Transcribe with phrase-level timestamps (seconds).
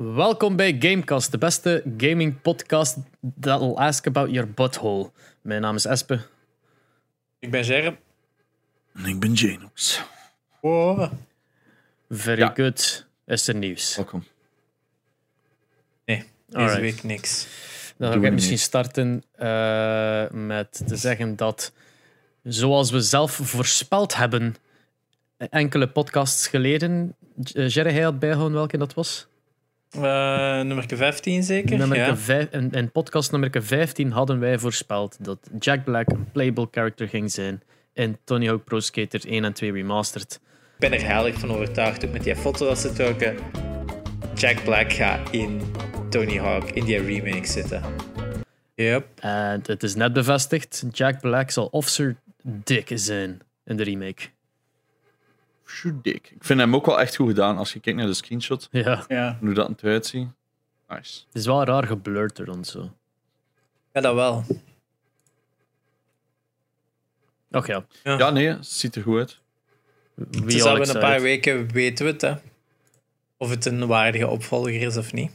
[0.00, 2.96] Welkom bij Gamecast, de beste gaming podcast
[3.40, 5.10] that'll ask about your butthole.
[5.42, 6.20] Mijn naam is Espe.
[7.38, 7.96] Ik ben Germ.
[8.94, 10.02] En ik ben Janox.
[10.60, 11.12] Wow.
[12.08, 12.52] Very Ja.
[12.54, 13.06] good.
[13.26, 13.96] Is er nieuws?
[13.96, 14.24] Welkom.
[16.04, 16.80] Nee, deze Alright.
[16.80, 17.46] week niks.
[17.96, 18.62] Dan ga ik we misschien niet.
[18.64, 21.72] starten eh, met te zeggen dat,
[22.42, 24.54] zoals we zelf voorspeld hebben,
[25.36, 29.26] enkele podcasts geleden, Jerry, hij had bijgehouden welke dat was?
[29.90, 30.00] Eh
[30.60, 31.78] nummer 15 zeker?
[31.78, 32.16] Nummer ja.
[32.16, 37.30] vijf- in podcast nummer 15 hadden wij voorspeld dat Jack Black een playable character ging
[37.30, 37.62] zijn
[37.92, 40.40] in Tony Hawk Pro Skater 1 en 2 Remastered.
[40.74, 43.36] Ik ben er heilig van overtuigd, ook met die foto dat ze trokken.
[44.34, 45.60] Jack Black gaat in
[46.10, 47.82] Tony Hawk, in die remake zitten.
[48.74, 49.06] Yep.
[49.20, 54.22] En het is net bevestigd, Jack Black zal Officer Dick zijn in de remake.
[55.68, 56.30] Shoot dik.
[56.30, 58.68] Ik vind hem ook wel echt goed gedaan als je kijkt naar de screenshot.
[58.70, 59.36] Ja, Ja.
[59.40, 60.28] Hoe dat eruit ziet.
[60.88, 61.22] Nice.
[61.26, 62.92] het is wel raar geblurred er en zo.
[63.92, 64.44] ja, dat wel.
[67.50, 69.40] Och ja, Ja, nee, het ziet er goed uit.
[70.14, 72.34] wie Dus al in een paar weken weten we het, hè.
[73.36, 75.30] Of het een waardige opvolger is of niet.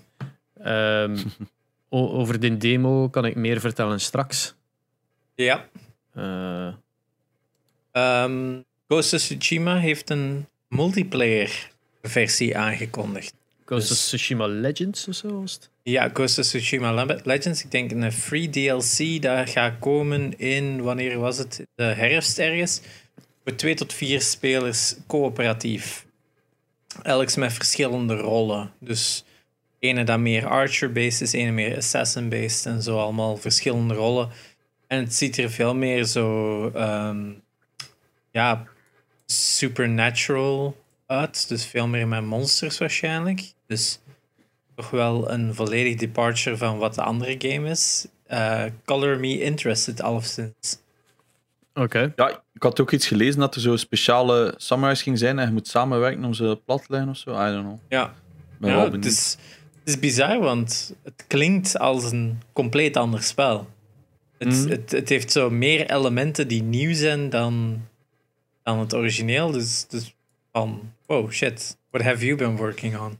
[0.63, 1.17] Ehm,
[1.89, 4.55] over de demo kan ik meer vertellen straks.
[5.35, 5.67] Ja.
[6.13, 6.73] Eh,
[7.91, 8.61] Ehm,
[8.93, 11.69] Ghost of Tsushima heeft een multiplayer
[12.01, 13.33] versie aangekondigd.
[13.65, 15.69] Ghost of Dus- Tsushima Legends of zo was het?
[15.83, 17.63] Ja, Ghost of Tsushima Le- Legends.
[17.63, 21.65] Ik denk een free DLC dat gaat komen in, wanneer was het?
[21.75, 22.81] De herfst ergens.
[23.43, 26.05] Voor twee tot vier spelers coöperatief.
[27.03, 28.71] Elk met verschillende rollen.
[28.79, 29.23] Dus
[29.79, 34.29] ene dat meer archer-based is, ene meer assassin-based en zo allemaal verschillende rollen.
[34.87, 37.31] En het ziet er veel meer zo, ehm,
[38.31, 38.71] ja,
[39.25, 41.47] supernatural uit.
[41.47, 43.53] Dus veel meer met monsters waarschijnlijk.
[43.67, 43.99] Dus
[44.75, 48.07] toch wel een volledig departure van wat de andere game is.
[48.25, 50.77] Eh, color me interested, alleszins.
[51.73, 52.13] Oké.
[52.15, 55.53] Ja, ik had ook iets gelezen dat er zo speciale samurais ging zijn en je
[55.53, 57.29] moet samenwerken om ze plat te leggen of zo.
[57.31, 57.79] I don't know.
[57.89, 58.13] Ja,
[58.57, 59.37] ben ja wel het, is,
[59.79, 63.67] het is bizar, want het klinkt als een compleet ander spel.
[64.37, 64.69] Het, Mhm.
[64.69, 67.81] het, het heeft zo meer elementen die nieuw zijn dan,
[68.63, 69.51] dan het origineel.
[69.51, 70.15] Dus, dus
[70.51, 73.17] van, wow, shit, what have you been working on?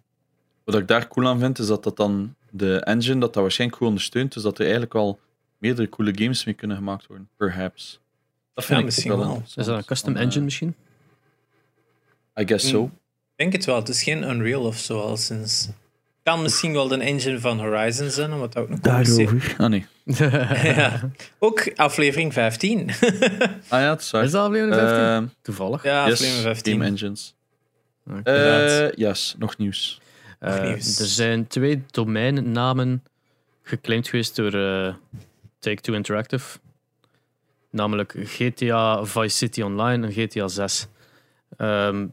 [0.64, 3.80] Wat ik daar cool aan vind, is dat dat dan de engine dat dat waarschijnlijk
[3.80, 4.34] goed ondersteunt.
[4.34, 5.20] Dus dat er eigenlijk al
[5.58, 7.30] meerdere coole games mee kunnen gemaakt worden.
[7.38, 8.00] Perhaps.
[8.54, 9.44] Dat vind Ja, ik misschien wel.
[9.56, 10.76] Is dat een custom Van, eh, engine misschien?
[12.40, 12.84] I guess so.
[12.84, 12.92] Ik
[13.36, 13.76] denk het wel.
[13.76, 15.70] Het is geen Unreal of zo, al sinds.
[16.24, 19.86] Kan misschien wel de engine van Horizon zijn, omdat dat ook nog commercieel- Ah nee.
[20.04, 21.10] Ja.
[21.40, 22.90] Ook aflevering 15.
[23.70, 24.24] Ah ja, het is waar.
[24.24, 24.98] Is dat aflevering 15?
[25.06, 25.84] Ehm, Toevallig.
[25.84, 26.74] ja, yes, aflevering 15.
[26.74, 27.36] Game Engines.
[28.10, 28.32] Oké.
[28.32, 30.02] Eh yes, nog nieuws.
[30.40, 31.00] Eh, nieuws.
[31.00, 33.04] er zijn twee domeinnamen
[33.64, 34.94] geclaimd geweest door eh,
[35.60, 36.58] Take-Two Interactive.
[37.70, 40.88] Namelijk GTA Vice City Online en GTA 6.
[41.58, 42.06] Ehm,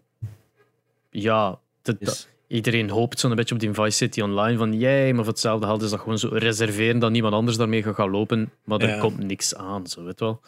[1.11, 2.28] ja, dat- Yes.
[2.50, 4.59] Iedereen hoopt zo'n beetje op die Vice City Online.
[4.59, 7.83] Van jij, maar voor hetzelfde geld is dat gewoon zo reserveren dat niemand anders daarmee
[7.83, 8.53] gaat gaan lopen.
[8.65, 8.99] Maar er Ja.
[9.00, 10.41] komt niks aan, zo weet wel.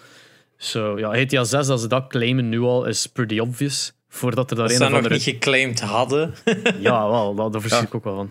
[0.57, 3.93] Zo, ja, GTA 6, als ze dat claimen nu al, is pretty obvious.
[4.09, 5.31] Voordat er daar Dat een ze of dat nog andere...
[5.31, 6.35] niet geclaimd hadden.
[6.81, 7.81] Ja, wel, dat, daar Ja.
[7.81, 8.31] ik ook wel van.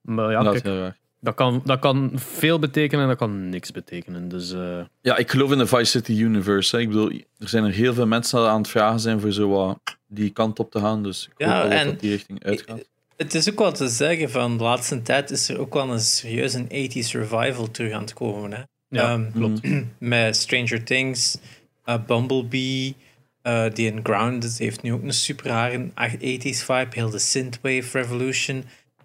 [0.00, 0.98] Maar ja, dat is heel raar.
[1.26, 4.28] Dat kan, dat kan veel betekenen en dat kan niks betekenen.
[4.28, 6.76] Dus eh, Ja, ik geloof in de Vice City Universe.
[6.76, 6.82] Hè.
[6.82, 9.48] Ik bedoel, er zijn er heel veel mensen die aan het vragen zijn voor zo
[9.48, 9.78] wat
[10.08, 11.02] die kant op te gaan.
[11.02, 12.84] Dus ik Ja, hoop en- dat dat die richting uitgaat.
[13.16, 16.00] Het is ook wel te zeggen van de laatste tijd is er ook wel een
[16.00, 18.52] serieus een 80s revival terug aan het komen.
[18.52, 18.62] Hè?
[18.88, 19.60] ja, Ehm, klopt.
[19.98, 21.38] met Stranger Things,
[21.84, 22.96] eh, Bumblebee,
[23.42, 26.86] eh, die in Grounded heeft nu ook een super rare 80s vibe.
[26.90, 28.64] Heel de synthwave revolution.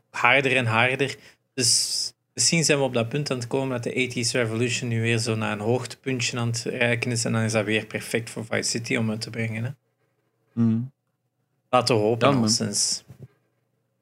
[0.10, 1.16] Harder en harder.
[1.54, 5.02] Dus misschien zijn we op dat punt aan het komen dat de 80s revolution nu
[5.02, 7.26] weer zo naar een hoogtepuntje aan het reiken is.
[7.26, 9.64] En dan is dat weer perfect voor Vice City om het te brengen.
[9.64, 9.70] Hè?
[10.54, 10.92] Mm.
[11.70, 13.04] Laten we hopen, Ja.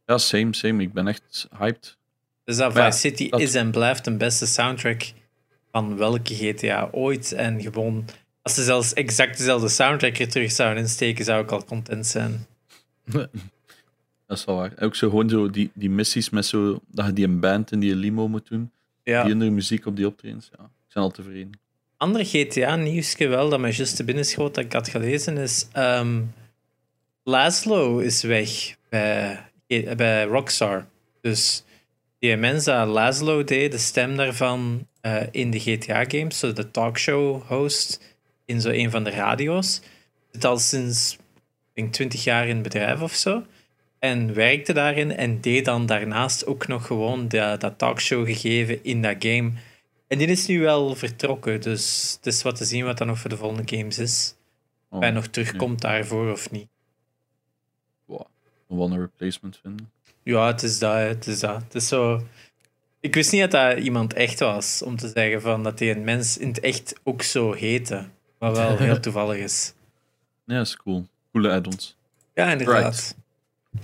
[0.06, 0.82] Ja, same, same.
[0.84, 1.98] Ik ben echt hyped.
[2.44, 5.12] Dus dat Maar ja, Vice City dat- is en blijft de beste soundtrack
[5.72, 7.32] van welke GTA ooit.
[7.32, 8.06] En gewoon,
[8.42, 12.46] als ze zelfs exact dezelfde soundtrack er terug zouden insteken, zou ik al content zijn.
[14.30, 14.74] Dat is wel waar.
[14.76, 17.72] En Ook zo gewoon zo die, die missies met zo, dat je die een band
[17.72, 18.72] in die limo moet doen.
[19.04, 19.24] Ja.
[19.24, 20.50] Die andere muziek op die optredens.
[20.58, 21.60] Ja, ik ben al tevreden.
[21.98, 26.22] Andere GTA-nieuwsje wel, dat mij juist te binnen schoot dat ik had gelezen, is ehm
[27.24, 29.46] Laszlo is weg bij,
[29.98, 30.86] bij Rockstar.
[31.22, 31.64] Dus
[32.20, 38.02] die mens dat Laszlo deed, de stem daarvan eh, in de GTA-games, zo de talkshow-host
[38.46, 39.82] in zo een van de radio's,
[40.32, 41.20] zit al sinds ik
[41.74, 43.44] denk 20 jaar in het bedrijf of zo.
[44.00, 49.02] En werkte daarin en deed dan daarnaast ook nog gewoon dat, dat talkshow gegeven in
[49.02, 49.52] dat game.
[50.08, 53.20] En die is nu wel vertrokken, dus het is wat te zien wat dan nog
[53.20, 54.36] voor de volgende games is.
[54.90, 56.68] Oh, Of hij nog terugkomt daarvoor of niet.
[58.06, 58.22] wow.
[58.70, 59.92] Een one replacement vinden.
[60.24, 61.64] Ja, het is dat, het is dat.
[61.64, 62.24] Het is zo...
[63.00, 66.04] Ik wist niet dat dat iemand echt was, om te zeggen van dat hij een
[66.04, 68.06] mens in het echt ook zo heette.
[68.38, 69.74] Wat wel heel toevallig is.
[70.46, 71.06] Ja, dat is cool.
[71.32, 71.98] Coole add-ons.
[72.34, 73.16] Ja, inderdaad.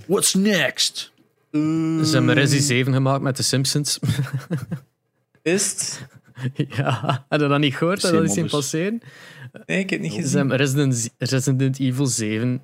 [0.08, 1.14] What's next?
[1.52, 4.00] Ze hebben Resi 7 gemaakt met de Simpsons.
[5.42, 6.08] Is het?
[6.78, 8.02] ja, had je dat niet gehoord?
[8.02, 9.02] Had dat eens zien Simon, passeren?
[9.66, 10.38] Nee, ik heb het niet Ze gezien.
[10.38, 12.64] hebben Resident, Resident Evil 7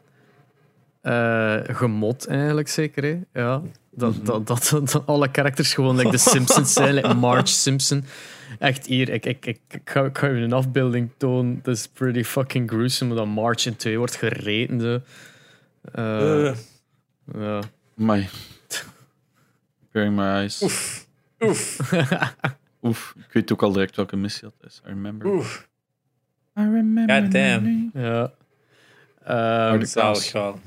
[1.01, 3.03] eh gemod eigenlijk zeker.
[3.03, 3.41] Hè?
[3.41, 8.03] Ja, dat, dat, dat, dat alle characters gewoon like de Simpsons zijn, like Marge Simpson.
[8.59, 11.59] Echt hier, ik, ik, ik, ik, ga, ik ga je een afbeelding tonen.
[11.63, 14.81] Dat is pretty fucking gruesome, dat Marge in twee wordt gereten.
[14.81, 15.01] Zo.
[15.91, 16.53] Eh,
[17.33, 17.61] ja.
[17.93, 18.29] My.
[19.79, 20.61] Preparing my eyes.
[20.61, 21.07] oef.
[21.39, 21.91] Oef.
[22.83, 24.81] Oef, ik weet ook al direct welke missie dat is.
[24.85, 25.27] I remember.
[25.27, 25.67] Oef.
[26.57, 27.21] I remember.
[27.21, 27.91] God damn.
[27.93, 28.31] ja.
[29.23, 30.59] Harde Zalig wel.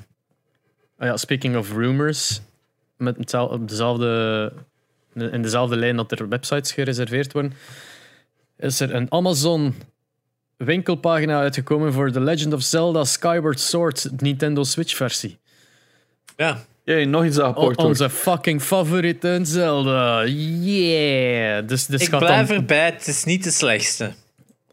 [0.99, 2.40] Ah ja, speaking of rumors,
[2.96, 4.52] met op dezelfde,
[5.14, 7.52] in dezelfde lijn dat er websites gereserveerd worden,
[8.56, 9.75] is er een Amazon
[10.56, 15.38] winkelpagina uitgekomen voor The Legend of Zelda Skyward Sword Nintendo Switch versie.
[16.37, 16.65] Ja.
[16.85, 17.79] Jee, nog iets O- wordt.
[17.79, 20.25] onze fucking favoriete Zelda.
[20.25, 21.69] Yeah!
[21.69, 24.12] Dus, dus Ik gaat blijf dan- erbij, het is niet de slechtste.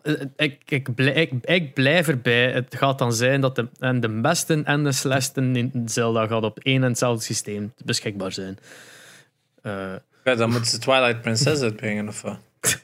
[0.04, 2.52] Eh, ik, ik, blij- ik, ik blijf erbij.
[2.52, 6.44] Het gaat dan zijn dat de, en de beste en de slechtste in Zelda gaat
[6.44, 8.58] op één en hetzelfde systeem beschikbaar zijn.
[9.62, 9.94] Eh,
[10.24, 12.38] Ja, dan moeten ze Twilight Princess uitbrengen of wat?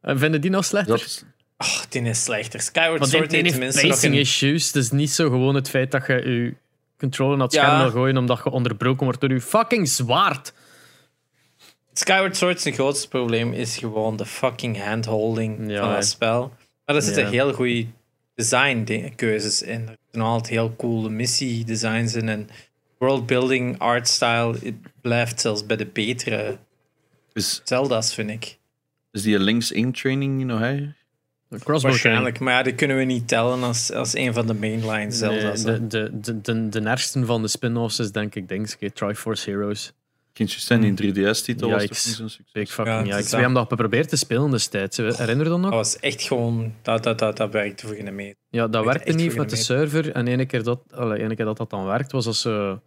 [0.00, 0.96] en vinden die nog slechter?
[0.96, 1.24] Dat is,
[1.58, 2.60] Oh, die is slechter.
[2.60, 4.14] Skyward Sword heeft tenminste nog een...
[4.14, 4.66] issues.
[4.66, 6.54] Het is niet zo gewoon het feit dat je je
[6.98, 7.62] controller naar het Ja.
[7.64, 10.52] scherm wil gooien omdat je onderbroken wordt door je fucking zwaard.
[11.92, 16.52] Skyward Sword zijn grootste probleem is gewoon de fucking handholding Ja, van dat spel.
[16.86, 17.30] Maar er zitten Ja.
[17.30, 17.86] heel goede
[18.34, 19.88] design-keuzes in.
[19.88, 22.28] Er zijn altijd heel coole missie-designs in.
[22.28, 22.48] En
[22.98, 26.58] worldbuilding, artstyle, het blijft zelfs bij de betere
[27.32, 28.58] is, Zelda's, vind ik.
[29.12, 30.74] is die links in training niet nog hè?
[30.76, 31.03] Crossbow
[31.48, 35.12] Waarschijnlijk, maar ja, die kunnen we niet tellen als, als een van de mainline training.
[35.12, 35.62] Zelda's.
[35.62, 35.86] Nee, hè.
[35.86, 39.50] de, de, de, de, de ergste van de spin-offs is denk ik denk, ik, Triforce
[39.50, 39.92] Heroes.
[40.32, 42.06] Kindje zijn in 3DS-titel was toch Yikes.
[42.06, 42.68] niet zo'n succes?
[42.68, 44.96] Ja, fucking ja, We hebben dat geprobeerd te spelen destijds.
[44.96, 45.70] Herinner je dat nog?
[45.70, 46.74] Dat was echt gewoon...
[46.82, 48.36] Dat, dat, dat, dat werkte voor geen meter.
[48.50, 50.12] Ja, dat werkte niet met de server.
[50.12, 52.80] En ene keer dat, allee, ene keer dat dat dan werkt, was dat zo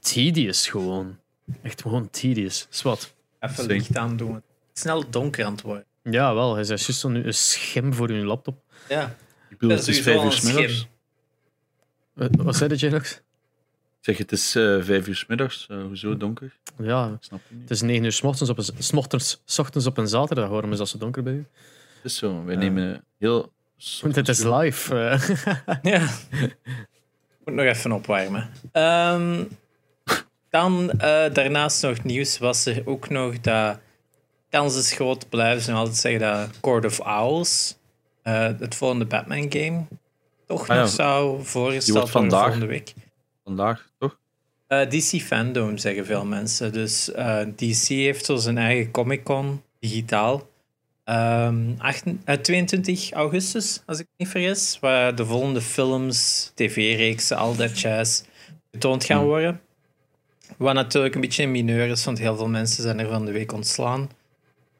[0.00, 1.18] tedious gewoon.
[1.62, 2.66] Echt gewoon tedious.
[2.70, 3.14] Zwat.
[3.40, 4.42] Even licht aandoen.
[4.72, 5.84] Snel donker aan het worden.
[6.10, 6.52] Ja, wel.
[6.52, 8.62] Hij is juist zo nu een schim voor je laptop.
[8.88, 9.04] Ja,
[9.50, 10.86] Ik bedoel, dat het is vijf uur smiddags.
[12.12, 13.12] Wat wat zei Janox?
[13.12, 15.66] Ik zeg, het is eh, vijf uur smiddags.
[15.70, 16.56] eh hoezo donker?
[16.78, 17.60] Ja, Ik snap het niet.
[17.62, 20.48] het is negen uur s ochtends op een, s ochtends, s ochtends op een zaterdag.
[20.48, 21.46] Waarom is dat zo donker bij u?
[21.94, 22.44] Het is zo.
[22.44, 23.52] Wij nemen heel...
[24.00, 24.94] Want het is live.
[24.98, 25.80] eh.
[25.92, 26.08] Ja.
[27.44, 28.50] Moet nog even opwarmen.
[28.72, 29.44] Ehm,
[30.50, 33.78] dan eh, daarnaast nog nieuws was er ook nog dat
[34.50, 37.76] kans is groot blijven ze nog altijd zeggen dat Court of Owls,
[38.22, 39.84] eh, het volgende Batman game,
[40.46, 40.80] toch Ah, ja.
[40.82, 42.40] nog zou voorgesteld worden vandaag.
[42.42, 42.94] volgende week.
[43.44, 44.18] Vandaag, toch?
[44.66, 46.72] Eh, DC Fandom zeggen veel mensen.
[46.72, 50.48] Dus eh, DC heeft zo zijn eigen Comic Con digitaal.
[51.04, 54.78] Ehm, acht- eh, 22 augustus, als ik me niet vergis.
[54.80, 58.22] Waar de volgende films, tv-reeksen, al dat jazz
[58.72, 59.26] getoond gaan Hmm.
[59.26, 59.60] worden.
[60.56, 63.32] Wat natuurlijk een beetje een mineur is, want heel veel mensen zijn er van de
[63.32, 64.10] week ontslaan.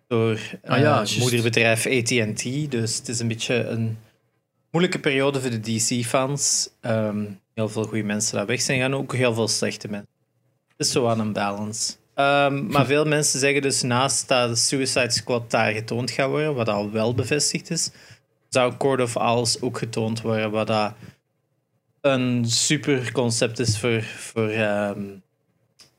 [0.08, 1.18] Door eh, Ah ja, juist.
[1.18, 2.70] moederbedrijf AT&T.
[2.70, 3.98] Dus het is een beetje een
[4.70, 6.70] moeilijke periode voor de DC-fans.
[6.80, 7.24] Ehm,
[7.54, 10.10] heel veel goede mensen daar weg zijn gaan, ook heel veel slechte mensen.
[10.68, 11.92] Het is zo aan een balance.
[12.14, 16.54] Ehm, maar veel mensen zeggen dus naast dat de Suicide Squad daar getoond gaat worden,
[16.54, 17.90] wat al wel bevestigd is,
[18.48, 20.94] zou Court of Owls ook getoond worden, wat dat
[22.00, 25.02] een super concept is voor, voor ehm,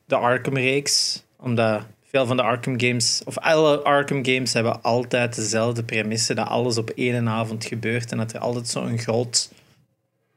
[0.06, 1.24] de Arkham-reeks.
[1.38, 6.48] Omdat veel van de Arkham games, of alle Arkham games, hebben altijd dezelfde premisse, dat
[6.48, 9.52] alles op één avond gebeurt en dat er altijd zo'n groot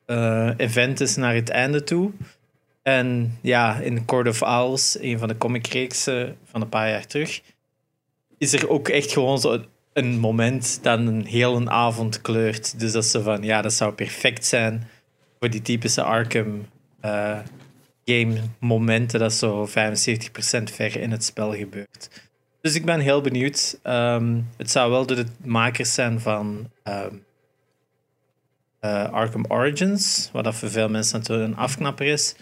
[0.07, 2.11] eh, event is naar het einde toe.
[2.83, 7.41] En ja, in Court of Owls, een van de comicreeksen van een paar jaar terug,
[8.39, 12.81] is er ook echt gewoon zo een moment dat een hele avond kleurt.
[12.81, 14.89] Dus dat zo van, ja, dat zou perfect zijn
[15.39, 16.67] voor die typische Arkham
[17.01, 17.39] eh,
[18.13, 19.71] game momenten dat zo 75%
[20.63, 22.09] ver in het spel gebeurt.
[22.61, 23.79] Dus ik ben heel benieuwd.
[23.83, 27.15] Ehm, het zou wel door de makers zijn van ehm,
[28.81, 32.35] eh, Arkham Origins, wat dat voor veel mensen natuurlijk een afknapper is.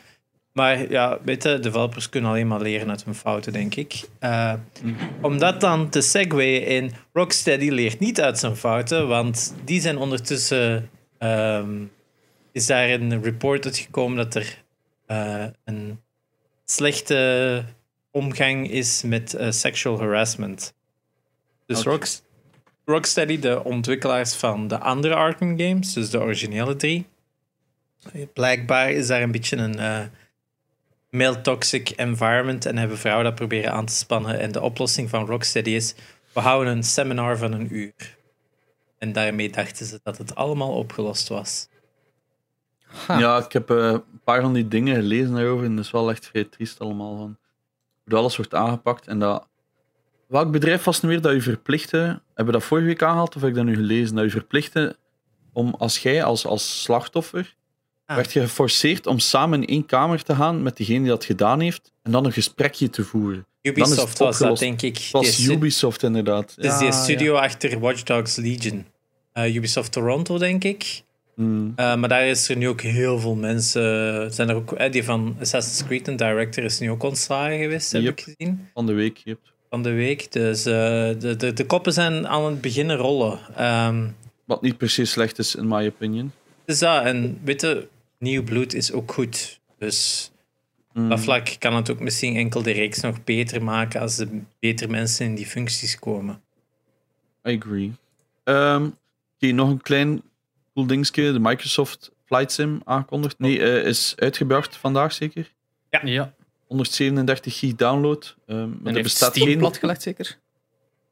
[0.53, 4.01] Maar ja, weet je, developers kunnen alleen maar leren uit hun fouten, denk ik.
[4.21, 4.53] Uh,
[5.21, 9.97] om dat dan te segwayen in Rocksteady leert niet uit zijn fouten, want die zijn
[9.97, 10.91] ondertussen...
[11.19, 11.91] Um,
[12.53, 14.63] is daar een report uitgekomen dat er
[15.11, 16.01] uh, een
[16.65, 17.65] slechte
[18.11, 20.75] omgang is met uh, sexual harassment.
[21.67, 22.09] Dus okay.
[22.85, 27.07] Rocksteady, de ontwikkelaars van de andere Arkham games, dus de originele drie,
[28.33, 30.01] blijkbaar is daar een beetje een uh,
[31.11, 34.39] male toxic environment en hebben vrouwen dat proberen aan te spannen.
[34.39, 35.95] En de oplossing van Rocksteady is:
[36.33, 38.19] we houden een seminar van een uur.
[38.99, 41.69] En daarmee dachten ze dat het allemaal opgelost was.
[43.09, 46.11] Ja, ik heb uh, een paar van die dingen gelezen daarover en dat is wel
[46.11, 47.17] echt vrij triest allemaal.
[47.17, 47.39] Van
[48.05, 49.49] hoe alles wordt aangepakt en dat...
[50.27, 53.41] Welk bedrijf was nu weer dat u verplichtte, hebben we dat vorige week aangehaald of
[53.41, 54.97] heb ik dat nu gelezen, dat u verplichtte
[55.53, 57.57] om als jij als, als slachtoffer
[58.07, 58.17] ah.
[58.17, 61.61] werd je geforceerd om samen in één kamer te gaan met degene die dat gedaan
[61.61, 63.47] heeft en dan een gesprekje te voeren.
[63.63, 64.99] Ubisoft was dat, denk ik.
[64.99, 66.53] Het was Ubisoft, inderdaad.
[66.57, 68.87] Het is die studio achter Watch Dogs Legion.
[69.35, 71.03] Uh, Ubisoft Toronto, denk ik.
[71.41, 71.73] Mm.
[71.77, 73.83] Uh, maar daar is er nu ook heel veel mensen.
[74.33, 77.93] Zijn er ook, eh, die van Assassin's Creed, een director, is nu ook ontslagen geweest,
[77.93, 78.19] heb yep.
[78.19, 78.69] ik gezien.
[78.75, 79.39] Van de week, yep.
[79.71, 80.33] Van de week.
[80.33, 83.39] Dus uh, de, de, de koppen zijn aan het beginnen rollen.
[83.67, 86.33] Um, Wat niet precies slecht is, in my opinion.
[86.65, 89.61] Dus dat, en weet je, nieuw bloed is ook goed.
[89.79, 90.31] Dus
[90.93, 91.03] mm.
[91.03, 94.29] op dat vlak kan het ook misschien enkel de reeks nog beter maken als er
[94.59, 96.41] beter mensen in die functies komen.
[97.49, 97.93] I agree.
[98.45, 98.99] Um,
[99.43, 100.23] Oké, nog een klein
[100.81, 101.33] cool dingetje.
[101.33, 103.39] De Microsoft Flight Sim aangekondigd.
[103.39, 105.53] Nee, uh, is uitgebracht vandaag zeker?
[105.91, 106.01] Ja.
[106.05, 106.35] ja.
[106.67, 108.37] 137 gig download.
[108.47, 110.39] Um, en er bestaat geen platgelegd zeker?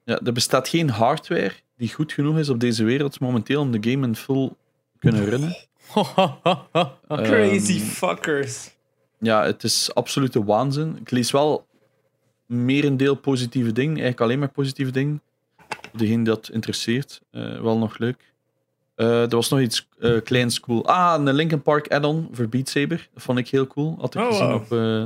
[0.04, 3.90] Ja, er bestaat geen hardware die goed genoeg is op deze wereld momenteel om de
[3.90, 5.56] game in full te kunnen runnen.
[7.08, 8.70] Crazy um, fuckers.
[9.18, 10.96] Ja, het is absolute waanzin.
[11.00, 11.66] Ik lees wel
[12.46, 15.22] merendeel positieve dingen, eigenlijk alleen maar positieve dingen.
[15.92, 18.32] Degene dat interesseert, uh, wel nog leuk.
[18.98, 20.86] Uh, er was nog iets uh, kleins cool.
[20.86, 23.08] Ah, een Linkin Park add-on voor Beat Saber.
[23.14, 23.96] Dat vond ik heel cool.
[24.00, 24.62] Had ik oh, gezien wow.
[24.62, 25.04] op uh,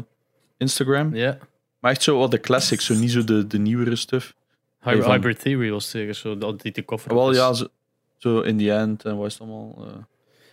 [0.57, 1.15] Instagram.
[1.15, 1.39] Ja.
[1.79, 4.35] Maar echt zo wat de classics, zo niet zo de, de nieuwere stuff.
[4.81, 5.11] Hy van...
[5.11, 7.67] Hybrid Theory was zeker zo, dat die de koffer Wel ja, zo,
[8.17, 9.87] zo in the end en wat is het allemaal.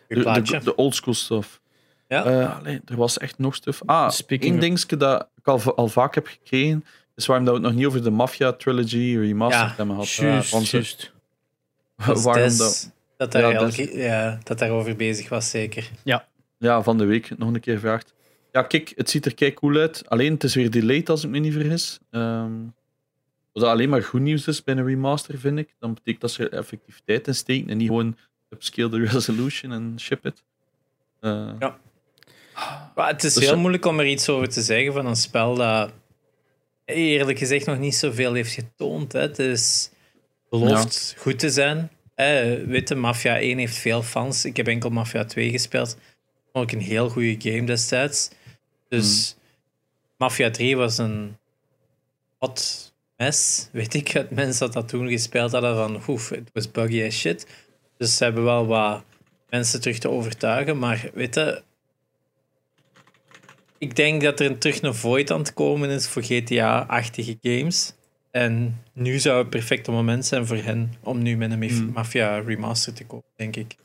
[0.07, 1.61] de, de, de old school stuff.
[2.07, 2.45] Ja.
[2.45, 3.81] allee, er was echt nog stuff.
[3.85, 7.59] Ah, Speaking één dingetje dat ik al, al vaak heb gekregen, is waarom dat we
[7.61, 10.09] het nog niet over de Mafia Trilogy remastered ja, hebben gehad.
[10.09, 11.13] Juist, juist.
[12.23, 12.97] waarom dat...
[13.19, 15.89] Dat, daar ja, elke, ja, dat daarover bezig was, zeker.
[16.03, 16.27] Ja.
[16.57, 18.13] Ja, van de week nog een keer gevraagd.
[18.51, 20.09] Ja, kijk, het ziet er kei cool uit.
[20.09, 21.99] Alleen het is weer delayed als ik me niet vergis.
[22.11, 22.73] Um,
[23.53, 26.31] als dat alleen maar goed nieuws is bij een remaster, vind ik, dan betekent dat
[26.31, 28.17] ze er effectief tijd in steken en niet gewoon
[28.49, 30.43] upscale de resolution en ship it.
[31.21, 31.77] Uh, ja.
[32.95, 35.55] Maar het is dus heel moeilijk om er iets over te zeggen van een spel
[35.55, 35.91] dat
[36.85, 39.11] eerlijk gezegd nog niet zoveel heeft getoond.
[39.11, 39.19] Hè.
[39.19, 39.91] Het is
[40.49, 41.21] belooft ja.
[41.21, 41.91] goed te zijn.
[42.19, 44.45] Eh, weet je, Mafia 1 heeft veel fans.
[44.45, 45.97] Ik heb enkel Mafia 2 gespeeld.
[46.53, 48.29] Vond ik een heel goede game destijds.
[48.89, 49.43] Dus hmm.
[50.17, 51.37] Mafia 3 was een
[52.37, 53.67] hot mess.
[53.71, 57.19] Weet ik, het mensen dat dat toen gespeeld hadden van oef, het was buggy as
[57.19, 57.47] shit.
[57.97, 59.03] Dus ze hebben wel wat
[59.49, 60.79] mensen terug te overtuigen.
[60.79, 61.61] Maar weet je,
[63.77, 67.93] ik denk dat er terug een void aan het komen is voor GTA-achtige games.
[68.31, 71.91] En nu zou het perfecte moment zijn voor hen om nu met een hmm.
[71.93, 73.75] Mafia remaster te kopen, denk ik.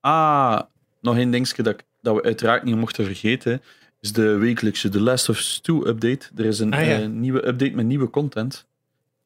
[0.00, 0.60] Ah,
[1.00, 3.62] nog één dingetje dat, dat we uiteraard niet mochten vergeten,
[4.00, 6.28] is de wekelijkse The Last of Us 2 update.
[6.36, 7.00] Er is een ah, ja.
[7.00, 8.66] uh, nieuwe update met nieuwe content.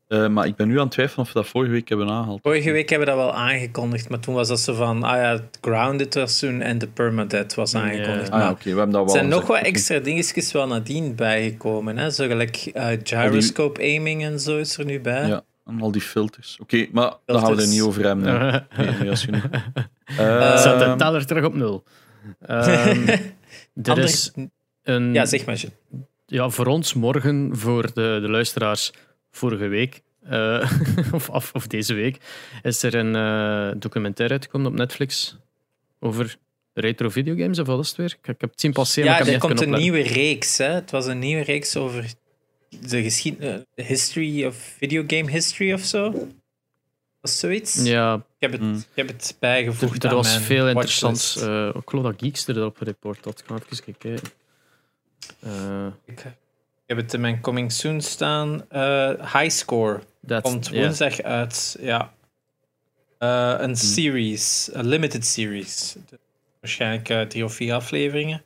[0.09, 2.41] Uh, maar ik ben nu aan het twijfelen of we dat vorige week hebben aangehaald.
[2.43, 5.41] Vorige week hebben we dat wel aangekondigd, maar toen was dat zo van, ah ja,
[5.61, 8.29] Grounded was toen en de Permadeath was aangekondigd.
[8.29, 8.41] Ja.
[8.41, 11.99] Ah, okay, we hebben dat wel er zijn nog wat extra dingetjes wel nadien bijgekomen,
[11.99, 12.11] hè?
[12.11, 13.91] zo gelijk uh, gyroscope die...
[13.91, 15.27] aiming en zo is er nu bij.
[15.27, 16.59] Ja, en al die filters.
[16.61, 18.25] Oké, okay, maar dan gaan we er niet over hebben.
[18.77, 19.39] nee, nee, als je nu...
[20.21, 21.85] uh, Zet de teller terug op nul.
[22.49, 22.49] Um,
[23.09, 23.25] er
[23.85, 24.05] Ander...
[24.05, 24.33] is
[24.83, 25.13] een...
[25.13, 25.65] Ja, zeg maar.
[26.27, 28.93] Ja, voor ons morgen, voor de, de luisteraars
[29.37, 30.73] vorige week, uh,
[31.13, 32.17] of, of, of, deze week,
[32.63, 35.37] is er een uh, documentaire uitgekomen op Netflix
[36.01, 36.37] over
[36.75, 38.17] retro videogames, of wat is het weer?
[38.19, 39.11] Ik, ik heb het zien passeren.
[39.11, 40.59] Ja, er komt een nieuwe reeks.
[40.59, 40.69] Hè?
[40.69, 42.13] Het was een nieuwe reeks over
[42.69, 46.29] de geschiedenis, uh, history of videogame history of zo.
[47.21, 47.83] Was zoiets?
[47.83, 48.15] Ja.
[48.15, 48.77] Ik heb het, mm.
[48.77, 50.05] ik heb het bijgevoegd.
[50.05, 51.37] Er, er was mijn veel interessants.
[51.37, 53.39] Uh, ik geloof dat Geeks erop report had.
[53.39, 54.31] Ik ga even kijken.
[55.45, 56.25] Uh, ik
[56.87, 58.65] heb het in mijn coming soon staan.
[58.73, 60.03] Uh, high Score
[60.43, 61.31] komt woensdag yeah.
[61.31, 61.77] uit.
[61.81, 62.13] Ja.
[63.19, 63.75] Uh, een hmm.
[63.75, 65.97] series, een limited series.
[66.61, 68.43] Waarschijnlijk uh, drie of vier afleveringen.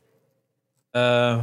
[0.90, 1.40] Eh,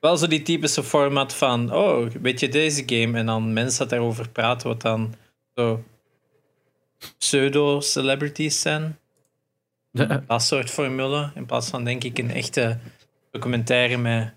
[0.00, 3.18] wel zo die typische format van, oh, weet je deze game?
[3.18, 5.14] En dan mensen dat daarover praten, wat dan
[5.54, 5.84] zo
[7.18, 8.98] pseudo-celebrities zijn.
[10.26, 11.30] Dat soort formule.
[11.34, 12.78] In plaats van, denk ik, een echte
[13.30, 14.32] documentaire met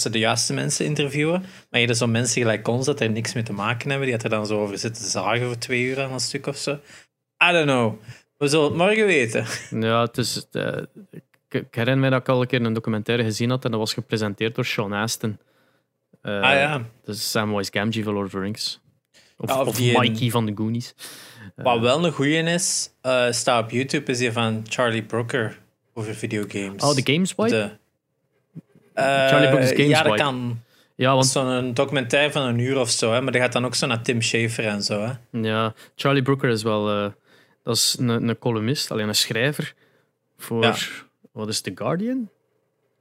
[0.00, 1.40] ze de juiste mensen interviewen.
[1.40, 4.16] Maar je hebt zo mensen gelijk ons dat er niks mee te maken hebben, die
[4.16, 6.72] dat er dan zo over zitten zagen voor twee uur aan een stuk of zo.
[7.48, 7.94] I don't know.
[8.38, 9.46] We zullen het morgen weten.
[9.70, 10.76] Ja, het is, uh,
[11.48, 13.94] ik, herinner me dat ik al een keer een documentaire gezien had en dat was
[13.94, 15.38] gepresenteerd door Sean Astin.
[16.22, 16.84] Uh, ah ja.
[17.04, 18.80] Dus Samwise Gamgee van Lord of the Rings.
[19.36, 20.94] Of, ja, of, of Mikey van de Goonies.
[21.54, 22.90] Wat wel een goeie is,
[23.30, 25.58] staat op YouTube, is die van Charlie Brooker
[25.94, 26.82] over videogames.
[26.82, 27.48] Oh, de Games Wipe?
[27.48, 27.70] De,
[29.02, 30.60] Charlie Brooker's Games Ja, dat kan.
[30.94, 31.26] Ja, want...
[31.26, 33.20] Zo'n documentaire van een uur of zo, hè?
[33.20, 35.00] maar dat gaat dan ook zo naar Tim Schafer en zo.
[35.00, 35.40] Hè?
[35.40, 37.04] Ja, Charlie Brooker is wel...
[37.04, 37.10] Uh,
[37.62, 39.74] dat is een, een columnist, alleen een schrijver
[40.38, 40.62] voor...
[40.62, 40.74] Ja.
[41.32, 42.28] Wat is The Guardian?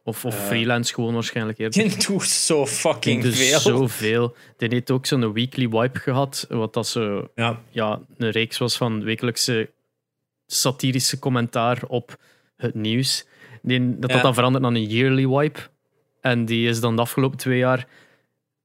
[0.03, 1.83] Of, of uh, freelance gewoon waarschijnlijk eerder.
[1.83, 3.59] Die doet zo fucking die veel.
[3.59, 4.35] zoveel.
[4.57, 7.61] Die heeft ook zo'n weekly wipe gehad, wat dat zo, ja.
[7.69, 9.69] Ja, een reeks was van wekelijkse
[10.45, 12.17] satirische commentaar op
[12.57, 13.25] het nieuws.
[13.61, 15.59] Die, dat dat dan verandert naar een yearly wipe.
[16.25, 17.87] En die is dan de afgelopen twee jaar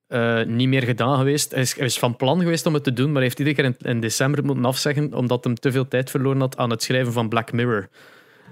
[0.08, 1.50] uh, niet meer gedaan geweest.
[1.50, 3.56] Hij is, hij is, van plan geweest om het te doen, maar hij heeft iedere
[3.56, 6.82] keer in, in december moeten afzeggen omdat hij te veel tijd verloren had aan het
[6.82, 7.88] schrijven van Black Mirror.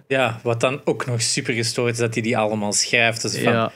[0.07, 3.23] Ja, wat dan ook nog super gestoord is dat hij die allemaal schrijft.
[3.23, 3.73] Dus van, ja.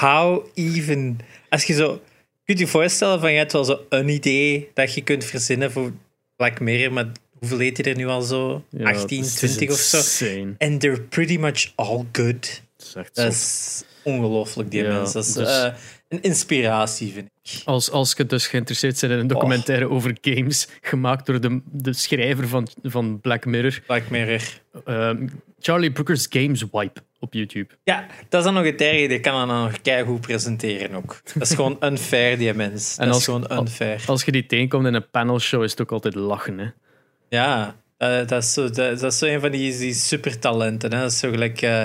[0.00, 1.18] how even...
[1.48, 2.00] Als je zo...
[2.44, 5.92] Kunt je voorstellen van, je hebt wel zo een idee dat je kunt verzinnen voor
[6.36, 7.06] Black Mirror, maar
[7.38, 8.64] hoeveel heet hij er nu al zo?
[8.82, 10.24] 18, 20 of zo?
[10.58, 12.62] En they're pretty much all good.
[12.92, 15.14] Dat is, ongelooflijk, die mensen.
[15.14, 15.72] Dat is dus- eh,
[16.08, 17.62] een inspiratie, vind ik.
[17.64, 21.92] Als, als je dus geïnteresseerd bent in een documentaire over games, gemaakt door de, de
[21.92, 23.80] schrijver van, van Black Mirror.
[23.86, 24.42] Black Mirror.
[24.84, 25.26] Ehm,
[25.60, 27.74] Charlie Brooker's Games Wipe op YouTube.
[27.84, 29.08] Ja, dat is dan nog het erge.
[29.08, 31.20] Die kan dan nog keihard presenteren ook.
[31.34, 32.96] Dat is gewoon unfair, die mens.
[32.96, 34.02] Dat als, is gewoon unfair.
[34.06, 36.66] Als je die tegenkomt in een panelshow, is het ook altijd lachen, hè?
[37.28, 40.92] Ja, uh, dat, is zo, dat, is zo een van die, die supertalenten.
[40.92, 41.00] Hè?
[41.00, 41.84] Dat is zo gelijk uh,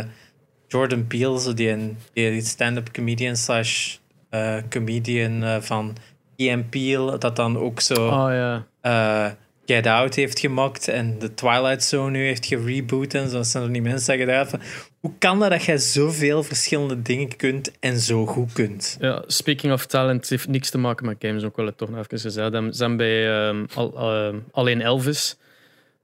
[0.72, 3.98] Jordan Peele, zo die, die stand-up comedian slash
[4.32, 5.96] uh, comedian van
[6.36, 9.38] Ian Peele, dat dan ook zo oh, ja.
[9.66, 13.36] Get Out heeft gemaakt en de Twilight Zone nu heeft gereboot en zo.
[13.36, 14.62] Dat zijn er die mensen zeggen daar van,
[15.00, 18.98] hoe kan dat dat jij zoveel verschillende dingen kunt en zo goed kunt?
[19.00, 21.98] Ja, speaking of talent, heeft niks te maken met games, ook wel het toch nog
[21.98, 22.54] even gezegd.
[22.54, 25.38] Ze zijn bij um, al, uh, Alleen Elvis,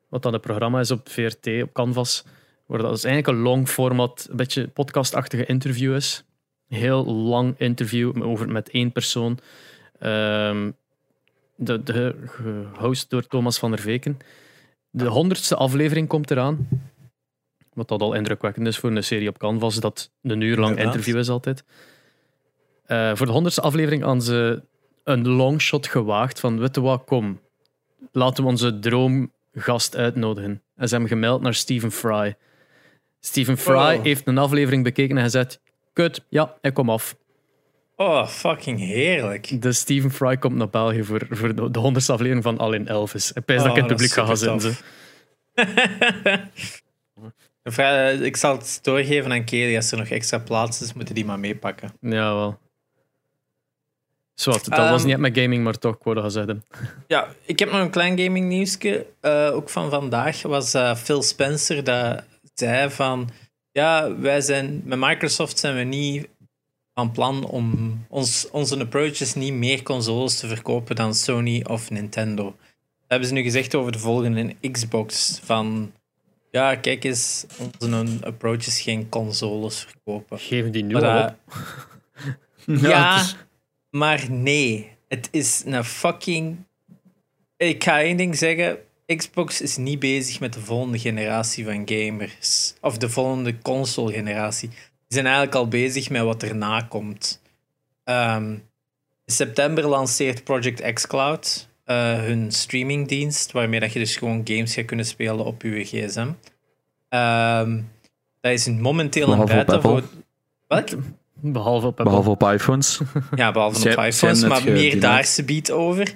[0.09, 2.23] wat dan het programma is op VRT, op Canvas,
[2.67, 6.23] waar dat is eigenlijk een long format, een beetje podcastachtige interview is.
[6.67, 9.39] Heel lang interview over, met één persoon.
[10.01, 10.75] Um,
[11.55, 12.15] de, de,
[12.73, 14.17] gehost door Thomas van der Veken.
[14.89, 16.67] De honderdste aflevering komt eraan.
[17.73, 21.17] Wat dat al indrukwekkend is voor een serie op Canvas, dat een uur lang interview
[21.17, 21.63] is altijd.
[22.87, 24.63] Uh, voor de honderdste aflevering aan ze
[25.03, 27.39] een longshot gewaagd van, weet je wat, kom,
[28.11, 30.61] laten we onze droomgast uitnodigen.
[30.75, 32.35] En ze hebben gemeld naar Stephen Fry.
[33.19, 34.01] Stephen Fry oh.
[34.01, 35.59] heeft een aflevering bekeken en gezegd,
[35.93, 37.15] kut, ja, ik kom af.
[37.95, 39.61] Oh, fucking heerlijk.
[39.61, 43.31] De Stephen Fry komt naar België voor, voor de, de honderdste aflevering van Alleen Elvis.
[43.31, 44.75] Ik pijs oh, dat ik het publiek ga gaan zitten.
[48.25, 49.75] ik zal het doorgeven aan Kelly.
[49.75, 51.91] Als er nog extra plaats is, moeten die maar meepakken.
[52.01, 52.59] Ja, wel.
[54.33, 56.47] Zwart, dat was ehm, niet met gaming, maar toch, ik wou dat gezegd
[57.07, 59.05] Ja, ik heb nog een klein gaming nieuwsje.
[59.21, 62.23] Uh, ook van vandaag was uh, Phil Spencer dat
[62.59, 63.29] zei van...
[63.71, 64.81] Ja, wij zijn...
[64.85, 66.27] Met Microsoft zijn we niet
[66.97, 71.89] van plan om ons, onze approach is niet meer consoles te verkopen dan Sony of
[71.89, 72.43] Nintendo.
[72.43, 75.39] Dat hebben ze nu gezegd over de volgende Xbox.
[75.43, 75.91] Van
[76.51, 77.45] ja, kijk eens,
[77.79, 80.39] onze approach is geen consoles verkopen.
[80.39, 81.35] Geven die nu al op?
[82.91, 83.25] ja,
[83.89, 84.91] maar nee.
[85.07, 86.57] Het is een fucking.
[87.57, 88.77] Ik ga één ding zeggen.
[89.15, 92.73] Xbox is niet bezig met de volgende generatie van gamers.
[92.81, 94.69] Of de volgende console-generatie
[95.07, 97.41] zijn eigenlijk al bezig met wat erna komt.
[98.03, 98.51] Um,
[99.25, 104.85] in september lanceert Project xCloud uh, hun streamingdienst, waarmee dat je dus gewoon games gaat
[104.85, 106.19] kunnen spelen op je gsm.
[106.19, 106.35] Um,
[107.09, 107.81] ehm,
[108.41, 110.03] dat is momenteel een beta voor...
[110.67, 110.95] Wat?
[111.33, 113.01] Behalve op, behalve op iPhones.
[113.35, 116.13] Ja, behalve op iPhones, maar meer daar ze biedt over.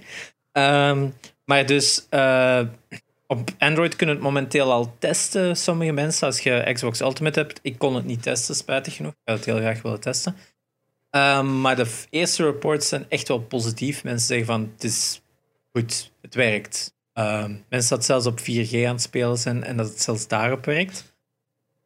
[0.51, 1.13] Um,
[1.51, 2.07] maar dus...
[2.09, 2.61] Uh,
[3.27, 7.59] op Android kunnen het momenteel al testen, sommige mensen, als je Xbox Ultimate hebt.
[7.61, 9.11] Ik kon het niet testen, spijtig genoeg.
[9.11, 10.35] Ik zou het heel graag willen testen.
[11.11, 14.03] Um, maar de eerste reports zijn echt wel positief.
[14.03, 15.21] Mensen zeggen van, het is
[15.73, 16.93] goed, het werkt.
[17.13, 20.65] Um, mensen dat zelfs op 4G aan het spelen zijn en dat het zelfs daarop
[20.65, 21.13] werkt.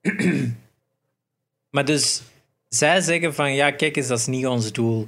[1.75, 2.21] maar dus,
[2.69, 5.07] zij zeggen van ja, kijk eens, dat is niet ons doel.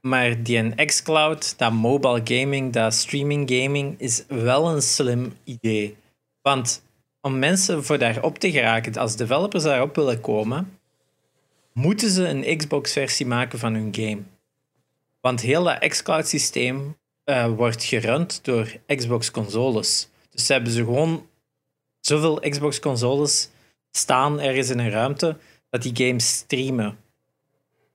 [0.00, 5.96] Maar die een xCloud, dat mobile gaming, dat streaming gaming, is wel een slim idee.
[6.42, 6.82] Want
[7.20, 10.78] om mensen voor daarop te geraken, als developers daarop willen komen,
[11.72, 14.22] moeten ze een Xbox-versie maken van hun game.
[15.20, 20.08] Want heel dat xCloud-systeem uh, wordt gerund door Xbox-consoles.
[20.30, 21.26] Dus ze hebben ze gewoon
[22.00, 23.50] zoveel Xbox-consoles
[23.90, 25.36] staan ergens in een ruimte
[25.70, 26.98] dat die games streamen.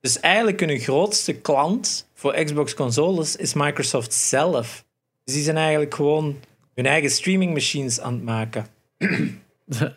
[0.04, 4.84] Dus eigenlijk hun grootste klant voor Xbox consoles is Microsoft zelf.
[5.24, 6.36] Dus die zijn eigenlijk gewoon
[6.74, 8.66] hun eigen streaming machines aan het maken.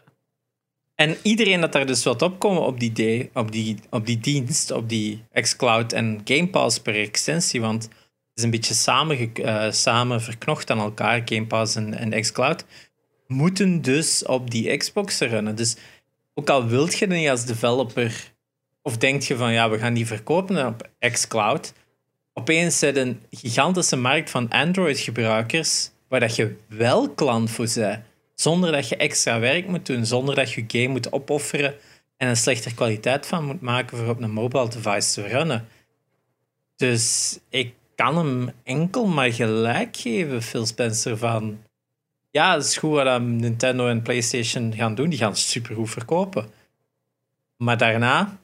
[0.95, 4.89] en iedereen dat daar dus wat opkomen op die, op die, op die dienst, op
[4.89, 7.91] die xCloud en Game Pass per extensie, want het
[8.35, 12.65] is een beetje samen, uh, samen verknocht aan elkaar, Game Pass en, en xCloud,
[13.27, 15.55] moeten dus op die Xbox runnen.
[15.55, 15.75] Dus
[16.33, 18.35] ook al wilt je niet als developer,
[18.87, 21.73] of denk je van ja, we gaan die verkopen op xCloud,
[22.33, 28.03] opeens zit een gigantische markt van Android-gebruikers waar dat je wel klant voor bent,
[28.35, 31.75] zonder dat je extra werk moet doen, zonder dat je game moet opofferen
[32.17, 35.67] en een slechter kwaliteit van moet maken voor op een mobile device te runnen.
[36.75, 41.57] Dus ik kan hem enkel maar gelijk geven, Phil Spencer, van
[42.31, 45.09] ja, het is goed wat Nintendo en PlayStation gaan doen.
[45.09, 46.49] Die gaan supergoed verkopen.
[47.57, 48.39] Maar daarna.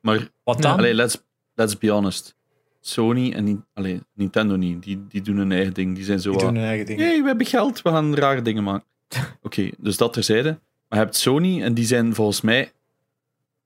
[0.00, 0.78] Maar wat dan?
[0.78, 1.22] Allee, let's,
[1.54, 2.36] let's be honest.
[2.80, 4.82] Sony en allee, Nintendo niet.
[4.82, 5.94] Die, die doen hun eigen ding.
[5.94, 6.30] Die zijn zo.
[6.30, 6.98] Die doen hun eigen ding.
[6.98, 7.82] Nee, we hebben geld.
[7.82, 8.86] We gaan rare dingen maken.
[9.42, 10.48] Oké, dus dat terzijde.
[10.88, 12.72] Maar je hebt Sony en die zijn volgens mij.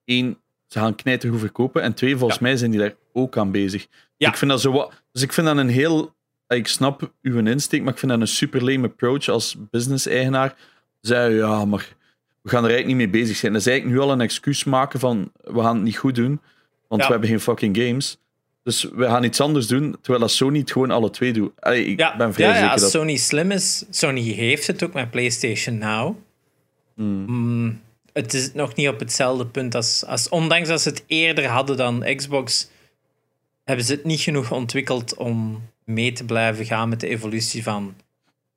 [0.04, 1.82] één, ze gaan knijten verkopen.
[1.82, 3.86] En twee, volgens mij zijn die daar ook aan bezig.
[4.16, 4.28] Ja.
[4.28, 5.02] Ik vind dat zo wat.
[5.12, 6.14] Dus ik vind dat een heel
[6.56, 10.54] ik snap uw insteek, maar ik vind dat een super lame approach als business-eigenaar.
[11.00, 11.96] Zei ja, maar
[12.42, 13.52] we gaan er eigenlijk niet mee bezig zijn.
[13.52, 16.40] Dan zei ik nu al een excuus maken van we gaan het niet goed doen,
[16.88, 18.16] want we hebben geen fucking games.
[18.62, 21.52] Dus we gaan iets anders doen, terwijl als Sony het gewoon alle twee doet.
[21.62, 22.90] ik ja, ben vrij ja, zeker als dat...
[22.90, 26.16] Sony slim is, Sony heeft het ook met PlayStation Now.
[26.94, 27.24] Hmm.
[27.26, 27.80] Mm,
[28.12, 30.28] het is nog niet op hetzelfde punt als, als...
[30.28, 32.70] Ondanks dat ze het eerder hadden dan Xbox,
[33.64, 37.94] hebben ze het niet genoeg ontwikkeld om mee te blijven gaan met de evolutie van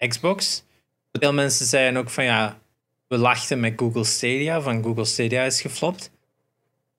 [0.07, 0.63] Xbox.
[1.11, 2.57] Veel mensen zeiden ook van ja,
[3.07, 6.11] we lachten met Google Stadia, van Google Stadia is geflopt.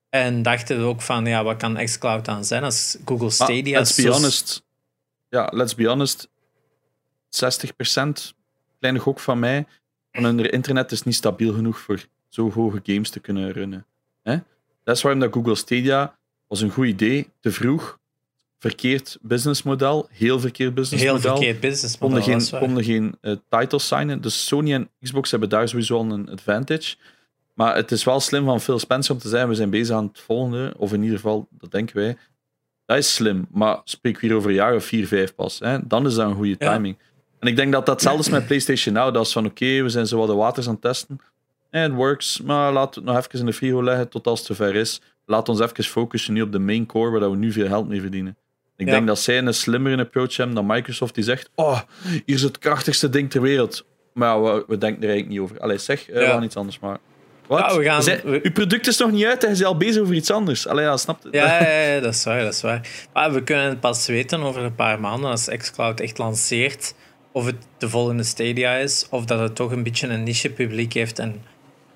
[0.09, 3.77] En dachten we ook van ja, wat kan xCloud aan zijn als Google Stadia...
[3.77, 4.63] let's be honest.
[5.29, 6.27] Ja, let's be honest.
[6.27, 6.29] 60%,
[8.79, 9.65] kleine gok van mij,
[10.11, 13.85] van hun internet is niet stabiel genoeg voor zo hoge games te kunnen runnen.
[14.83, 16.17] Dat is waarom dat Google Stadia
[16.47, 17.99] was een goed idee, te vroeg,
[18.59, 20.07] verkeerd businessmodel.
[20.11, 21.21] Heel verkeerd businessmodel.
[21.21, 22.21] Heel verkeerd businessmodel.
[22.21, 24.21] Konden geen, konden geen uh, titles signen.
[24.21, 26.95] Dus Sony en Xbox hebben daar sowieso al een advantage.
[27.53, 30.05] Maar het is wel slim van Phil Spencer om te zeggen: we zijn bezig aan
[30.05, 30.73] het volgende.
[30.77, 32.17] Of in ieder geval, dat denken wij.
[32.85, 33.47] Dat is slim.
[33.51, 35.59] Maar spreek weer over een jaar of vier, vijf pas.
[35.59, 35.87] Hè?
[35.87, 36.97] Dan is dat een goede timing.
[37.39, 39.13] En ik denk dat dat hetzelfde is met PlayStation Now.
[39.13, 41.19] Dat is van oké, we zijn zo wat de waters aan het testen.
[41.69, 44.39] En het works, maar laten we het nog even in de frigo leggen tot als
[44.39, 45.01] het zover is.
[45.25, 48.01] Laat ons even focussen nu op de main core, waar we nu veel geld mee
[48.01, 48.37] verdienen.
[48.77, 52.41] Ik denk dat zij een slimmere approach hebben dan Microsoft, die zegt: Oh, hier is
[52.41, 53.85] het krachtigste ding ter wereld.
[54.13, 55.59] Maar we, we denken er eigenlijk niet over.
[55.59, 56.97] Allee, zeg, uh, we gaan iets anders maar.
[57.47, 57.75] Wat?
[57.75, 58.03] we gaan,
[58.43, 60.67] Uw product is nog niet uit en je bent al bezig over iets anders.
[60.67, 61.29] Allee, ja, snap je?
[61.31, 62.87] Ja, ja, ja, dat is waar, dat is waar.
[63.13, 66.95] Maar we kunnen het pas weten over een paar maanden als xCloud echt lanceert.
[67.31, 70.93] Of het de volgende Stadia is, of dat het toch een beetje een niche publiek
[70.93, 71.41] heeft en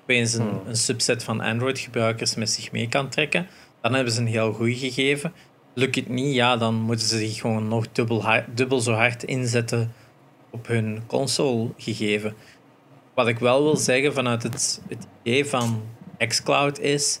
[0.02, 0.62] opeens een, hmm.
[0.66, 3.46] een subset van Android-gebruikers met zich mee kan trekken.
[3.80, 5.32] Dan hebben ze een heel goed gegeven.
[5.74, 9.92] Lukt het niet, ja, dan moeten ze zich gewoon nog dubbel, dubbel zo hard inzetten
[10.50, 12.34] op hun console gegeven.
[13.14, 15.82] Wat ik wel wil zeggen vanuit het, het idee van
[16.18, 17.20] xCloud is,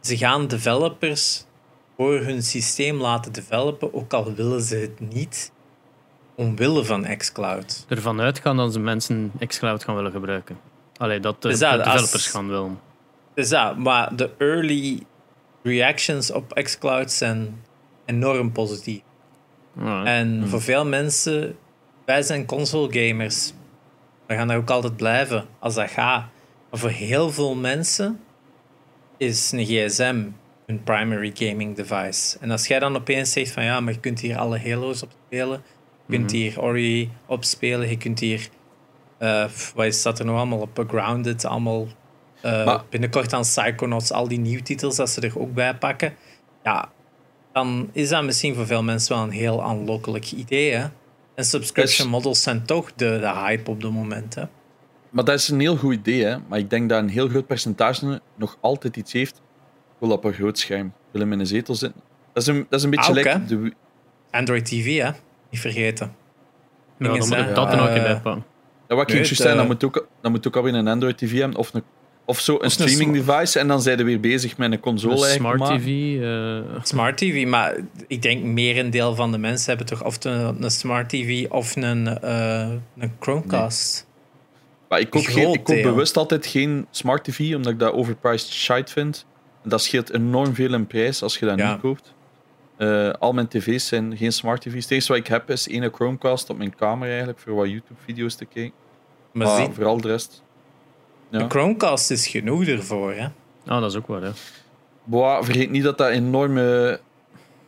[0.00, 1.44] ze gaan developers
[1.96, 5.52] voor hun systeem laten developen, ook al willen ze het niet,
[6.34, 7.84] omwille van xCloud.
[7.88, 10.58] Ervan uitgaan dat ze mensen xCloud gaan willen gebruiken.
[10.96, 12.80] Allee, dat de, developers gaan willen.
[13.34, 15.02] Dus dat, maar de early
[15.62, 17.62] reactions op xCloud zijn
[18.04, 19.00] enorm positief.
[20.04, 20.46] En hmm.
[20.46, 21.56] voor veel mensen,
[22.04, 23.52] wij zijn console gamers.
[24.26, 26.24] We gaan dat ook altijd blijven als dat gaat.
[26.70, 28.20] Maar voor heel veel mensen
[29.16, 30.24] is een gsm
[30.66, 32.38] hun primary gaming device.
[32.40, 35.10] En als jij dan opeens zegt van ja, maar je kunt hier alle Halo's op
[35.26, 35.62] spelen,
[36.06, 36.40] je kunt hmm.
[36.40, 38.48] hier Ori op spelen, je kunt hier,
[39.18, 39.44] uh,
[39.74, 41.86] wat staat er nog allemaal op, Grounded, allemaal
[42.44, 46.14] uh, binnenkort aan Psychonauts, al die nieuwtitels, dat ze er ook bij pakken.
[46.62, 46.90] Ja,
[47.52, 50.72] dan is dat misschien voor veel mensen wel een heel aanlokkelijk idee.
[50.72, 50.86] Hè?
[51.34, 54.34] En subscription models zijn toch de, de hype op de moment.
[54.34, 54.44] Hè?
[55.10, 56.36] Maar dat is een heel goed idee, hè?
[56.48, 59.42] maar ik denk dat een heel groot percentage nog altijd iets heeft
[60.02, 60.86] wil op een groot scherm.
[60.86, 62.02] Ik wil in een zetel zitten.
[62.32, 63.44] Dat is een, dat is een beetje Ah, hè?
[63.44, 63.72] de
[64.30, 65.10] Android TV, hè?
[65.50, 66.14] Niet vergeten.
[66.98, 68.44] Ja, dan moet ik dat er nog een eh, bij pakken.
[68.88, 70.74] Ja, wat ik Nee, juist het, zei, dan eh, moet ook, dan moet ook alweer
[70.74, 71.82] een Android TV hebben of, een,
[72.24, 75.14] of zo een streaming device en dan zijn we weer bezig met een console.
[75.28, 75.60] Een smart.
[75.64, 76.20] TV.
[76.22, 80.70] eh, Smart TV, maar ik denk merendeel van de mensen hebben toch of een, een
[80.70, 84.06] Smart TV of een, eh, een Chromecast.
[84.88, 87.92] Maar ik koop, Een geen, ik koop bewust altijd geen smart TV, omdat ik dat
[87.92, 89.26] overpriced shite vind.
[89.62, 91.70] En dat scheelt enorm veel in prijs als je dat Ja.
[91.72, 92.14] niet koopt.
[92.76, 94.82] Eh, al mijn tv's zijn geen smart tv's.
[94.82, 98.34] Het enige wat ik heb is één Chromecast op mijn kamer eigenlijk, voor wat YouTube-video's
[98.34, 98.72] te kijken.
[99.32, 100.42] Maar Maar zie, vooral de rest.
[101.32, 101.40] Ja.
[101.40, 103.26] een Chromecast is genoeg ervoor, hè?
[103.66, 104.30] Ah, dat is ook waar, hè.
[105.04, 107.00] Boah, vergeet niet dat dat enorme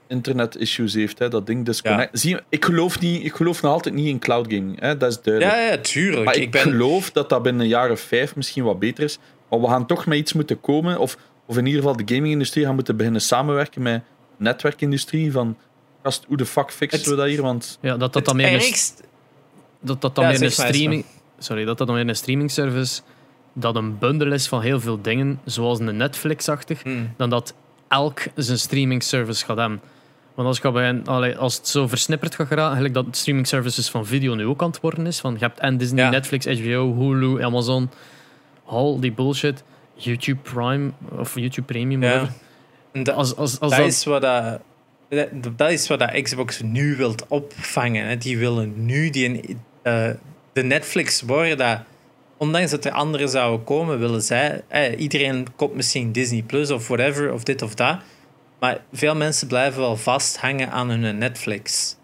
[0.07, 2.21] internet-issues heeft, hè, dat ding disconnect.
[2.21, 5.23] Zie ik geloof, niet, ik geloof nog altijd niet in cloud gaming, hè, dat is
[5.23, 5.55] duidelijk.
[5.57, 6.25] Ja, ja, tuurlijk.
[6.25, 9.05] Maar ik, ik ben, geloof dat dat binnen een jaar of vijf misschien wat beter
[9.05, 9.19] is.
[9.51, 12.65] Maar we gaan toch met iets moeten komen, of, of in ieder geval de gaming-industrie
[12.65, 13.95] gaan moeten beginnen samenwerken met
[14.37, 15.33] de netwerkindustrie.
[15.33, 15.57] Van,
[16.03, 17.43] gast, hoe de fuck fixen Het- we dat hier?
[17.43, 19.03] Want Ja, dat dat dan meer ergst...
[19.81, 21.05] dat dat dan Ja, meer een streaming...
[21.39, 23.01] Sorry, dat dat dan weer een streaming service
[23.55, 27.13] dat een bundel is van heel veel dingen, zoals een Netflix-achtig, Hmm.
[27.17, 27.55] dan dat
[27.89, 29.81] elk zijn streaming service gaat hebben.
[30.35, 30.63] Want als,
[31.05, 34.63] allee, als het zo versnipperd gaat geraken, eigenlijk dat streaming services van video nu ook
[34.63, 36.11] aan het worden is, van je hebt en Disney, Ja.
[36.11, 37.91] Netflix, HBO, Hulu, Amazon,
[38.65, 39.63] al die bullshit,
[39.95, 42.29] YouTube Prime of YouTube Premium, Ja.
[42.93, 44.61] dat, Als, als, als dat, dat, is wat dat,
[45.09, 48.07] dat, dat is wat dat Xbox nu wilt opvangen.
[48.07, 48.17] Hè.
[48.17, 50.11] Die willen nu die, eh,
[50.53, 51.79] de Netflix worden dat,
[52.37, 56.89] ondanks dat er anderen zouden komen, willen zij, eh, iedereen koopt misschien Disney Plus of
[56.89, 57.99] whatever, of dit of dat.
[58.61, 61.97] Maar veel mensen blijven wel vasthangen aan hun Netflix.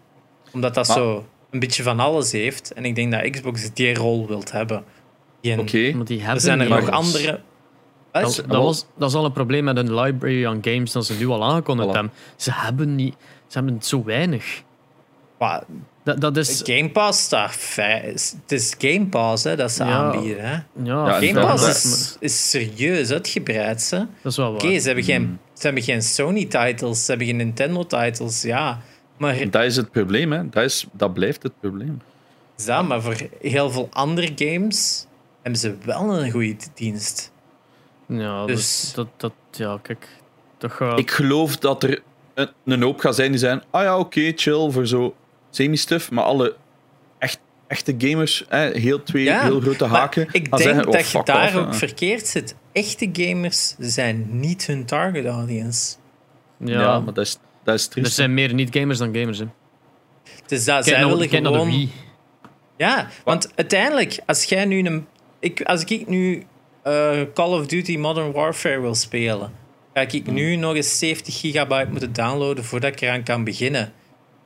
[0.53, 2.73] Omdat dat Maar- zo een beetje van alles heeft.
[2.73, 4.83] En ik denk dat Xbox die rol wilt hebben.
[5.57, 5.77] Oké,
[6.27, 7.39] Er zijn er nog andere...
[8.11, 11.13] Dat, dat, was, dat is al een probleem met een library aan games dat ze
[11.17, 11.91] nu al aangekondigd Voilà.
[11.91, 12.11] hebben.
[12.35, 13.15] Ze hebben, niet,
[13.47, 14.61] ze hebben zo weinig.
[16.03, 16.61] Dat, dat is...
[16.63, 19.89] Game Pass, daar, het is Game Pass hè, dat ze Ja.
[19.91, 20.45] aanbieden.
[20.49, 20.53] Hè.
[20.83, 23.89] Ja, Ja, Game Pass is, is serieus uitgebreid.
[23.89, 23.97] Hè.
[23.97, 24.61] Oké, dat is wel waar.
[24.79, 28.81] ze, hebben geen, ze hebben geen Sony-titles, ze hebben geen Nintendo-titles, ja.
[29.17, 30.31] Maar, dat is het probleem.
[30.31, 30.49] Hè.
[30.49, 32.01] Dat, is, dat blijft het probleem.
[32.65, 35.05] ja, maar voor heel veel andere games
[35.41, 37.31] hebben ze wel een goede dienst.
[38.07, 40.07] Ja, Dus- dat, dat, dat, ja, kijk.
[40.57, 40.99] Dat gaat...
[40.99, 42.01] Ik geloof dat er
[42.33, 43.61] een, een hoop gaat zijn die zijn.
[43.69, 45.15] Ah ja, oké, chill voor zo
[45.51, 46.11] semi-stuff.
[46.11, 46.55] Maar alle
[47.19, 50.27] echt, echte gamers, hè, heel twee Ja, heel grote haken.
[50.31, 52.55] ik denk zeggen, oh, dat je daar off, ook verkeerd zit.
[52.71, 55.95] Echte gamers zijn niet hun target audience.
[56.57, 58.13] ja, Ja, maar dat is, dat is er triest.
[58.13, 59.37] zijn meer niet-gamers dan gamers.
[59.37, 59.45] Hè.
[60.45, 61.67] Dus dat, zij willen gewoon...
[61.67, 61.91] Wii.
[62.77, 65.07] Ja, want uiteindelijk, als jij nu een.
[65.39, 66.43] Ik, als ik nu
[66.83, 69.51] eh, Call of Duty Modern Warfare wil spelen,
[69.93, 73.93] ga ik nu nog eens 70 gigabyte moeten downloaden voordat ik eraan kan beginnen.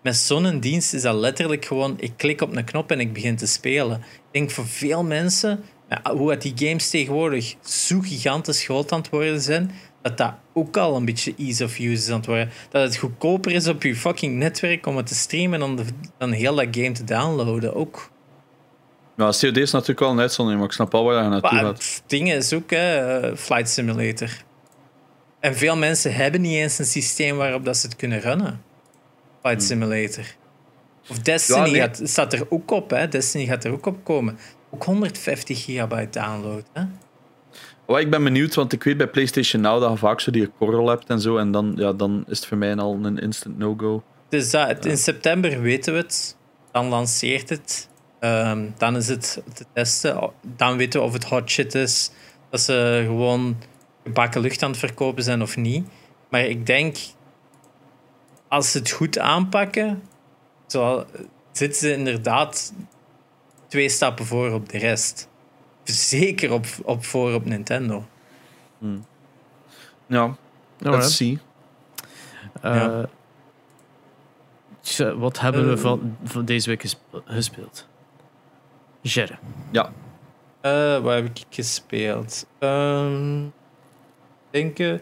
[0.06, 3.36] Met zo'n dienst is dat letterlijk gewoon: ik klik op een knop en ik begin
[3.36, 3.98] te spelen.
[3.98, 5.64] Ik denk voor veel mensen,
[6.04, 10.78] hoe dat die games tegenwoordig zo gigantisch groot aan het worden zijn, dat dat ook
[10.78, 12.50] al een beetje ease of use is aan het worden.
[12.70, 15.86] Dat het goedkoper is op je fucking netwerk om het te streamen dan, de,
[16.18, 17.76] dan heel dat game te downloaden.
[17.76, 18.12] Ook.
[19.18, 21.78] Ja, COD is natuurlijk wel een uitzondering, maar ik snap al waar je naartoe gaat.
[21.78, 24.30] het ding is ook, hè, eh, Flight Simulator.
[25.40, 28.74] En veel mensen hebben niet eens een systeem waarop dat ze het kunnen runnen.
[29.46, 30.26] Flight Simulator.
[31.10, 31.76] Of Destiny Hmm.
[31.76, 32.08] Ja, nee.
[32.08, 33.08] staat er ook op, hè.
[33.08, 34.38] Destiny gaat er ook op komen.
[34.70, 36.84] Ook 150 gigabyte download, hè.
[37.86, 40.48] Wat ik ben benieuwd, want ik weet bij PlayStation Now dat je vaak zo die
[40.48, 41.38] korrel hebt en zo.
[41.38, 44.04] En dan, ja, dan is het voor mij al een instant no-go.
[44.30, 46.38] Dus dat, in september weten we het.
[46.72, 47.90] Dan lanceert het.
[48.20, 50.32] Ehm, dan is het te testen.
[50.42, 52.12] Dan weten we of het hot shit is.
[52.50, 53.58] Dat ze gewoon
[54.04, 55.88] gebakken lucht aan het verkopen zijn of niet.
[56.30, 56.98] Maar ik denk,
[58.56, 60.02] als ze het goed aanpakken,
[60.68, 61.06] zo,
[61.52, 62.74] zitten ze inderdaad
[63.68, 65.28] twee stappen voor op de rest.
[65.84, 68.06] Zeker op, op voor op Nintendo.
[70.08, 70.38] Ja, Alright.
[70.80, 71.40] let's see.
[72.62, 73.06] Eh, Ja.
[74.82, 75.82] tja, wat hebben we Eh.
[75.82, 77.88] van, van deze week gesp- gespeeld?
[79.04, 79.38] Gerre.
[79.72, 79.92] Ja,
[80.62, 82.48] Eh, waar heb ik gespeeld?
[82.60, 83.52] Ehm, ik
[84.50, 84.94] denk, eh,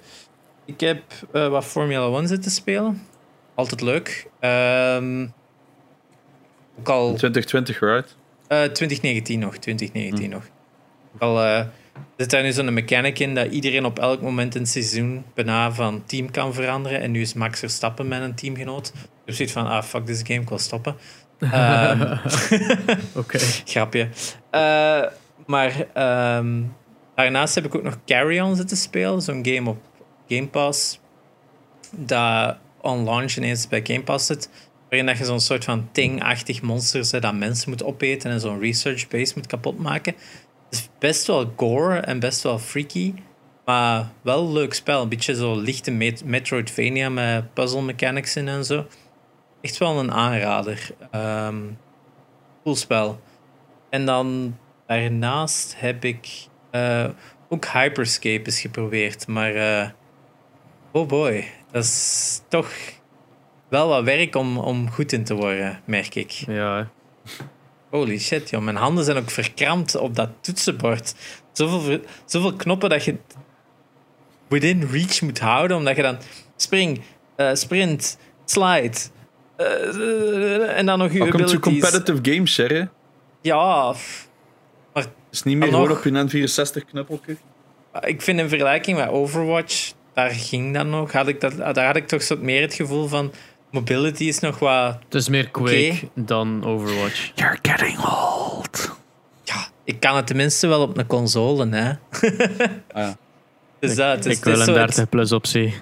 [0.66, 3.02] ik heb eh, wat Formula 1 zitten spelen.
[3.56, 4.28] Altijd leuk.
[4.40, 5.28] Ehm,
[6.80, 8.16] ook al 2020, right?
[8.48, 9.58] eh, 2019 nog.
[9.58, 10.44] 2019 nog.
[11.14, 11.66] Ook al eh,
[12.18, 15.72] zit daar nu zo'n mechanic in dat iedereen op elk moment in het seizoen bijna
[15.72, 17.02] van team kan veranderen.
[17.02, 18.94] En nu is Max Verstappen met een teamgenoot.
[19.26, 20.96] Dus zoiets van, ah fuck this game, ik wil stoppen.
[21.40, 22.18] Ehm,
[23.16, 23.38] Oké.
[23.66, 24.10] Grapje.
[24.50, 25.04] Eh,
[25.46, 26.62] maar ehm,
[27.16, 29.22] daarnaast heb ik ook nog Carry On zitten spelen.
[29.22, 29.82] Zo'n game op
[30.28, 31.00] Game Pass.
[31.92, 34.50] Dat on launch ineens bij Game Pass zit.
[34.90, 38.60] Waarin dat je zo'n soort van Ting-achtig monster zet dat mensen moet opeten en zo'n
[38.60, 40.14] research base moet kapotmaken.
[40.70, 43.14] Het is best wel gore en best wel freaky.
[43.66, 45.02] Maar wel een leuk spel.
[45.02, 48.86] Een beetje zo lichte Met Metroidvania met puzzle mechanics in en zo.
[49.62, 50.90] Echt wel een aanrader.
[51.16, 51.78] Um.
[53.90, 57.10] En dan daarnaast heb ik uh,
[57.50, 59.28] ook Hyperscape eens geprobeerd.
[59.28, 59.90] Maar uh,
[60.92, 62.70] oh boy, dat is toch
[63.70, 66.32] wel wat werk om, om goed in te worden, merk ik.
[66.32, 66.90] Ja.
[67.90, 68.62] Holy shit, joh.
[68.62, 71.16] Mijn handen zijn ook verkrampt op dat toetsenbord.
[71.52, 73.18] Zoveel, zoveel knoppen dat je
[74.48, 76.18] within reach moet houden, omdat je dan
[76.56, 77.02] spring,
[77.38, 78.98] uh, sprint, slide.
[79.58, 81.62] Uh, en dan nog je Welcome abilities.
[81.62, 82.86] to competitive games, hè?
[83.42, 83.96] Ja,
[84.94, 85.04] maar...
[85.04, 87.38] Het is niet meer gewoon op je N64-knuppeltje.
[88.02, 91.12] Ik vind in vergelijking met Overwatch, daar ging dat nog.
[91.12, 93.32] Had ik dat, daar had ik toch zo meer het gevoel van...
[93.72, 94.98] Mobility is nog wat...
[95.06, 96.10] Het is meer Quake okay.
[96.16, 97.32] dan Overwatch.
[97.36, 98.98] You're getting old.
[99.44, 101.90] Ja, ik kan het tenminste wel op een console, hè.
[101.92, 101.98] ah,
[102.94, 103.18] ja.
[103.80, 105.74] Dus dat, is, ik wil een is 30 plus optie.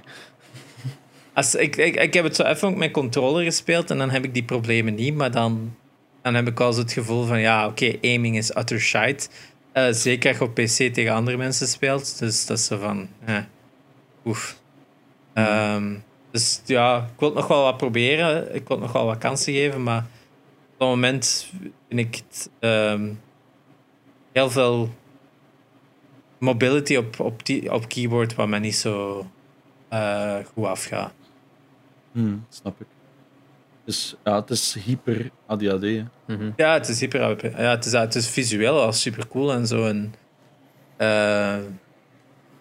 [1.33, 4.23] Als, ik, ik, ik heb het zo even ook met controller gespeeld en dan heb
[4.23, 5.75] ik die problemen niet, maar dan,
[6.21, 9.27] dan heb ik wel het gevoel van ja, oké, okay, aiming is utter shite.
[9.73, 12.19] Uh, zeker als je op PC tegen andere mensen speelt.
[12.19, 13.37] Dus dat is zo van, eh,
[14.25, 14.59] oef.
[15.33, 18.55] Um, dus ja, ik wil het nog wel wat proberen.
[18.55, 19.99] Ik wil het nog wel wat kansen geven, maar
[20.73, 21.51] op het moment
[21.87, 23.21] vind ik het um,
[24.31, 24.89] heel veel
[26.37, 29.25] mobility op, op, die, op keyboard wat mij niet zo
[29.93, 31.13] uh, goed afgaat.
[32.11, 32.87] Hmm, snap ik.
[33.85, 35.81] Dus ja, het is hyper ADHD.
[35.81, 36.53] Mm -hmm.
[36.55, 39.85] Ja, het is hyper Ja, het is, het is visueel al super cool en zo.
[39.85, 40.13] En,
[40.97, 41.57] uh,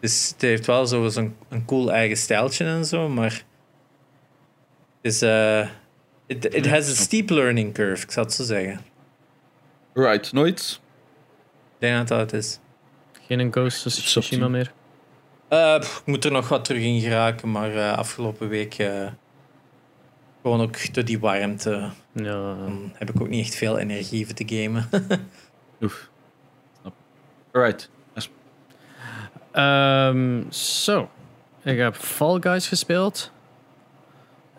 [0.01, 5.23] dus het heeft wel zo'n zo een cool eigen stijltje en zo, maar het is.
[5.23, 5.69] Uh,
[6.27, 8.81] it, it has a steep learning curve, ik zou het zo zeggen.
[9.93, 10.81] Right, nooit.
[11.75, 12.59] Ik denk dat dat het is.
[13.27, 14.73] Geen Ghost of Tsushima meer?
[15.51, 19.07] Uh, pff, ik moet er nog wat terug in geraken, maar uh, afgelopen week uh,
[20.43, 21.91] gewoon ook door die warmte.
[22.13, 22.55] Ja.
[22.55, 24.89] Dan heb ik ook niet echt veel energie voor te gamen.
[25.83, 26.11] Oef.
[26.81, 26.95] Snap.
[27.53, 27.91] Alright.
[29.55, 31.11] Um, so,
[31.63, 33.31] ik heb Fall Guys gespeeld.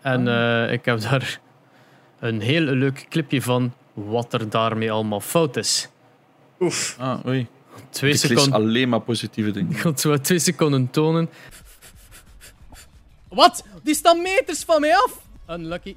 [0.02, 0.72] En oh.
[0.72, 1.40] ik heb daar
[2.20, 5.90] een heel leuk clipje van wat er daarmee allemaal fout is.
[6.60, 6.96] Oef.
[7.00, 7.48] Ah, oei.
[7.90, 8.54] Twee ik seconden.
[8.54, 9.72] alleen maar positieve dingen.
[9.76, 11.30] Ik ga het zo twee seconden tonen.
[13.30, 13.66] Wat?
[13.84, 15.22] Die staan meters van mij af!
[15.50, 15.96] Unlucky.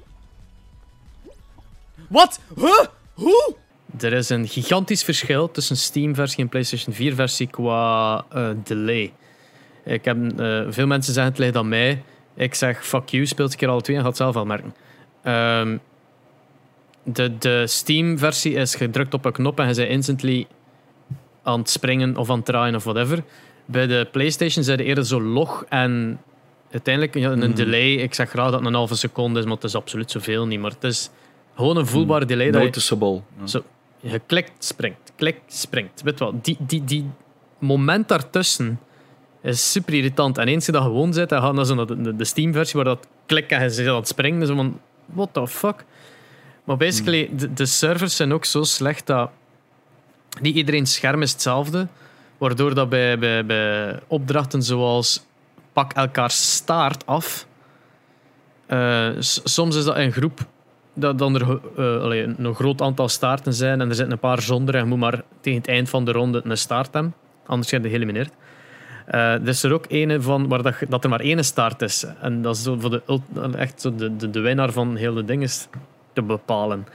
[2.09, 2.39] Wat?
[2.55, 2.85] Huh?
[3.13, 3.55] Hoe?
[3.99, 9.13] Er is een gigantisch verschil tussen Steam-versie en PlayStation 4-versie qua uh, delay.
[9.85, 12.03] Ik heb, uh, veel mensen zeggen het ligt aan mij.
[12.35, 14.73] Ik zeg fuck you, speelt een keer alle twee en gaat zelf al merken.
[15.25, 15.79] Um,
[17.03, 20.47] de de Steam-versie is gedrukt op een knop en je bent instantly
[21.43, 23.23] aan het springen of aan het draaien of whatever.
[23.65, 26.19] Bij de PlayStation zijn er eerder zo log en
[26.71, 27.55] uiteindelijk een mm.
[27.55, 27.93] delay.
[27.93, 30.59] Ik zeg graag dat het een halve seconde is, maar het is absoluut zoveel niet.
[30.59, 31.09] Maar het is
[31.55, 32.27] gewoon een voelbare mm.
[32.27, 32.49] delay.
[32.49, 33.21] Noticeable.
[33.39, 33.63] Dat je, zo,
[34.11, 36.01] je klikt, springt, klikt, springt.
[36.01, 37.09] Weet wel, die, die, die
[37.59, 38.79] moment daartussen
[39.41, 40.37] is super irritant.
[40.37, 42.95] En eens je dat gewoon zit, dan gaat naar zo de, de, de Steam-versie waar
[42.95, 44.47] dat klik en je zit aan het springen.
[44.47, 45.85] Zo van, what the fuck?
[46.63, 47.37] Maar basically, mm.
[47.37, 49.29] de, de servers zijn ook zo slecht dat
[50.41, 51.87] niet iedereen scherm is hetzelfde.
[52.37, 55.23] Waardoor dat bij, bij, bij opdrachten zoals
[55.73, 57.47] pak elkaar staart af.
[58.67, 60.45] Uh, soms is dat een groep
[60.95, 64.81] dat er uh, een groot aantal staarten zijn en er zitten een paar zonder en
[64.81, 67.13] je moet maar tegen het eind van de ronde een staart hebben.
[67.45, 68.33] Anders ga je geëlimineerd.
[69.07, 72.05] Uh, er is er ook een van waar dat, dat er maar één staart is.
[72.21, 73.01] En dat is zo voor de,
[73.57, 75.49] echt zo de, de, de winnaar van heel de dingen
[76.13, 76.87] te bepalen.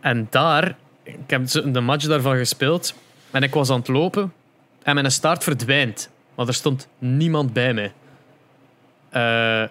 [0.00, 2.94] En daar ik heb de match daarvan gespeeld
[3.30, 4.32] en ik was aan het lopen
[4.82, 6.10] en mijn start verdwijnt.
[6.34, 7.92] Maar er stond niemand bij mij.
[9.12, 9.68] Uh,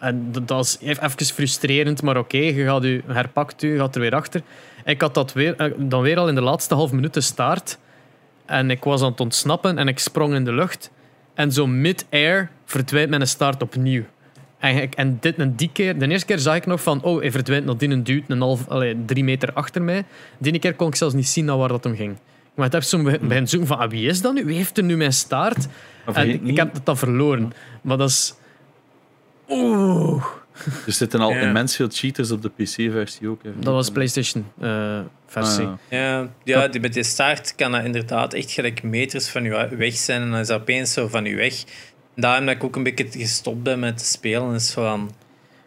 [0.00, 4.00] en dat was even frustrerend, maar oké, okay, je gaat je herpakt, je gaat er
[4.00, 4.42] weer achter.
[4.84, 7.78] Ik had dat weer, dan weer al in de laatste half minuut de start.
[8.46, 10.90] En ik was aan het ontsnappen en ik sprong in de lucht.
[11.34, 14.02] En zo mid-air verdwijnt mijn start opnieuw.
[14.58, 17.30] En, en, dit, en die keer, de eerste keer zag ik nog van, oh, hij
[17.30, 18.66] verdwijnt nadien een duwt een half,
[19.06, 20.04] drie meter achter mij.
[20.38, 22.16] De keer kon ik zelfs niet zien naar waar dat om ging.
[22.54, 24.44] Maar ik heb zo bij zoeken van, ah, wie is dat nu?
[24.44, 25.66] Wie heeft er nu mijn staart?
[26.12, 27.52] En ik heb het dan verloren.
[27.82, 28.34] Maar dat is...
[29.50, 30.24] Oeh.
[30.86, 31.40] Er zitten al ja.
[31.40, 33.42] immens veel cheaters op de PC-versie ook.
[33.42, 33.50] Hè.
[33.58, 35.64] Dat was PlayStation-versie.
[35.64, 39.42] Uh, ah, ja, ja, die, met die staart kan dat inderdaad echt gelijk meters van
[39.42, 40.22] je weg zijn.
[40.22, 41.64] En dan is dat opeens zo van je weg
[42.14, 45.10] Daarom dat ik ook een beetje gestopt ben met te spelen, is van...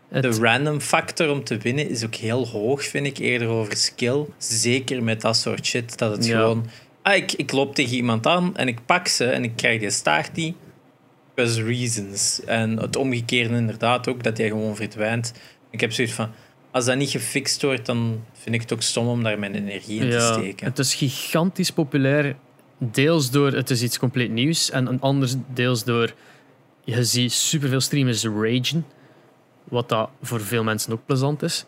[0.09, 4.25] De random factor om te winnen is ook heel hoog, vind ik, eerder over skill.
[4.38, 6.69] Zeker met dat soort shit, dat het gewoon...
[7.01, 9.89] Ah, ik, ik loop tegen iemand aan en ik pak ze en ik krijg die
[9.89, 10.55] staart die.
[11.34, 12.41] Because reasons.
[12.45, 15.34] En het omgekeerde inderdaad ook, dat hij gewoon verdwijnt.
[15.69, 16.31] Ik heb zoiets van,
[16.71, 20.01] als dat niet gefixt wordt, dan vind ik het ook stom om daar mijn energie
[20.01, 20.67] in te steken.
[20.67, 22.36] Het is gigantisch populair.
[22.77, 26.13] Deels door het is iets compleet nieuws en anders deels door
[26.84, 28.86] je ziet superveel streamers ragen.
[29.63, 31.65] Wat dat voor veel mensen ook plezant is.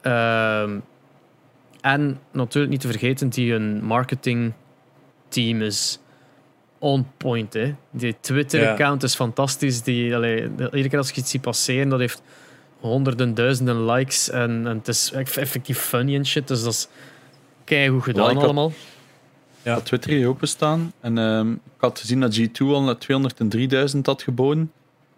[0.00, 0.78] Ehm,
[1.80, 5.98] en natuurlijk niet te vergeten, die een marketingteam is
[6.84, 7.52] on point.
[7.52, 7.74] Hè.
[7.90, 9.82] Die Twitter-account is fantastisch.
[9.82, 12.22] Die, allee, iedere keer als je iets ziet passeren, dat heeft
[12.80, 14.30] honderden, duizenden likes.
[14.30, 16.48] En, en het is effectief funny en shit.
[16.48, 16.88] Dus dat is
[17.88, 18.72] goed gedaan allemaal.
[19.62, 19.80] Ja.
[19.80, 20.92] Twitter hier openstaan.
[21.00, 22.96] En uh, ik had gezien dat G2 al naar
[23.94, 24.72] 203.000 had geboden.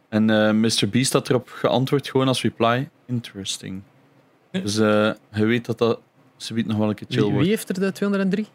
[0.09, 0.89] En uh, Mr.
[0.91, 2.89] Beast had erop geantwoord gewoon als reply.
[3.07, 3.83] Interesting.
[4.51, 6.01] Dus uh, je weet dat dat
[6.37, 7.39] zoiets nog wel een keer chill wordt.
[7.39, 8.47] Wie heeft er de 203?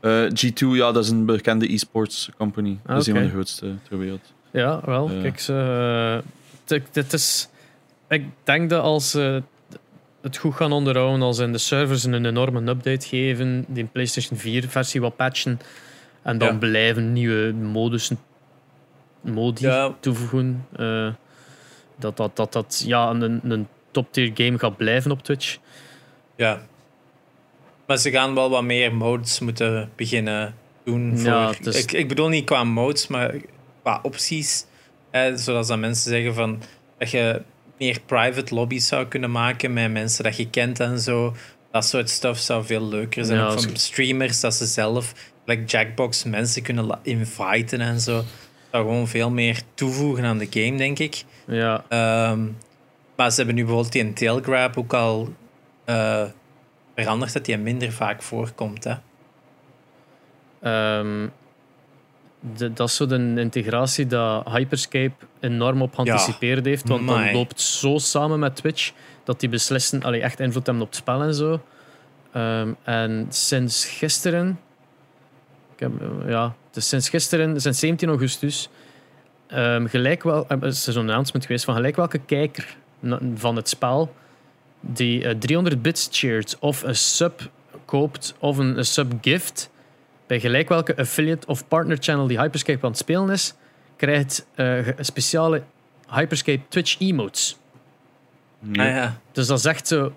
[0.00, 2.78] Uh, G2, ja, dat is een bekende e-sports company.
[2.82, 4.32] Ah, dat is een van de grootste ter wereld.
[4.50, 5.10] Ja, wel.
[5.22, 6.22] Kijk, ze,
[6.92, 7.48] dit is
[8.10, 9.42] ik denk dat als ze
[10.20, 15.00] het goed gaan onderhouden, als in de servers een enorme update geven, die PlayStation 4-versie
[15.00, 15.60] wat patchen,
[16.22, 18.18] en dan blijven nieuwe modussen
[19.20, 21.12] modi toevoegen, uh,
[21.96, 25.58] dat dat, dat, dat ja, een, een top-tier game gaat blijven op Twitch.
[26.36, 26.60] Ja.
[27.90, 31.18] Maar ze gaan wel wat meer modes moeten beginnen doen.
[31.18, 33.34] Voor, ja, ik, ik bedoel niet qua modes, maar
[33.82, 34.64] qua opties.
[35.34, 36.62] zoals dat mensen zeggen van
[36.98, 37.42] dat je
[37.78, 41.34] meer private lobby's zou kunnen maken met mensen dat je kent en zo.
[41.70, 43.38] Dat soort stuff zou veel leuker zijn.
[43.38, 45.14] Ja, van streamers, dat ze zelf,
[45.44, 48.14] like Jackbox, mensen kunnen inviten en zo.
[48.14, 48.24] Dat
[48.70, 51.24] zou gewoon veel meer toevoegen aan de game, denk ik.
[51.46, 51.84] Ja.
[51.88, 52.46] Ehm,
[53.16, 55.34] maar ze hebben nu bijvoorbeeld die Tailgrab ook al
[55.86, 56.24] uh,
[57.02, 58.84] veranderd dat die minder vaak voorkomt.
[58.84, 58.94] Hè?
[60.98, 61.32] Um,
[62.40, 66.88] dat is zo de integratie dat Hyperscape enorm op geanticipeerd heeft.
[66.88, 68.92] Want dan loopt zo samen met Twitch
[69.24, 71.60] dat die beslissen, allee, echt invloed hebben op het spel en zo.
[72.32, 74.60] Ehm, en sinds gisteren,
[75.74, 75.92] ik heb,
[76.26, 78.68] ja, dus sinds gisteren, sinds 17 augustus,
[79.54, 82.76] um, gelijk wel, er is zo'n announcement geweest van gelijk welke kijker
[83.34, 84.14] van het spel
[84.80, 87.50] die 300 eh, bits cheert of een sub
[87.84, 89.70] koopt of een, een sub gift
[90.30, 93.54] bij gelijk welke affiliate of partner channel die Hyperscape aan het spelen is,
[93.96, 95.62] krijgt uh, speciale
[96.08, 97.56] Hyperscape Twitch emotes.
[98.72, 98.84] Ja.
[98.84, 99.20] Ah, ja.
[99.32, 100.16] Dus dat is echt zo.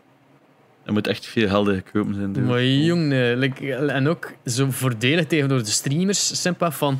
[0.84, 2.34] Er moet echt veel helden gekomen zijn.
[2.34, 2.44] Dus.
[2.44, 6.42] Maar jongen, en ook zo voordelig tegenover de streamers.
[6.42, 7.00] Simpel van,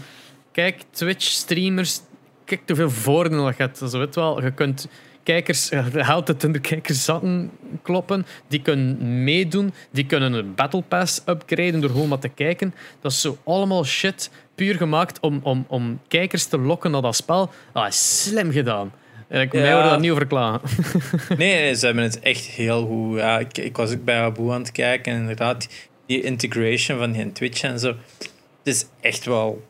[0.52, 2.02] kijk, Twitch streamers,
[2.46, 3.92] kijk hoeveel voordelen dat gaat.
[3.92, 4.88] Zo weet wel, je kunt
[5.24, 5.72] kijkers,
[6.10, 7.52] haalt het in de kijkers zakken
[7.82, 8.26] kloppen.
[8.48, 9.74] Die kunnen meedoen.
[9.92, 12.74] Die kunnen een Battle Pass upgraden door gewoon maar te kijken.
[13.02, 17.16] Dat is zo allemaal shit puur gemaakt om, om, om kijkers te lokken naar dat
[17.16, 17.52] spel.
[17.72, 18.92] Ah, slim gedaan.
[19.28, 19.60] En ik ja.
[19.60, 20.62] mij dat niet over klagen.
[21.38, 23.18] nee, ze hebben het echt heel goed.
[23.18, 25.68] Ja, ik, ik was ook bij Abu aan het kijken en inderdaad,
[26.06, 27.88] die integration van die Twitch en zo.
[28.18, 28.30] Het
[28.64, 29.64] is echt wel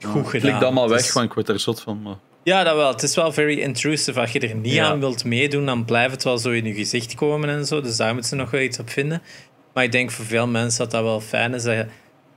[0.00, 0.56] goed gedaan.
[0.56, 2.02] Ik allemaal weg, want ik word er zot van.
[2.02, 2.16] Maar...
[2.44, 2.88] Ja, dat wel.
[2.88, 4.20] Het is wel very intrusive.
[4.20, 7.14] Als je er niet aan wilt meedoen, dan blijft het wel zo in je gezicht
[7.14, 7.80] komen en zo.
[7.80, 9.22] Dus daar moeten ze nog wel iets op vinden.
[9.72, 11.62] Maar ik denk voor veel mensen dat dat wel fijn is.
[11.62, 11.86] Dat je,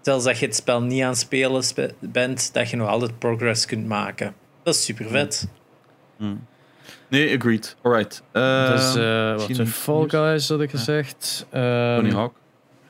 [0.01, 1.63] zelfs als je het spel niet aan het spelen
[1.99, 4.33] bent, dat je nog altijd progress kunt maken.
[4.63, 5.47] Dat is super vet.
[6.17, 6.45] Mm.
[7.07, 7.75] Nee, agreed.
[7.81, 8.23] Alright.
[8.33, 11.47] Uh, dus uh, wat de Fall Guys had ik gezegd.
[11.53, 12.33] Um, Tony Hawk.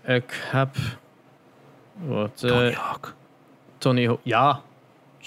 [0.05, 0.75] Ik heb.
[1.93, 3.15] Wat, uh, Tony Hawk.
[3.77, 4.19] Tony Hawk.
[4.23, 4.61] Ja,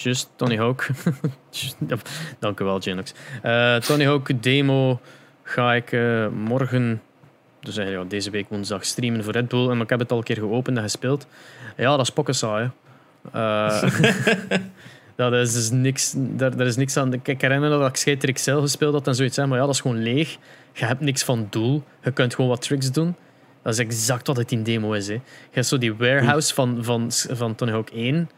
[0.02, 0.86] Just Tony Hawk.
[2.38, 3.12] Dank u wel, Genox.
[3.44, 5.00] Uh, Tony Hawk demo
[5.42, 7.02] ga ik uh, morgen,
[7.60, 9.70] dus eigenlijk deze week woensdag, streamen voor Red Bull.
[9.70, 11.26] En ik heb het al een keer geopend en gespeeld.
[11.76, 12.70] Ja, dat is pokken saai.
[13.34, 13.82] Uh,
[15.16, 17.12] dat is dus niks, daar, daar is niks aan.
[17.12, 19.36] Ik herinner dat ik Skate XL gespeeld had en zoiets.
[19.36, 20.36] Hè, maar ja, dat is gewoon leeg.
[20.72, 21.84] Je hebt niks van doel.
[22.02, 23.16] Je kunt gewoon wat tricks doen.
[23.62, 25.06] Dat is exact wat het in demo is.
[25.06, 25.12] Hè.
[25.12, 25.20] Je
[25.50, 28.30] hebt zo die warehouse van, van, van Tony Hawk 1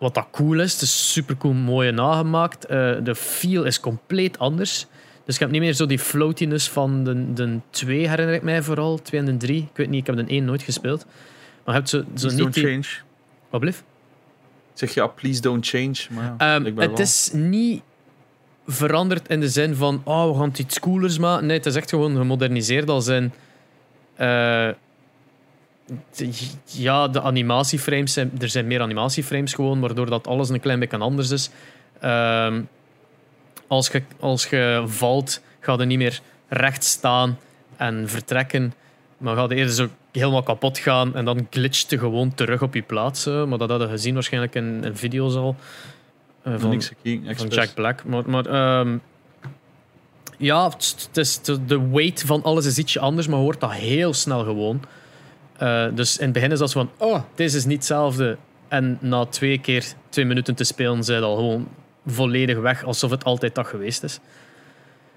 [0.00, 0.72] wat dat cool is.
[0.72, 2.70] Het is super cool, mooi nagemaakt.
[2.70, 4.86] Uh, de feel is compleet anders.
[5.24, 8.62] Dus je hebt niet meer zo die floatiness van de, de 2, herinner ik mij
[8.62, 9.02] vooral.
[9.02, 9.58] 2 en de 3.
[9.58, 11.06] Ik weet niet, ik heb de 1 nooit gespeeld.
[11.64, 12.64] Maar je hebt zo, zo please niet don't die...
[12.64, 12.86] change.
[13.50, 13.82] Wat blijf?
[14.72, 15.96] Zeg je, ja, please don't change.
[16.10, 17.82] Maar ja, um, het is niet
[18.66, 21.46] veranderd in de zin van, oh, we gaan het iets coolers maken.
[21.46, 23.32] Nee, het is echt gewoon gemoderniseerd als in...
[24.20, 24.68] Uh,
[26.64, 30.98] ja, de animatieframes zijn, er zijn meer animatieframes gewoon, waardoor dat alles een klein beetje
[30.98, 31.50] anders is.
[32.00, 32.62] Ehm,
[33.66, 37.38] als, je, als je valt, ga je niet meer recht staan
[37.76, 38.74] en vertrekken.
[39.18, 42.74] Maar ga je eerder zo helemaal kapot gaan en dan glitcht je gewoon terug op
[42.74, 43.24] je plaats.
[43.26, 45.56] Maar dat hadden we gezien waarschijnlijk in, in video's al.
[46.42, 47.54] eh, Van van, niks gekeken, van expres.
[47.54, 48.04] Jack Black.
[48.04, 48.96] Maar, maar ehm,
[50.38, 53.72] ja, het is de, de weight van alles is ietsje anders, maar je hoort dat
[53.72, 54.80] heel snel gewoon.
[55.60, 58.36] Eh, dus in het begin is dat van, oh, deze is niet hetzelfde.
[58.68, 61.68] En na twee keer twee minuten te spelen, zijn al gewoon
[62.06, 64.18] volledig weg, alsof het altijd dat geweest is.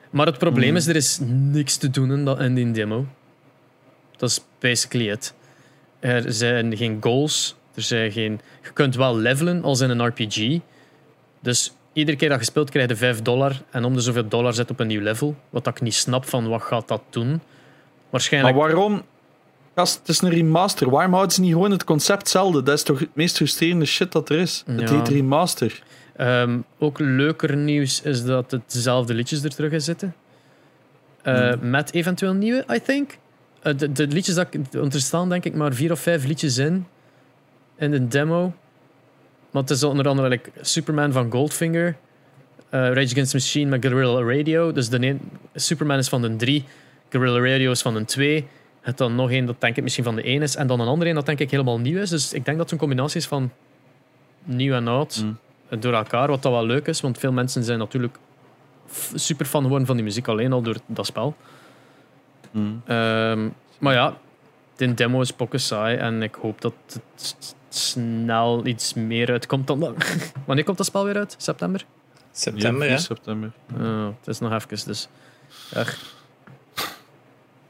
[0.10, 0.78] Maar het probleem Mhm.
[0.78, 3.06] is, er is niks te doen in, dat, in die demo.
[4.18, 5.34] Dat is basically it.
[6.00, 7.56] Er zijn geen goals.
[7.76, 8.40] Er zijn geen...
[8.64, 10.60] Je kunt wel levelen als in een RPG.
[11.40, 13.62] Dus iedere keer dat je speelt, krijg je 5 dollar.
[13.72, 15.36] En om de zoveel dollar zet op een nieuw level.
[15.50, 17.28] Wat ik niet snap van wat gaat dat doen.
[17.30, 17.40] Maar
[18.10, 18.56] Waarschijnlijk...
[18.56, 19.04] waarom?
[19.76, 20.90] Gast, het is een remaster.
[20.90, 22.64] Waarom houden ze niet gewoon het concept hetzelfde?
[22.64, 24.64] Dat is toch het meest frustrerende shit dat er is.
[24.66, 24.96] Het Ja.
[24.96, 25.84] heet remaster.
[26.16, 30.16] Ehm, ook leuker nieuws is dat het dezelfde liedjes er terug in zitten.
[31.22, 31.70] Eh, Hmm.
[31.70, 33.18] Met eventueel nieuwe, I think.
[33.62, 34.62] Eh, de, de liedjes dat ik...
[34.72, 36.88] Want er staan denk ik maar vier of vijf liedjes in.
[37.78, 38.54] In de demo.
[39.52, 41.96] Maar het is onder andere like, Superman van Goldfinger.
[42.70, 44.72] eh, Rage Against the Machine met Guerrilla Radio.
[44.72, 45.18] Dus de
[45.56, 46.64] Superman is van de drie.
[47.10, 48.48] Guerrilla Radio is van de twee.
[48.84, 50.56] Het dan nog één dat denk ik misschien van de één is.
[50.56, 52.10] En dan een andere één dat denk ik helemaal nieuw is.
[52.10, 53.52] Dus ik denk dat het een combinatie is van
[54.44, 55.38] nieuw en oud Mm.
[55.80, 58.18] door elkaar, wat dat wel leuk is, want veel mensen zijn natuurlijk
[59.16, 61.36] super fan geworden van die muziek alleen al door dat spel.
[62.52, 62.82] Mm.
[62.86, 64.18] Ehm, maar ja,
[64.76, 69.80] de demo is pokken saai en ik hoop dat het snel iets meer uitkomt dan
[69.80, 70.16] dat.
[70.46, 71.36] Wanneer komt dat spel weer uit?
[71.38, 71.86] September?
[72.32, 72.98] September, ja, ja.
[72.98, 73.52] 4 september.
[73.80, 75.08] Oh, het is nog even, dus...
[75.74, 76.16] Echt.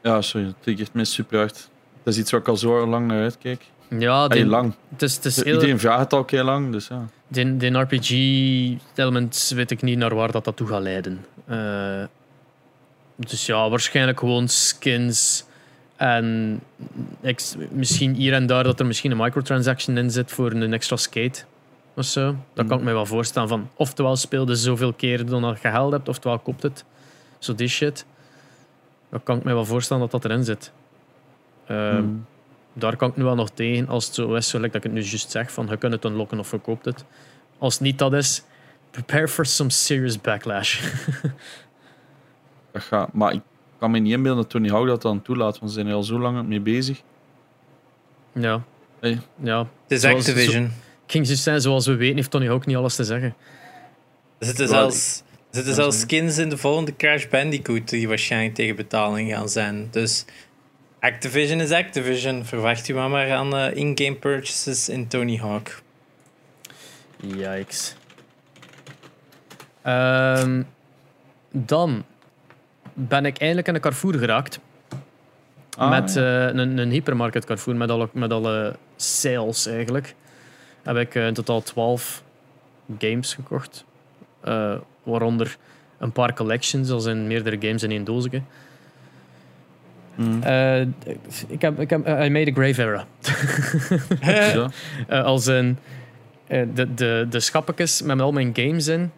[0.04, 0.46] Ja, sorry.
[0.46, 1.68] Het triggert mij super hard.
[2.02, 3.64] Dat is iets waar ik al zo lang naar uitkijk.
[3.88, 4.74] Ja, die, lang.
[4.88, 7.08] het is, het is heel, Iedereen vraagt het al heel lang, dus ja.
[7.28, 11.24] die, die RPG-element weet ik niet naar waar dat, dat toe gaat leiden.
[11.46, 12.04] Eh,
[13.16, 15.44] dus ja, waarschijnlijk gewoon skins.
[15.96, 16.60] En
[17.70, 21.44] misschien hier en daar dat er misschien een microtransaction in zit voor een extra skate.
[21.94, 22.36] Of zo.
[22.54, 23.48] Dat kan ik me wel voorstellen.
[23.48, 26.84] Van, oftewel speelde zoveel keer dan dat je geld hebt, oftewel koopt het.
[27.38, 28.04] Zo die shit.
[29.14, 30.72] Dat kan ik me wel voorstellen dat dat erin zit.
[31.66, 32.26] Ehm, Mm.
[32.72, 34.92] daar kan ik nu wel nog tegen als het zo is, zoals dat ik het
[34.92, 37.04] nu juist zeg, van je kunt het unlocken of verkoopt het.
[37.58, 38.42] Als het niet dat is,
[38.90, 40.80] prepare for some serious backlash.
[42.72, 43.12] Dat gaat.
[43.12, 43.40] Maar ik
[43.78, 46.02] kan me niet inbeelden dat Tony Hawk dat dan toelaat, want ze zijn er al
[46.02, 47.00] zo lang mee bezig.
[48.32, 48.62] ja.
[49.00, 49.20] Hey.
[49.42, 49.58] Ja.
[49.58, 50.64] Het is Zoals- Activision.
[50.64, 53.34] Ik ging zo zijn, zoals we weten, heeft Tony ook niet alles te zeggen.
[54.38, 55.22] Er zitten zelfs,
[55.54, 59.88] zitten zelfs skins in de volgende Crash Bandicoot die waarschijnlijk tegen betaling gaan zijn.
[59.90, 60.24] Dus
[61.00, 62.44] Activision is Activision.
[62.44, 65.82] Verwacht u maar, maar aan eh, in-game purchases in Tony Hawk.
[67.16, 67.96] Yikes.
[69.82, 70.62] Ehm,
[71.50, 72.04] dan
[72.92, 74.60] ben ik eindelijk in een Carrefour geraakt.
[75.76, 76.48] Ah, met ja.
[76.48, 80.14] eh, een, een hypermarket Carrefour, met alle, met alle sales eigenlijk.
[80.82, 82.22] Heb ik eh, in totaal 12
[82.98, 83.84] games gekocht.
[84.40, 84.74] Eh,
[85.04, 85.56] waaronder
[85.98, 88.42] een paar collections, als in meerdere games in één doosje.
[90.14, 90.42] Mm.
[90.42, 90.80] Eh,
[91.48, 93.06] ik heb, ik heb I made a grave era.
[95.08, 95.78] Eh, als in
[96.46, 99.10] eh, de, de, de schappetjes met al mijn games in.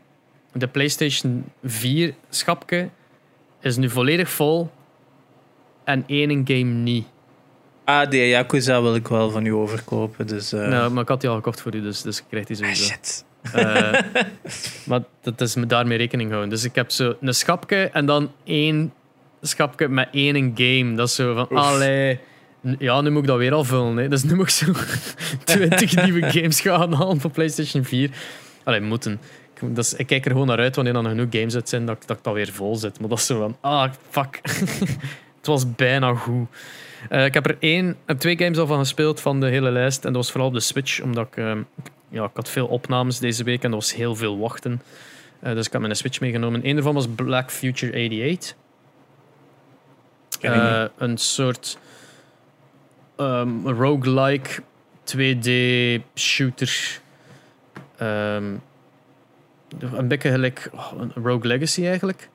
[0.53, 2.89] De PlayStation 4 schapje
[3.61, 4.71] is nu volledig vol.
[5.85, 7.07] En één game niet.
[7.85, 10.27] Ah, die Yakuza wil ik wel van u overkopen.
[10.27, 12.47] Dus, eh, Nou, maar ik had die al gekocht voor u, dus, dus ik krijg
[12.47, 12.85] die ah, sowieso.
[12.85, 13.25] shit.
[13.53, 14.01] Eh,
[14.87, 16.51] maar dat is me daarmee rekening houden.
[16.51, 18.93] Dus ik heb zo een schapje en dan één
[19.41, 20.95] schapje met één game.
[20.95, 21.59] Dat is zo van, Oef.
[21.59, 22.19] allee...
[22.79, 23.97] Ja, nu moet ik dat weer al vullen.
[23.97, 24.09] Hè.
[24.09, 24.73] Dus nu moet ik zo
[25.45, 28.11] 20 nieuwe games gaan halen voor PlayStation 4.
[28.65, 29.21] Allee, moeten.
[29.97, 32.17] Ik, kijk er gewoon naar uit wanneer dan genoeg games uit zijn dat, ik- dat
[32.17, 33.01] ik dat weer vol zit.
[33.01, 34.41] Maar dat is zo van, ah, fuck.
[35.37, 36.49] Het was bijna goed.
[37.09, 40.05] Eh, ik heb er één, heb twee games al van gespeeld van de hele lijst.
[40.05, 41.61] En dat was vooral op de Switch, omdat ik, ehm,
[42.09, 44.83] ja, ik had veel opnames deze week en er was heel veel wachten.
[45.41, 46.69] Eh, dus ik heb mijn Switch meegenomen.
[46.69, 48.57] Eén daarvan was Black Future 88.
[50.41, 51.79] Ken ik Eh, een soort
[53.17, 54.63] ehm roguelike
[55.05, 55.51] 2D
[56.15, 57.01] shooter.
[57.97, 58.55] Ehm,
[59.81, 62.29] een beetje gelijk oh, een Rogue Legacy eigenlijk.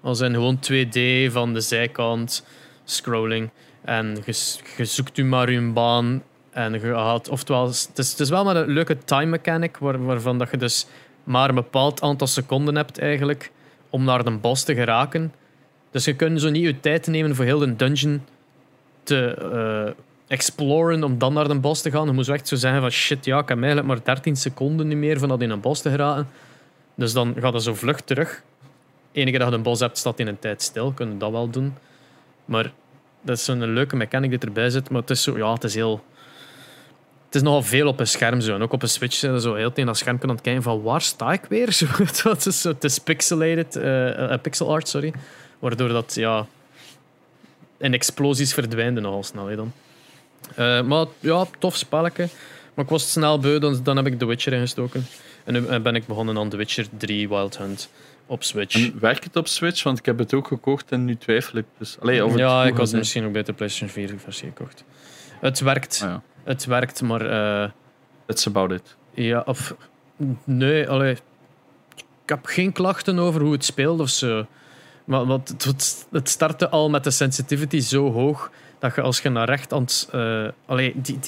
[0.00, 2.46] Als in gewoon 2D van de zijkant,
[2.84, 3.50] scrolling.
[3.84, 6.22] En je, je zoekt u maar je baan.
[6.58, 6.74] En
[7.30, 10.56] oftewel, het is, het is wel maar een leuke time mechanic, waar, waarvan dat je
[10.56, 10.86] dus
[11.24, 13.50] maar een bepaald aantal seconden hebt eigenlijk
[13.90, 15.34] om naar de boss te geraken.
[15.90, 18.24] Dus je kunt zo niet je tijd nemen voor heel de dungeon
[19.02, 22.06] te eh, exploren om dan naar de boss te gaan.
[22.06, 24.96] Je moet echt zo zeggen van shit, ja, ik heb eigenlijk maar 13 seconden niet
[24.96, 26.28] meer van dat in een bos te geraken.
[26.94, 28.42] Dus dan gaat het zo vlug terug.
[29.12, 30.92] Enige dat je een bos hebt, staat in een tijd stil.
[30.92, 31.74] Kunnen dat wel doen.
[32.44, 32.72] Maar
[33.22, 34.90] dat is zo'n leuke mechanic die erbij zit.
[34.90, 36.04] Maar het is, zo, ja, het is heel...
[37.28, 38.54] Het is nogal veel op een scherm zo.
[38.54, 41.00] En ook op een Switch zijn zo heel tegen dat scherm kunnen kijken van waar
[41.00, 41.72] sta ik weer?
[42.12, 45.12] Zo, het, is zo, het is pixelated, uh, pixel art, sorry.
[45.58, 46.46] Waardoor dat, ja...
[47.78, 49.72] In explosies verdwijnt nogal snel, hè, dan.
[50.58, 52.28] Uh, maar ja, tof spelletje.
[52.74, 55.06] Maar ik was snel beu, dan, dan heb ik The Witcher ingestoken.
[55.44, 57.90] En nu ben ik begonnen aan The Witcher 3 Wild Hunt
[58.26, 58.74] op Switch.
[58.74, 59.82] En werkt het op Switch?
[59.82, 61.64] Want ik heb het ook gekocht en nu twijfel ik.
[61.78, 64.84] Dus, allee, of ja, ik had misschien ook bij de PlayStation 4 versie gekocht.
[65.40, 66.00] Het werkt.
[66.02, 66.22] Ah, ja.
[66.48, 67.22] Het werkt, maar...
[67.62, 67.70] Uh,
[68.26, 68.96] It's about it.
[69.14, 69.74] Ja, of...
[70.44, 71.12] Nee, allee,
[71.94, 74.46] ik heb geen klachten over hoe het speelt of zo.
[75.04, 79.28] Maar, want het, het startte al met de sensitivity zo hoog dat je als je
[79.28, 80.08] naar recht aan het...
[80.14, 81.18] Uh, allee, die,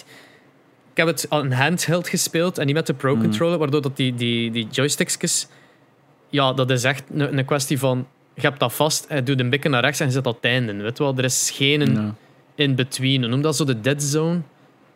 [0.91, 3.23] ik heb het aan handheld gespeeld en niet met de Pro mm.
[3.23, 5.49] Controller, waardoor dat die, die, die joystickjes
[6.29, 9.51] ja, dat is echt een, een kwestie van je hebt dat vast, je doet een
[9.51, 10.75] bikken naar rechts en je zet dat einde.
[10.75, 12.15] Weet wel, er is geen
[12.55, 13.21] in-between.
[13.21, 14.41] Noem dat zo de dead zone,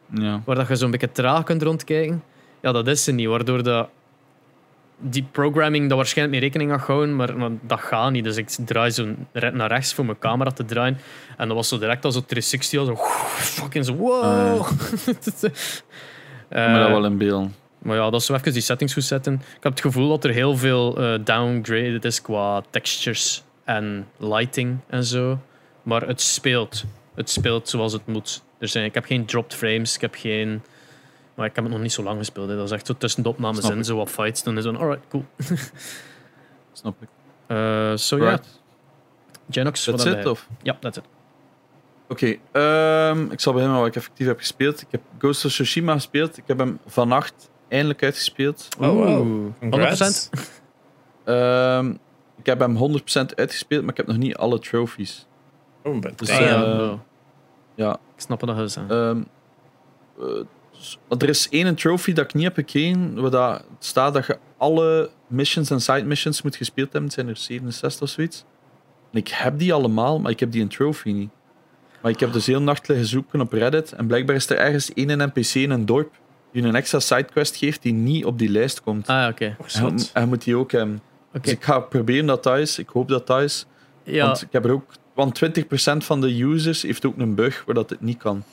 [0.09, 0.42] ja.
[0.44, 2.22] waar dat je zo'n beetje traag kunt rondkijken.
[2.61, 3.88] Ja, dat is er niet, waardoor dat
[4.98, 8.24] die programming daar waarschijnlijk mee rekening gaat houden, maar, maar, dat gaat niet.
[8.24, 10.98] Dus ik draai zo naar rechts voor mijn camera te draaien.
[11.36, 12.96] En dat was zo direct als zo 360, al zo
[13.61, 14.68] fucking zo wow.
[16.50, 17.50] Uh, maar dat wel in beeld.
[17.78, 19.32] Maar ja, dat is zo even die settings goed zetten.
[19.34, 24.78] Ik heb het gevoel dat er heel veel uh, downgraded is qua textures en lighting
[24.86, 25.38] en zo.
[25.82, 26.84] Maar het speelt.
[27.14, 28.42] Het speelt zoals het moet.
[28.64, 30.62] Er zijn, ik heb geen dropped frames, ik heb geen...
[31.34, 32.48] Maar ik heb het nog niet zo lang gespeeld.
[32.48, 32.56] Hè.
[32.56, 34.56] Dat is echt zo tussen de opnames en zo wat fights doen.
[34.56, 35.24] is zo alright, cool.
[36.72, 37.08] Snap ik.
[37.48, 38.40] Uh, so ja.
[39.50, 40.48] Genox, That's it, of?
[40.62, 41.04] Ja, that's it.
[42.08, 44.80] Oké, okay, um, ik zal beginnen met wat ik effectief heb gespeeld.
[44.80, 46.36] Ik heb Ghost of Tsushima gespeeld.
[46.36, 48.68] Ik heb hem vannacht eindelijk uitgespeeld.
[48.78, 49.52] Oh, wow.
[49.60, 50.30] 100%?
[51.24, 51.98] Um,
[52.38, 55.26] ik heb hem 100% uitgespeeld, maar ik heb nog niet alle trophies.
[55.82, 56.92] Oh, dus, uh,
[57.74, 57.92] ja.
[57.92, 58.76] Ik snap het nog eens.
[58.76, 59.26] Um,
[60.20, 60.44] uh,
[61.18, 65.10] er is één trophy dat ik niet heb gekregen, waar dat staat dat je alle
[65.26, 67.10] missions en side missions moet gespeeld hebben.
[67.10, 68.44] Het zijn er 67 of zoiets.
[69.12, 71.30] En ik heb die allemaal, maar ik heb die een trophy niet.
[72.02, 74.92] Maar ik heb dus heel nacht liggen zoeken op Reddit en blijkbaar is er ergens
[74.92, 76.14] één NPC in een dorp
[76.52, 79.06] die een extra sidequest geeft die niet op die lijst komt.
[79.06, 79.56] Ah, oké.
[79.58, 79.92] Okay.
[80.12, 81.00] En, moet die ook hebben.
[81.40, 82.78] Dus ik ga proberen dat thuis.
[82.78, 83.66] Ik hoop dat thuis.
[84.02, 84.26] Ja.
[84.26, 84.92] Want ik heb er ook.
[85.14, 88.44] Want 20% van de users heeft ook een bug waar dat het niet kan.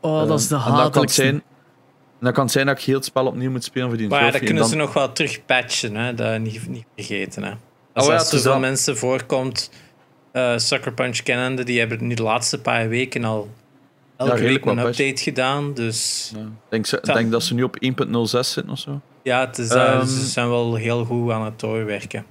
[0.00, 0.92] Oh, dat is de hatelijkste.
[0.92, 1.42] dat kan zijn.
[2.20, 4.24] dan kan het zijn dat ik heel het spel opnieuw moet spelen voor die Maar
[4.24, 6.14] ja, dan kunnen ze nog wel terugpatchen, hè?
[6.14, 7.42] dat niet, niet vergeten.
[7.42, 7.52] Hè?
[7.92, 9.70] Als, oh, ja, er veel mensen voorkomt,
[10.32, 13.48] uh, Sucker Punch kennende, die hebben nu de laatste paar weken al
[14.16, 15.74] elke week een update gedaan.
[15.74, 16.48] Dus ja.
[16.68, 19.00] denk, denk dat ze nu op 1.06 zitten of zo.
[19.22, 22.24] Ja, het is, um, ze zijn wel heel goed aan het doorwerken.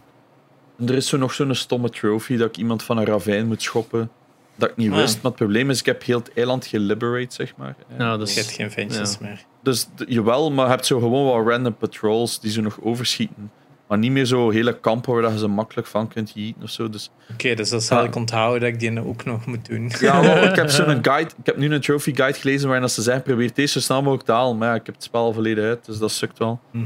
[0.85, 4.09] Er is zo nog zo'n stomme trophy dat ik iemand van een ravijn moet schoppen.
[4.55, 4.97] Dat ik niet ah.
[4.97, 5.15] wist.
[5.15, 7.75] Maar het probleem is, ik heb heel het eiland geliberate, zeg maar.
[7.97, 9.45] Ja, dus, je hebt geen ventjes meer.
[9.63, 13.51] Dus jawel, maar je hebt zo gewoon wat random patrols die ze nog overschieten.
[13.87, 16.89] Maar niet meer zo hele kampen waar je ze makkelijk van kunt eten of zo.
[16.89, 19.91] Dus, Oké, dus dat zal ik onthouden dat ik die ook nog moet doen.
[19.99, 21.31] Ja, maar ik heb zo'n guide.
[21.37, 24.25] Ik heb nu een trophy guide gelezen waarin ze zeggen: probeer deze zo snel mogelijk
[24.25, 24.57] te halen.
[24.57, 26.59] Maar ja, ik heb het spel al verleden uit, dus dat sukt wel.
[26.71, 26.85] Hm.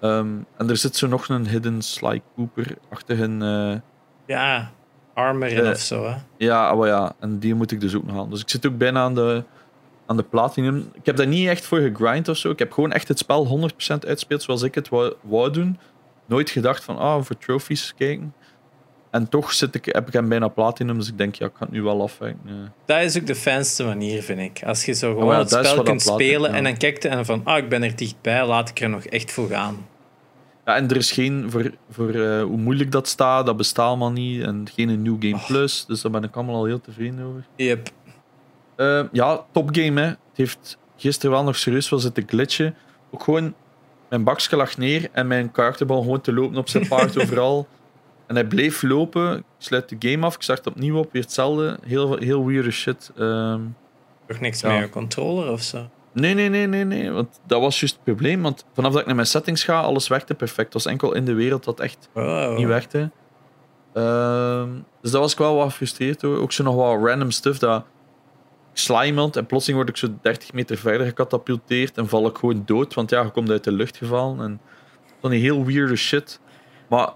[0.00, 3.28] Ehm, en er zit zo nog een hidden Sly Cooper-achtige.
[3.28, 3.74] Uh,
[4.26, 4.70] ja,
[5.14, 6.06] armor uh, of zo.
[6.06, 6.14] Hè?
[6.36, 8.30] Ja, maar ja, en die moet ik dus ook nog halen.
[8.30, 9.44] Dus ik zit ook bijna aan de,
[10.06, 10.90] aan de platinum.
[10.92, 12.50] Ik heb daar niet echt voor gegrind of zo.
[12.50, 15.78] Ik heb gewoon echt het spel 100% uitspeeld zoals ik het wou, wou doen
[16.28, 18.34] nooit gedacht van, ah, voor trophies kijken.
[19.10, 21.64] En toch zit ik, heb ik hem bijna platinum, dus ik denk, ja, ik ga
[21.64, 22.72] het nu wel afwerken.
[22.84, 24.62] Dat is ook de fijnste manier, vind ik.
[24.66, 27.68] Als je zo gewoon het spel kunt spelen en dan kijkt en van, ah, ik
[27.68, 29.86] ben er dichtbij, laat ik er nog echt voor gaan.
[30.64, 34.12] Ja, en er is geen, voor, voor uh, hoe moeilijk dat staat, dat bestaat allemaal
[34.12, 34.42] niet.
[34.42, 35.46] En geen New Game oh.
[35.46, 37.46] Plus, dus daar ben ik allemaal al heel tevreden over.
[37.56, 37.88] Yep.
[38.76, 40.06] Uh, ja, topgame, hè.
[40.06, 42.74] Het heeft gisteren wel nog serieus wel zitten glitchen.
[43.10, 43.54] Ook gewoon
[44.08, 47.66] mijn bakje lag neer en mijn karakter begon gewoon te lopen op zijn paard overal.
[48.28, 49.36] En hij bleef lopen.
[49.36, 51.78] Ik sluit de game af, ik start opnieuw op, weer hetzelfde.
[51.86, 53.10] Heel, heel weird shit.
[53.18, 53.76] Um,
[54.26, 54.68] Toch niks ja.
[54.68, 55.88] meer controller of zo?
[56.12, 57.10] Nee, nee, nee, nee, nee.
[57.10, 58.42] Want dat was juist het probleem.
[58.42, 60.72] Want vanaf dat ik naar mijn settings ga, alles werkte perfect.
[60.72, 62.08] Het was enkel in de wereld dat echt
[62.56, 63.10] niet werkte.
[63.94, 66.38] Um, dus dat was ik wel wat gefrustreerd door.
[66.38, 67.84] Ook zo nog wat random stuff dat
[68.72, 72.62] sla iemand en plotseling word ik zo 30 meter verder gecatapulteerd en val ik gewoon
[72.66, 74.40] dood, want ja, je komt uit de lucht gevallen.
[74.40, 74.60] En
[75.20, 76.40] van die heel weirde shit.
[76.88, 77.12] Maar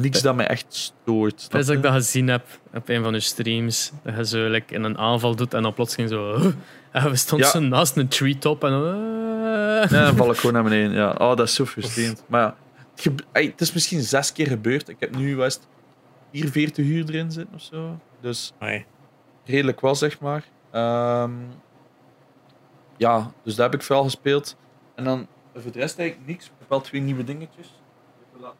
[0.00, 1.50] niks dat mij echt stoort.
[1.50, 3.92] Dat is dat ik dat gezien heb op een van uw streams.
[4.02, 6.52] Dat je zo like, in een aanval doet en dan plotseling zo.
[6.90, 8.82] En we stonden zo naast een treetop en dan.
[8.84, 10.92] Ja, dan val ik gewoon naar beneden.
[10.92, 11.10] Ja.
[11.10, 12.24] Oh, dat is zo frustrerend.
[12.26, 12.54] Maar
[12.94, 14.88] ja, het is misschien zes keer gebeurd.
[14.88, 15.66] Ik heb nu was het
[16.32, 17.98] 44 uur erin zitten of zo.
[18.20, 18.52] Dus
[19.44, 20.44] redelijk wel, zeg maar.
[20.70, 21.30] Ehm,
[22.96, 24.56] ja, dus daar heb ik vooral gespeeld.
[24.94, 26.44] En dan voor de rest eigenlijk niks.
[26.44, 27.66] Ik heb wel twee nieuwe dingetjes.
[27.66, 28.58] Ik heb laten-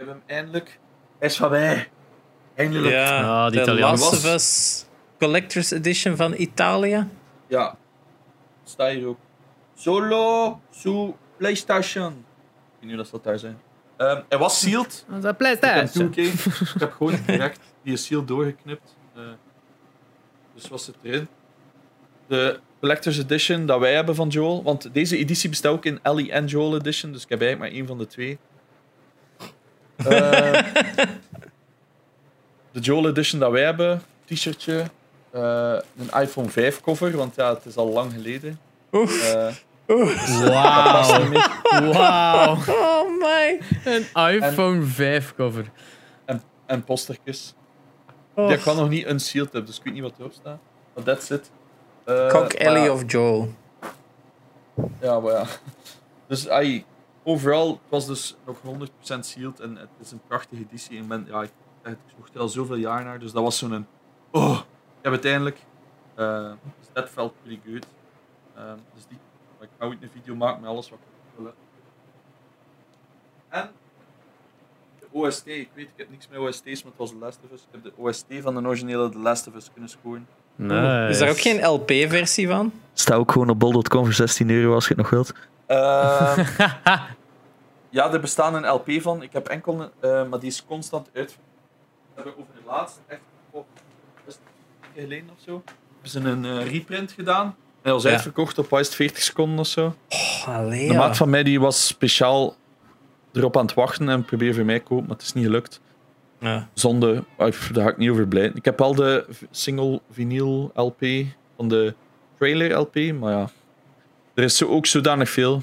[0.00, 0.78] Ik heb hem eindelijk.
[1.18, 1.88] Hij is van mij.
[2.54, 2.94] Eindelijk.
[2.94, 3.74] Ja, Ah, die de.
[3.74, 4.84] Last of Us
[5.18, 7.06] Collector's Edition van Italië.
[7.46, 7.76] Ja.
[8.64, 9.18] Sta hier ook.
[9.74, 12.12] Solo su PlayStation.
[12.12, 12.16] Ik
[12.80, 13.58] weet niet of dat daar zijn.
[13.96, 15.04] Ehm, hij was sealed.
[15.08, 16.10] Dat is een Ik, PlayStation.
[16.14, 16.16] 2K.
[16.16, 18.96] ik heb gewoon direct die seal doorgeknipt.
[19.14, 19.22] Eh,
[20.54, 21.28] dus was het erin.
[22.26, 24.62] De Collector's Edition dat wij hebben van Joel.
[24.62, 27.12] Want deze editie bestaat ook in Ellie en Joel Edition.
[27.12, 28.38] Dus ik heb eigenlijk maar één van de twee.
[30.04, 30.64] Eh,
[32.72, 34.02] de Joel Edition dat wij hebben.
[34.24, 34.84] T-shirtje.
[35.30, 37.16] eh, een iPhone 5 cover.
[37.16, 38.60] Want ja, het is al lang geleden.
[38.92, 39.32] Oef.
[39.34, 39.54] Eh,
[40.46, 41.28] Wauw.
[41.92, 42.56] Wauw.
[42.68, 43.60] Oh my.
[43.84, 45.64] Een iPhone 5 cover.
[46.66, 47.54] en postertjes.
[48.34, 48.46] Oh.
[48.48, 50.58] Die ik wel nog niet unsealed heb, dus ik weet niet wat erop staat.
[50.94, 51.50] Maar that's it.
[52.04, 53.52] Eh, Cock maar Ellie of Joel.
[55.00, 55.44] Ja, maar ja.
[56.26, 56.84] Dus ai,
[57.30, 58.56] overal, het was dus nog
[59.14, 60.96] 100% sealed en het is een prachtige editie.
[60.96, 61.50] En ik ben, ja, ik,
[61.84, 63.86] ik zocht er al zoveel jaar naar, dus dat was zo'n...
[64.30, 64.58] Oh,
[64.98, 65.58] ik heb het eindelijk.
[66.14, 67.86] Eh, dus dat felt pretty good.
[68.56, 69.18] Ehm, dus die,
[69.60, 71.52] ik ga ooit een video maken met alles wat ik wil.
[73.48, 73.70] En
[74.98, 77.52] de OST, ik weet, ik heb niks met OST's, maar het was The Last of
[77.52, 77.60] Us.
[77.60, 80.26] Ik heb de OST van de originele The Last of Us kunnen scoren.
[80.56, 81.08] Nice.
[81.08, 82.72] Is daar ook geen LP-versie van?
[82.92, 85.32] Sta ook gewoon op bol.com voor 16 euro als je het nog wilt.
[85.66, 86.44] Ehm,
[87.90, 89.22] ja, er bestaan een LP van.
[89.22, 91.30] Ik heb enkel eh, maar die is constant uit.
[91.32, 91.36] We
[92.14, 93.20] hebben over de laatste echt
[93.50, 93.64] oh,
[94.26, 94.34] een
[94.94, 95.62] week geleden of zo.
[95.92, 97.46] Hebben ze een eh, reprint gedaan.
[97.46, 98.10] En hij was Ja.
[98.10, 99.94] uitverkocht op het, 40 seconden of zo.
[100.08, 102.56] Oh, allee, De maat van mij die was speciaal
[103.32, 105.80] erop aan het wachten en probeerde voor mij kopen, maar het is niet gelukt.
[106.38, 106.68] Ja.
[106.74, 108.50] Zonde, ah, daar ga ik niet over blij.
[108.54, 111.00] Ik heb al de single vinyl LP
[111.56, 111.94] van de
[112.38, 113.50] trailer LP, maar ja,
[114.34, 115.62] er is zo ook zodanig veel.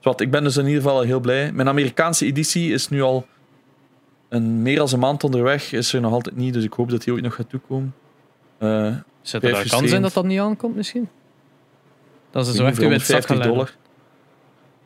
[0.00, 1.52] Zwat, ik ben dus in ieder geval heel blij.
[1.52, 3.26] Mijn Amerikaanse editie is nu al
[4.28, 7.02] een, meer dan een maand onderweg, is er nog altijd niet, dus ik hoop dat
[7.02, 7.94] die ooit nog gaat toekomen.
[8.58, 10.02] Eh Zit er Vijf kans in frustrerend.
[10.02, 11.08] dat dat niet aankomt misschien?
[12.30, 13.52] Dat ze zo echt niet, het zak gaan 150 leggen.
[13.54, 13.74] dollar.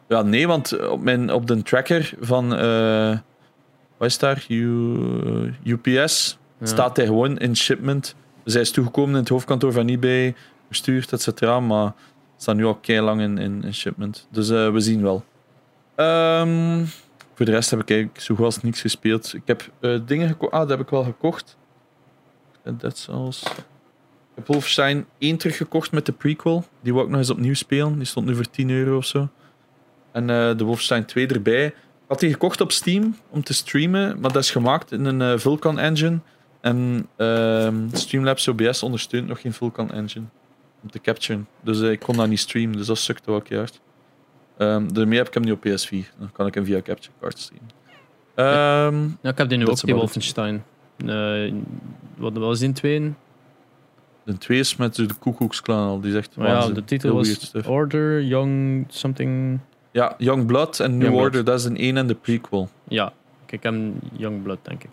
[0.09, 2.57] Ja, nee, want op, mijn, op de tracker van.
[2.57, 3.19] eh
[3.97, 4.45] wat is daar?
[4.49, 6.67] U, UPS Ja.
[6.67, 8.15] staat hij gewoon in shipment.
[8.45, 10.35] Dus hij is toegekomen in het hoofdkantoor van eBay,
[10.67, 11.61] verstuurd, et cetera.
[11.61, 11.93] Maar
[12.43, 14.26] staat nu al kei lang in, in, in shipment.
[14.30, 15.24] Dus eh, we zien wel.
[15.95, 16.84] Ehm,
[17.34, 19.34] voor de rest heb ik eigenlijk zo goed als niks gespeeld.
[19.34, 20.53] Ik heb eh, dingen gekocht.
[20.53, 21.57] Ah, dat heb ik wel gekocht.
[22.62, 23.43] Dat zoals.
[23.43, 26.64] Ik heb Wolfenstein 1 teruggekocht met de prequel.
[26.80, 27.97] Die wou ik nog eens opnieuw spelen.
[27.97, 29.28] Die stond nu voor 10 euro of zo.
[30.12, 31.66] En eh, de Wolfenstein 2 erbij.
[31.66, 31.74] Ik
[32.18, 35.78] had die gekocht op Steam om te streamen, maar dat is gemaakt in een Vulkan
[35.78, 36.18] engine.
[36.61, 40.26] En ehm, Streamlabs OBS ondersteunt nog geen Vulkan engine
[40.83, 41.47] om te capturen.
[41.61, 43.80] Dus eh, ik kon dat niet streamen, dus dat sukte wel keihard.
[44.57, 46.18] Ehm daarmee heb ik hem nu op PS4.
[46.18, 47.70] Dan kan ik hem via Capture Card streamen.
[48.35, 49.95] Ehm, Ja, ik heb die nu ook, die.
[49.95, 50.64] Wolfenstein.
[51.07, 51.53] Eh,
[52.16, 53.16] wat was die in tweeën?
[54.24, 56.01] de 2 is met de Koekoeksklan al.
[56.01, 57.53] Die is echt Maar ja, de titel was.
[57.66, 59.59] Order Young Something...
[59.91, 62.68] Ja, Young Blood en New Young Order, dat is een 1 en de prequel.
[62.89, 63.12] Ja,
[63.47, 63.74] ik heb
[64.16, 64.91] Young Blood, denk ik.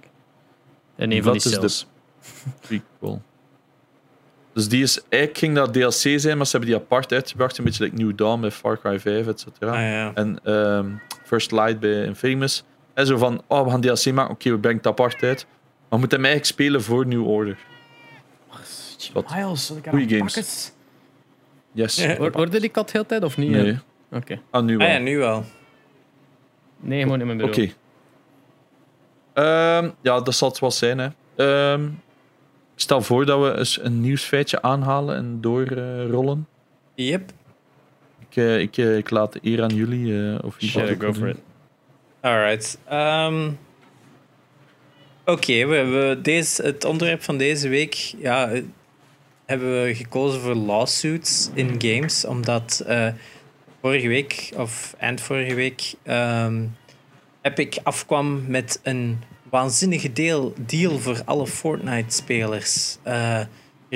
[0.95, 1.85] En een van die is
[2.19, 3.21] de- prequel.
[4.53, 7.57] Dus die is, eigenlijk ging dat DLC zijn, maar ze hebben die apart uitgebracht.
[7.57, 9.71] Een beetje like New Dawn bij Far Cry 5, et cetera.
[9.71, 10.11] Ah, ja.
[10.13, 10.87] En ehm,
[11.25, 12.63] First Light bij Infamous.
[12.93, 14.33] En zo van, oh, we gaan DLC maken.
[14.33, 15.45] Oké, we brengen het apart uit.
[15.45, 17.57] Maar we moeten hem eigenlijk spelen voor New Order.
[19.13, 19.35] Wat?
[19.35, 20.71] Miles, Goeie games.
[21.71, 21.95] Yes.
[21.95, 22.15] Ja.
[22.17, 23.49] Hoor- Hoorde die kat heel tijd of niet?
[23.49, 23.77] Nee.
[24.11, 24.39] Oké.
[24.49, 24.87] Ah, nu wel.
[24.87, 25.43] Ah ja, nu wel.
[26.79, 27.51] Nee, gewoon in mijn Oké.
[27.51, 27.73] bureau.
[29.33, 30.97] Ehm, ja, dat zal het wel zijn.
[30.97, 31.07] Hè.
[31.35, 31.89] Ehm,
[32.81, 36.47] stel voor dat we eens een nieuwsfeitje aanhalen en doorrollen.
[36.95, 37.31] Yep.
[38.29, 40.33] ik, eh, ik, eh, ik laat de eer aan jullie.
[40.33, 41.37] eh of Sure, go for it.
[42.21, 42.77] Alright.
[42.85, 43.49] Ehm,
[45.25, 48.51] Oké, we hebben deze, het onderwerp van deze week ja,
[49.45, 52.85] hebben we gekozen voor lawsuits in games, omdat
[53.81, 56.61] vorige week, of eind vorige week, ehm
[57.41, 62.97] Epic afkwam met een waanzinnige deel, deal voor alle Fortnite-spelers.
[63.03, 63.47] Eh, er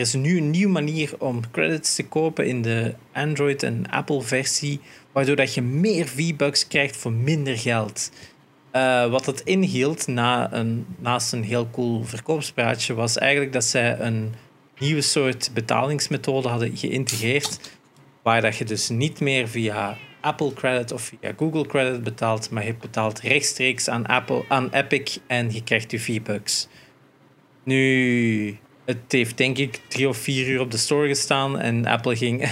[0.01, 4.79] is nu een nieuwe manier om credits te kopen in de Android- en Apple-versie,
[5.11, 8.11] waardoor dat je meer V-Bucks krijgt voor minder geld.
[8.71, 13.99] Eh, wat het inhield na een, naast een heel cool verkoopspraatje was eigenlijk dat zij
[13.99, 14.33] een
[14.79, 17.59] nieuwe soort betalingsmethode hadden geïntegreerd,
[18.21, 22.65] waar dat je dus niet meer via Apple Credit of via Google Credit betaalt, maar
[22.65, 26.67] je betaalt rechtstreeks aan, Apple, aan Epic en je krijgt je V-Bucks.
[27.63, 32.15] Nu, het heeft denk ik drie of vier uur op de store gestaan en Apple
[32.15, 32.49] ging,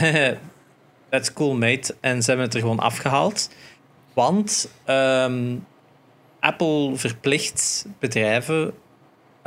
[1.09, 3.49] that's cool mate, en ze hebben het er gewoon afgehaald.
[4.13, 5.55] Want ehm,
[6.39, 8.73] Apple verplicht bedrijven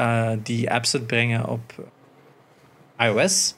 [0.01, 1.89] uh, die apps uitbrengen op
[2.99, 3.55] iOS,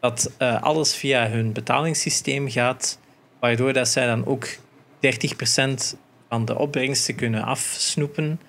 [0.00, 2.98] dat uh, alles via hun betalingssysteem gaat,
[3.40, 4.58] waardoor dat zij dan ook 30%
[6.28, 8.40] van de opbrengsten kunnen afsnoepen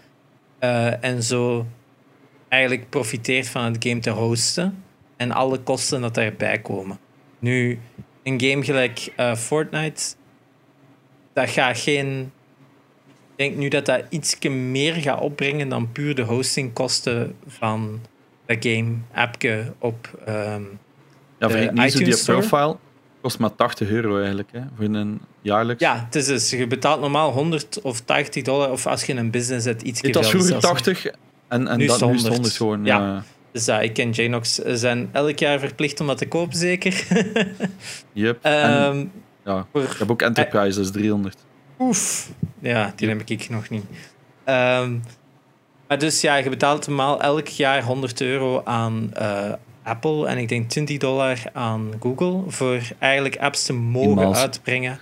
[0.60, 1.66] uh, en zo
[2.50, 4.84] eigenlijk profiteert van het game te hosten
[5.18, 7.00] en alle kosten dat daarbij komen.
[7.40, 7.80] Nu,
[8.24, 10.14] een game gelijk Fortnite,
[11.34, 12.32] dat gaat geen
[13.36, 18.02] ik denk nu dat dat iets meer gaat opbrengen dan puur de hostingkosten van
[18.46, 20.80] de game appje op um,
[21.40, 22.78] ja, de iTunes die profile
[23.22, 25.82] kost maar 80 euro eigenlijk, hè, voor een jaarlijks.
[25.82, 29.32] Ja, het is dus, je betaalt normaal 100 of 80 dollar, of als je een
[29.32, 31.06] business hebt, iets Het was vroeger 80
[31.48, 32.28] en, en nu is 100.
[32.28, 32.86] 100 gewoon.
[32.86, 32.98] Ja.
[32.98, 33.24] ja.
[33.52, 37.08] Dus uh, ik ken Janox zijn elk jaar verplicht om dat te kopen, zeker.
[38.14, 38.46] yep.
[38.46, 39.12] Um,
[39.46, 41.38] ja, ik heb ook Enterprise, dat is 300.
[41.80, 42.30] Oef.
[42.60, 43.84] Ja, die heb ik nog niet.
[44.46, 45.02] Um,
[45.88, 49.54] maar dus ja, je betaalt normaal elk jaar 100 euro aan uh,
[49.84, 55.00] Apple en ik denk 20 dollar aan Google voor eigenlijk apps te mogen uitbrengen.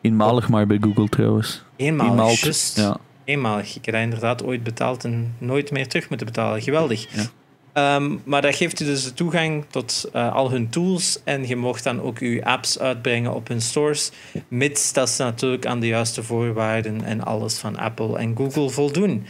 [0.00, 1.64] Eenmalig maar bij Google trouwens.
[1.76, 2.76] Eenmalig, Eenmalig just.
[2.76, 2.96] Ja.
[3.24, 3.76] Eenmalig.
[3.76, 6.62] Ik heb dat inderdaad ooit betaald en nooit meer terug moeten betalen.
[6.62, 7.06] Geweldig.
[7.14, 7.24] Ja.
[7.72, 11.56] Ehm, maar dat geeft u dus de toegang tot uh, al hun tools en je
[11.56, 14.10] mocht dan ook uw apps uitbrengen op hun stores,
[14.48, 19.26] mits dat ze natuurlijk aan de juiste voorwaarden en alles van Apple en Google voldoen.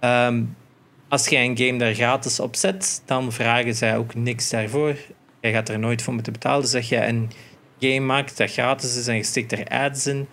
[0.00, 0.56] Um,
[1.08, 4.96] als jij een game daar gratis op zet, dan vragen zij ook niks daarvoor.
[5.40, 6.60] Jij gaat er nooit voor moeten betalen.
[6.60, 7.30] Dus zeg je een
[7.80, 10.28] game maakt dat gratis is en je stikt er ads in,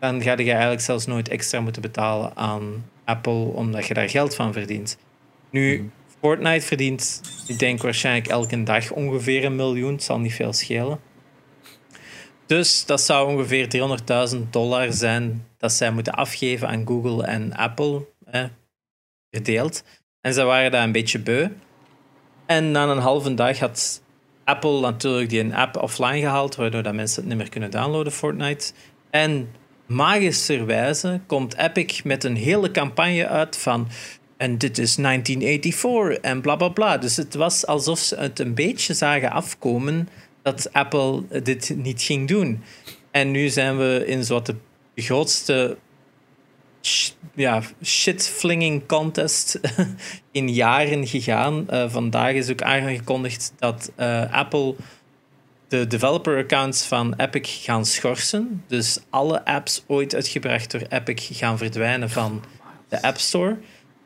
[0.00, 4.34] dan ga je eigenlijk zelfs nooit extra moeten betalen aan Apple, omdat je daar geld
[4.34, 4.98] van verdient.
[5.50, 5.88] Nu, mhm.
[6.20, 9.92] Fortnite verdient, ik denk waarschijnlijk elke dag ongeveer een miljoen.
[9.92, 11.00] Het zal niet veel schelen.
[12.46, 13.68] Dus dat zou ongeveer
[14.34, 18.46] 300.000 dollar zijn dat zij moeten afgeven aan Google en Apple, hè,
[19.30, 19.82] gedeeld.
[20.26, 21.48] En ze waren daar een beetje beu.
[22.46, 24.02] En na een halve dag had
[24.44, 28.12] Apple natuurlijk die een app offline gehaald, waardoor dat mensen het niet meer kunnen downloaden,
[28.12, 28.72] Fortnite.
[29.10, 29.48] En
[29.86, 33.88] magischerwijze komt Epic met een hele campagne uit van
[34.36, 36.98] en dit is 1984 en bla bla bla.
[36.98, 40.08] Dus het was alsof ze het een beetje zagen afkomen
[40.42, 42.62] dat Apple dit niet ging doen.
[43.10, 44.54] En nu zijn we in zo'n de
[45.02, 45.76] grootste
[47.34, 49.60] ja, shitflinging contest
[50.30, 51.66] in jaren gegaan.
[51.70, 54.74] Uh, vandaag is ook aangekondigd dat uh, Apple
[55.68, 58.64] de developer accounts van Epic gaan schorsen.
[58.66, 62.44] Dus alle apps ooit uitgebracht door Epic gaan verdwijnen van
[62.88, 63.58] de App Store.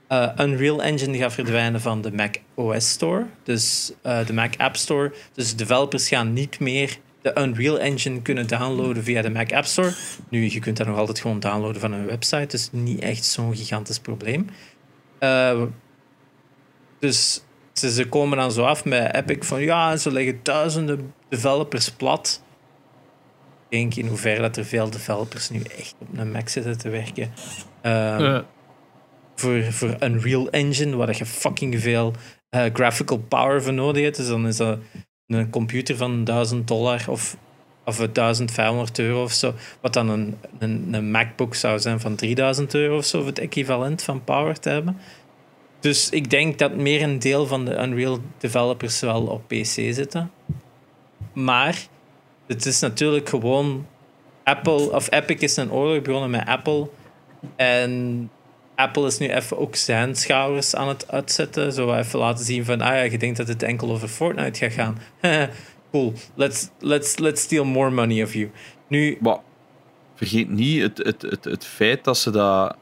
[0.09, 5.13] Uh, Unreal Engine gaat verdwijnen van de Mac OS Store, dus de Mac App Store.
[5.35, 9.93] Dus developers gaan niet meer de Unreal Engine kunnen downloaden via de Mac App Store.
[10.29, 13.57] Nu, je kunt dat nog altijd gewoon downloaden van een website, dus niet echt zo'n
[13.57, 14.47] gigantisch probleem.
[15.21, 15.63] Uh,
[16.99, 17.43] dus
[17.73, 22.43] ze, ze, komen dan zo af met Epic van ja, ze leggen duizenden developers plat.
[23.69, 26.89] Ik denk in hoeverre dat er veel developers nu echt op een Mac zitten te
[26.89, 27.33] werken.
[27.83, 28.41] Uh,
[29.35, 32.15] voor, voor Unreal Engine, waar je fucking veel
[32.51, 34.17] uh, graphical power voor nodig hebt.
[34.17, 34.79] Dus dan is dat
[35.39, 37.37] een computer van 1000 dollar of,
[37.85, 39.55] of 1500 euro of zo.
[39.81, 43.39] Wat dan een, een, een MacBook zou zijn van 3000 euro of zo, of het
[43.39, 44.97] equivalent van power te hebben.
[45.81, 50.31] Dus ik denk dat meer een deel van de Unreal developers wel op PC zitten.
[51.33, 51.87] Maar
[52.47, 53.87] het is natuurlijk gewoon.
[54.45, 56.89] Apple, of Epic is een oorlog begonnen met Apple.
[57.57, 58.31] En
[58.81, 61.73] Apple is nu even ook zijn schouders aan het uitzetten.
[61.73, 64.73] Zo even laten zien van, ah ja, je denkt dat het enkel over Fortnite gaat
[64.73, 64.99] gaan.
[65.93, 68.51] cool, let's, let's, let's steal more money of you.
[68.89, 69.19] Nu...
[69.21, 69.39] Maar,
[70.15, 72.77] vergeet niet, het, het, het, het feit dat ze dat,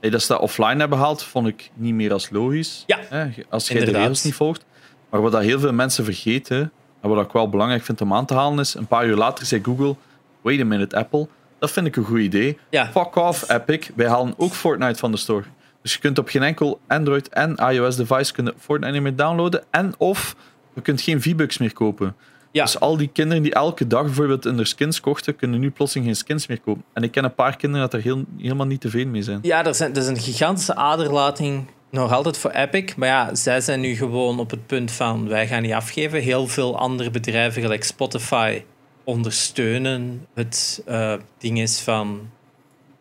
[0.00, 2.84] dat ze dat offline hebben gehaald, vond ik niet meer als logisch.
[2.86, 4.64] Ja, Als je de regels niet volgt.
[5.10, 8.26] Maar wat dat heel veel mensen vergeten, en wat ik wel belangrijk vind om aan
[8.26, 9.96] te halen, is een paar uur later zei Google,
[10.40, 11.28] wait a minute Apple,
[11.60, 12.58] dat vind ik een goed idee.
[12.70, 13.90] Fuck off, Epic.
[13.94, 15.44] Wij halen ook Fortnite van de store.
[15.82, 19.62] Dus je kunt op geen enkel Android en iOS device kunnen Fortnite niet meer downloaden.
[19.70, 20.36] En of
[20.74, 22.16] je kunt geen V-Bucks meer kopen.
[22.52, 22.64] Ja.
[22.64, 26.16] Dus al die kinderen die elke dag bijvoorbeeld de skins kochten, kunnen nu plotseling geen
[26.16, 26.84] skins meer kopen.
[26.92, 29.38] En ik ken een paar kinderen dat er heel, helemaal niet te veel mee zijn.
[29.42, 32.94] Ja, er, zijn, er is een gigantische aderlating nog altijd voor Epic.
[32.96, 36.20] Maar ja, zij zijn nu gewoon op het punt van wij gaan niet afgeven.
[36.20, 38.62] Heel veel andere bedrijven, gelijk Spotify,
[39.04, 42.30] ondersteunen het uh, ding is van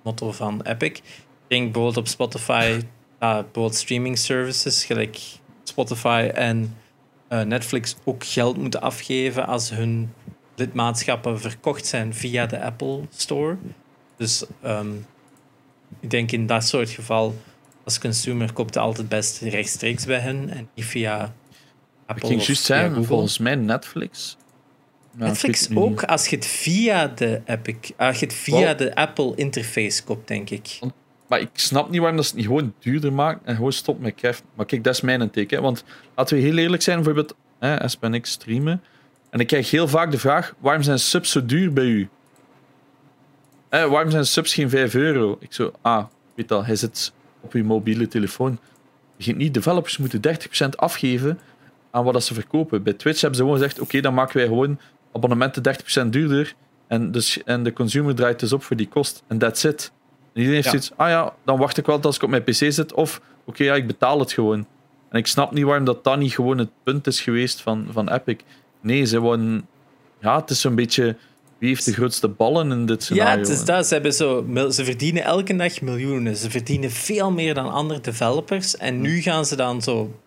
[0.03, 0.91] motto van Epic.
[0.91, 1.03] Ik
[1.47, 2.83] denk bijvoorbeeld op Spotify, uh,
[3.19, 5.19] bijvoorbeeld streaming services, gelijk
[5.63, 6.75] Spotify en
[7.29, 10.13] uh, Netflix ook geld moeten afgeven als hun
[10.55, 13.57] lidmaatschappen verkocht zijn via de Apple Store.
[14.17, 15.05] Dus um,
[15.99, 17.35] ik denk in dat soort geval,
[17.83, 21.33] als consumer koopt het altijd best rechtstreeks bij hen en niet via
[22.05, 22.23] Apple.
[22.23, 24.37] Ik ging juist zeggen, volgens mij Netflix.
[25.19, 29.35] Nou, Netflix ook als je het via de Epic, als je het via de Apple
[29.35, 30.79] interface koopt, denk ik.
[31.27, 33.99] Maar ik snap niet waarom dat ze het niet gewoon duurder maakt en gewoon stopt
[33.99, 34.39] met Kev.
[34.55, 35.61] Maar kijk, dat is mijn teken.
[35.61, 35.83] Want
[36.15, 38.83] laten we heel eerlijk zijn, bijvoorbeeld hè, SPNX streamen.
[39.29, 42.09] En ik krijg heel vaak de vraag: waarom zijn subs zo duur bij u?
[43.69, 45.37] Eh, waarom zijn subs geen 5 euro?
[45.39, 46.05] Ik zo, ah,
[46.35, 48.59] weet al, hij zit op uw mobiele telefoon.
[49.17, 51.39] Je niet, developers moeten 30% afgeven
[51.91, 52.83] aan wat ze verkopen.
[52.83, 54.79] Bij Twitch hebben ze gewoon gezegd: oké, dan maken wij gewoon
[55.13, 55.63] abonnementen
[56.05, 56.53] 30% duurder.
[56.87, 59.23] En, dus, en de consumer draait dus op voor die kost.
[59.27, 59.91] En that's it.
[60.33, 60.71] En iedereen heeft ja.
[60.71, 62.93] zoiets, ah ja, dan wacht ik wel tot als ik op mijn PC zit.
[62.93, 64.65] Of, oké, ja, ik betaal het gewoon.
[65.09, 68.09] En ik snap niet waarom dat dan niet gewoon het punt is geweest van, van
[68.09, 68.37] Epic.
[68.81, 69.67] Nee, ze worden...
[70.19, 71.15] Ja, het is zo'n beetje...
[71.57, 73.31] Wie heeft de grootste ballen in dit scenario?
[73.31, 73.87] Ja, het is dat.
[73.87, 76.35] Ze, hebben zo, ze verdienen elke dag miljoenen.
[76.35, 78.77] Ze verdienen veel meer dan andere developers.
[78.77, 80.19] En nu gaan ze dan zo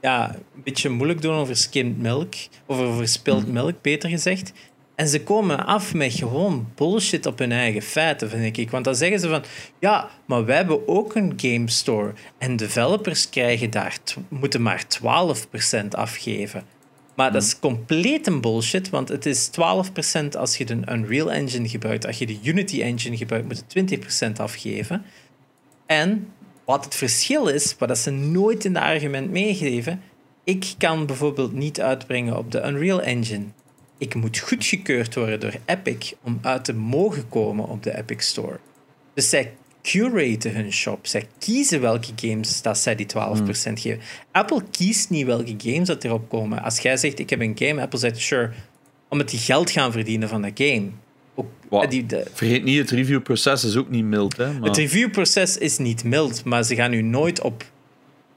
[0.00, 2.34] ja, een beetje moeilijk doen over skimmed milk.
[2.66, 3.52] Of over spilled mhm.
[3.52, 4.52] milk, beter gezegd.
[4.94, 8.70] En ze komen af met gewoon bullshit op hun eigen feiten, vind ik.
[8.70, 9.44] Want dan zeggen ze van,
[9.80, 12.12] ja, maar wij hebben ook een game store.
[12.38, 14.84] En developers krijgen daar, moeten maar
[15.84, 16.64] 12% afgeven.
[17.14, 17.60] Maar dat is mhm.
[17.60, 22.06] compleet een bullshit, want het is 12% als je de Unreal Engine gebruikt.
[22.06, 25.04] Als je de Unity Engine gebruikt, moet je 20% afgeven.
[25.86, 26.28] En
[26.66, 30.02] wat het verschil is, wat ze nooit in de argument meegeven,
[30.44, 33.44] ik kan bijvoorbeeld niet uitbrengen op de Unreal Engine.
[33.98, 38.58] Ik moet goedgekeurd worden door Epic om uit te mogen komen op de Epic Store.
[39.14, 39.52] Dus zij
[39.82, 41.06] curaten hun shop.
[41.06, 43.54] Zij kiezen welke games dat zij die 12% hmm.
[43.54, 44.00] geven.
[44.32, 46.62] Apple kiest niet welke games dat erop komen.
[46.62, 48.52] Als jij zegt, ik heb een game, Apple zegt, sure,
[49.08, 50.90] omdat die geld gaan verdienen van dat game.
[51.36, 54.36] Ook, die, Vergeet niet, het reviewproces is ook niet mild.
[54.36, 54.68] Hè, maar...
[54.68, 57.64] Het reviewproces is niet mild, maar ze gaan nu nooit op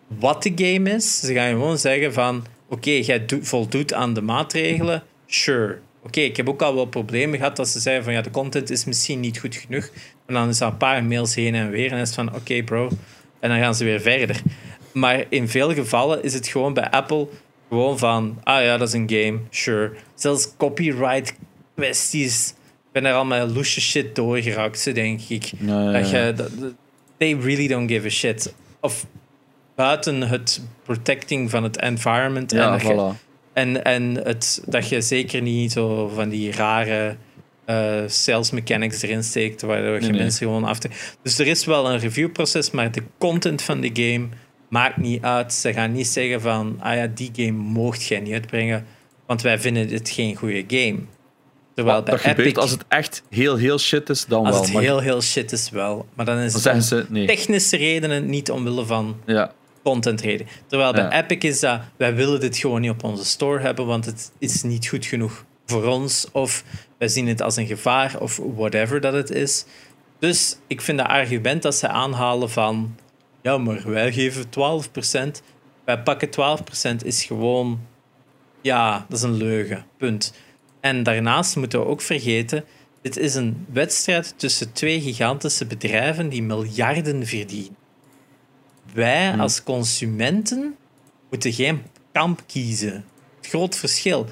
[0.07, 1.19] wat de game is.
[1.19, 5.79] Ze gaan gewoon zeggen van, oké, okay, jij voldoet aan de maatregelen, sure.
[6.03, 8.69] Oké, ik heb ook al wel problemen gehad dat ze zeiden van, ja, de content
[8.69, 9.89] is misschien niet goed genoeg.
[10.25, 12.63] En dan is er een paar mails heen en weer en is het van, oké
[12.63, 12.89] bro.
[13.39, 14.41] En dan gaan ze weer verder.
[14.93, 17.27] Maar in veel gevallen is het gewoon bij Apple
[17.69, 19.91] gewoon van, ah ja, dat is een game, sure.
[20.15, 21.35] Zelfs copyright
[21.75, 22.53] kwesties
[23.01, 25.51] ben er al met loesje shit doorgeraakt, denk ik.
[25.91, 26.51] Dat je, dat,
[27.17, 28.53] they really don't give a shit.
[28.81, 29.05] Of
[29.75, 32.51] buiten het protecting van het environment.
[32.51, 33.15] Ja, en,
[33.53, 37.15] en, en het, dat je zeker niet zo van die rare
[37.65, 40.89] uh, sales mechanics erin steekt, waardoor je mensen gewoon af te...
[41.23, 44.27] Dus er is wel een reviewproces, maar de content van de game
[44.69, 45.53] maakt niet uit.
[45.53, 48.85] Ze gaan niet zeggen van, ah ja, die game mocht jij niet uitbrengen,
[49.25, 50.99] want wij vinden dit geen goede game.
[51.79, 54.59] Terwijl bij dat Epic, gebeurt als het echt heel, heel shit is, dan als wel.
[54.59, 56.05] Als het heel, heel shit is, wel.
[56.13, 57.27] Maar dan is het ze, nee.
[57.27, 59.51] technische redenen, niet omwille van ja.
[59.83, 60.47] content reden.
[60.67, 64.05] Terwijl bij Epic is dat, wij willen dit gewoon niet op onze store hebben, want
[64.05, 66.27] het is niet goed genoeg voor ons.
[66.31, 66.63] Of
[66.97, 69.65] wij zien het als een gevaar, of whatever dat het is.
[70.19, 72.95] Dus ik vind dat argument dat ze aanhalen van...
[73.41, 75.41] Ja, maar wij geven 12%.
[75.85, 76.29] Wij pakken
[77.01, 77.79] 12% is gewoon...
[78.61, 79.85] Ja, dat is een leugen.
[79.97, 80.33] Punt.
[80.79, 82.63] En daarnaast moeten we ook vergeten,
[83.01, 87.77] dit is een wedstrijd tussen twee gigantische bedrijven die miljarden verdienen.
[88.93, 89.39] Wij hmm.
[89.39, 90.75] als consumenten
[91.29, 93.05] moeten geen kamp kiezen.
[93.37, 94.25] Het groot verschil.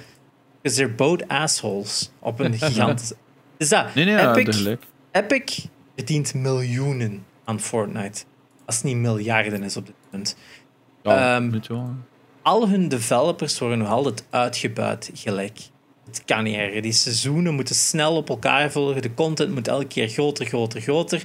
[0.61, 3.15] Because they're both assholes op een gigantische...
[3.57, 3.95] Is dat?
[3.95, 4.77] Nee, nee, Epic,
[5.11, 8.23] Epic verdient miljoenen aan Fortnite.
[8.65, 10.35] Als het niet miljarden is op dit punt.
[11.03, 11.61] Ja, um,
[12.41, 15.59] al hun developers worden nog altijd uitgebuit gelijk.
[16.08, 16.82] Het kan niet erger.
[16.82, 19.01] Die seizoenen moeten snel op elkaar volgen.
[19.01, 21.24] De content moet elke keer groter, groter, groter.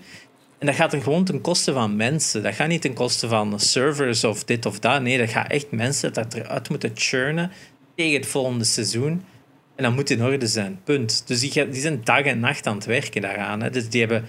[0.58, 2.42] En dat gaat er gewoon ten koste van mensen.
[2.42, 5.02] Dat gaat niet ten koste van servers of dit of dat.
[5.02, 7.50] Nee, dat gaat echt mensen dat eruit moeten churnen
[7.96, 9.24] tegen het volgende seizoen.
[9.76, 10.80] En dat moet in orde zijn.
[10.84, 11.22] Punt.
[11.26, 13.62] Dus die, die zijn dag en nacht aan het werken daaraan.
[13.62, 13.70] Hè.
[13.70, 14.24] Dus die hebben,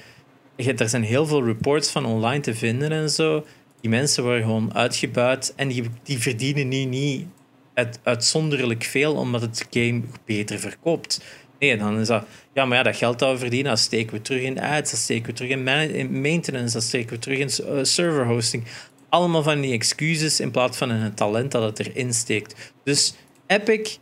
[0.55, 3.45] er zijn heel veel reports van online te vinden en zo.
[3.81, 7.25] Die mensen worden gewoon uitgebuit en die, die verdienen nu niet
[7.73, 11.21] uit, uitzonderlijk veel omdat het game beter verkoopt.
[11.59, 14.21] Nee, dan is dat, ja, maar ja, dat geld dat we verdienen, dat steken we
[14.21, 17.75] terug in ads, dat steken we terug in, in maintenance, dat steken we terug in
[17.75, 18.63] uh, server hosting.
[19.09, 22.73] Allemaal van die excuses in plaats van een talent dat het erin steekt.
[22.83, 23.13] Dus
[23.47, 23.97] Epic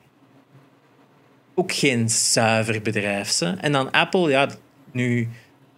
[1.56, 3.42] ook geen zuiver bedrijf.
[3.42, 4.50] En dan Apple, ja,
[4.92, 5.30] nu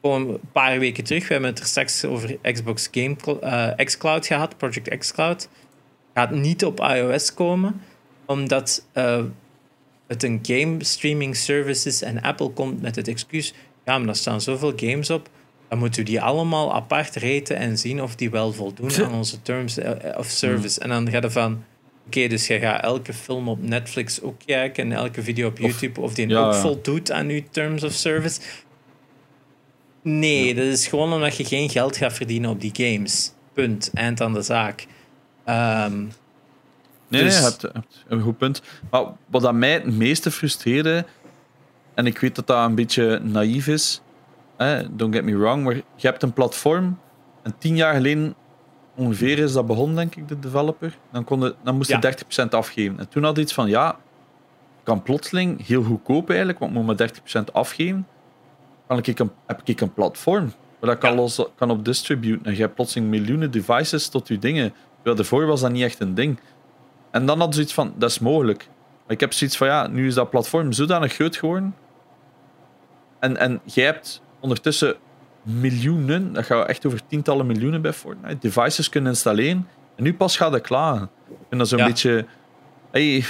[0.01, 4.27] gewoon een paar weken terug, we hebben het er straks over Xbox Game uh, xCloud
[4.27, 5.49] gehad, Project xCloud.
[6.13, 7.81] Gaat niet op iOS komen,
[8.25, 9.23] omdat uh,
[10.07, 13.53] het een game streaming service is en Apple komt met het excuus,
[13.85, 15.29] ja, maar er staan zoveel games op,
[15.69, 19.41] dan moeten we die allemaal apart raten en zien of die wel voldoen aan onze
[19.41, 20.79] terms eh, of service.
[20.79, 21.63] En dan gaat er van,
[22.05, 26.01] oké, dus je gaat elke film op Netflix ook kijken en elke video op YouTube
[26.01, 28.39] of, die ook voldoet aan je terms of service.
[30.01, 33.31] Nee, dat is gewoon omdat je geen geld gaat verdienen op die games.
[33.53, 33.91] Punt.
[33.93, 34.85] Eind aan de zaak.
[35.45, 36.11] Um,
[37.07, 37.31] nee, dus...
[37.31, 38.61] nee, je hebt, hebt, een goed punt.
[38.89, 41.05] Maar wat dat mij het meeste frustreerde,
[41.93, 44.01] en ik weet dat dat een beetje naïef is,
[44.57, 46.99] hè, don't get me wrong, maar je hebt een platform
[47.43, 48.35] en tien jaar geleden
[48.95, 50.97] ongeveer is dat begonnen, denk ik, de developer.
[51.11, 52.15] Dan, kon dan moest je
[52.45, 52.99] 30% afgeven.
[52.99, 53.97] En toen had iets van, ja,
[54.83, 58.07] kan plotseling heel goedkoop eigenlijk, want moet maar 30% afgeven.
[58.87, 61.09] Kan ik een, heb ik een platform waar ik ja.
[61.09, 62.45] alles kan op distributen.
[62.45, 64.73] En je hebt plotseling miljoenen devices tot je dingen.
[65.03, 66.39] Terwijl daarvoor was dat niet echt een ding.
[67.11, 68.67] En dan had ze iets van, dat is mogelijk.
[69.03, 71.75] Maar ik heb zoiets van, ja, nu is dat platform zodanig groot geworden.
[73.19, 74.95] En, en jij hebt ondertussen
[75.41, 79.67] miljoenen, dat gaat echt over tientallen miljoenen bij Fortnite, devices kunnen installeren.
[79.95, 81.07] En nu pas gaat het klaar.
[81.49, 82.25] En dat is een beetje...
[82.91, 83.27] Hey, dat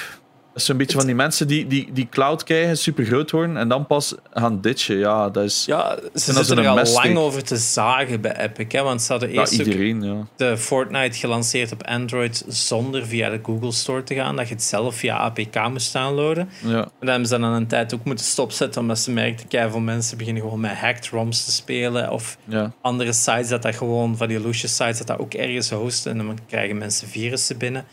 [0.55, 3.67] is een beetje van die mensen die, die, die cloud krijgen, super groot worden en
[3.67, 4.97] dan pas gaan ditchen.
[4.97, 5.65] Ja, dat is.
[5.65, 8.65] Ja, ze zitten er al lang over te zagen bij Epic.
[8.69, 10.27] Hè, want ze hadden eerst iedereen, ja.
[10.35, 14.35] de Fortnite gelanceerd op Android zonder via de Google Store te gaan.
[14.35, 16.49] Dat je het zelf via APK moest downloaden.
[16.59, 16.77] Ja.
[16.77, 19.79] En dan hebben ze dan een tijd ook moeten stopzetten, omdat ze merkten dat veel
[19.79, 22.11] mensen beginnen gewoon met hacked ROMs te spelen.
[22.11, 22.37] Of
[22.81, 26.11] andere sites dat dat gewoon, van die loesje sites, dat dat ook ergens hosten.
[26.11, 27.85] En dan krijgen mensen virussen binnen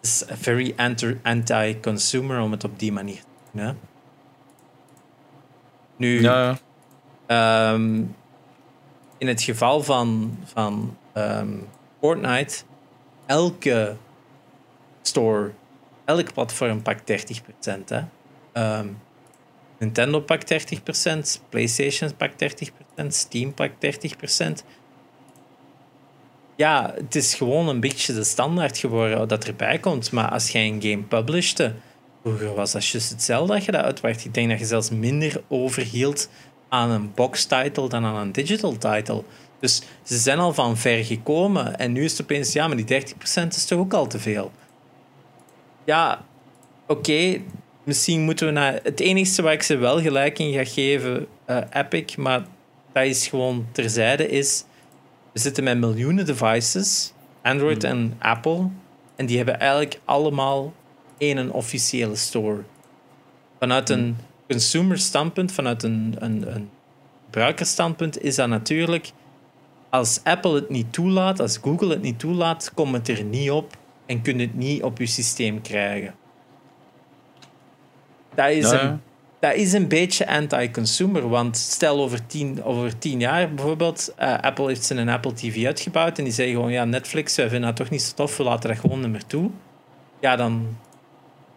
[0.00, 0.74] is very
[1.22, 3.64] anti-consumer om het op die manier te doen.
[3.64, 3.72] Hè?
[5.96, 6.58] Nu, ja,
[7.26, 8.04] ehm,
[9.18, 11.68] in het geval van, van um,
[12.00, 12.62] Fortnite,
[13.26, 13.96] elke
[15.02, 15.52] store,
[16.04, 17.88] elk platform pakt 30%.
[17.88, 18.02] Hè?
[18.78, 18.98] Um,
[19.78, 22.44] Nintendo pakt 30%, PlayStation pakt
[22.96, 24.64] 30%, Steam pakt 30%
[26.60, 30.12] ja, het is gewoon een beetje de standaard geworden dat erbij komt.
[30.12, 31.74] Maar als jij een game publishte,
[32.22, 34.24] vroeger was dat juist hetzelfde dat je dat uitwacht.
[34.24, 36.28] Ik denk dat je zelfs minder overhield
[36.68, 39.22] aan een box title dan aan een digital title.
[39.60, 41.78] Dus ze zijn al van ver gekomen.
[41.78, 43.02] En nu is het opeens, ja, maar die
[43.44, 44.50] 30% is toch ook al te veel.
[45.84, 46.24] Ja,
[46.86, 47.40] oké.
[47.84, 48.80] misschien moeten we naar...
[48.82, 52.44] Het enige waar ik ze wel gelijk in ga geven, uh, Epic, maar
[52.92, 54.64] dat is gewoon terzijde, is
[55.32, 57.12] we zitten met miljoenen devices,
[57.42, 57.92] Android hmm.
[57.92, 58.68] en Apple,
[59.16, 60.72] en die hebben eigenlijk allemaal
[61.18, 62.62] één officiële store.
[63.58, 64.16] Vanuit een hmm.
[64.48, 66.70] consumer standpunt, vanuit een, een, een
[67.24, 69.12] gebruikerstandpunt, is dat natuurlijk
[69.90, 73.76] als Apple het niet toelaat, als Google het niet toelaat, komt het er niet op
[74.06, 76.14] en kun je het niet op je systeem krijgen.
[78.34, 79.00] Dat is een
[79.40, 81.28] dat is een beetje anti-consumer.
[81.28, 86.18] Want stel over tien, over tien jaar bijvoorbeeld, uh, Apple heeft zijn Apple TV uitgebouwd
[86.18, 88.68] en die zeggen gewoon, ja, Netflix, wij vinden dat toch niet zo tof, we laten
[88.68, 89.50] dat gewoon niet meer toe.
[90.20, 90.76] Ja, dan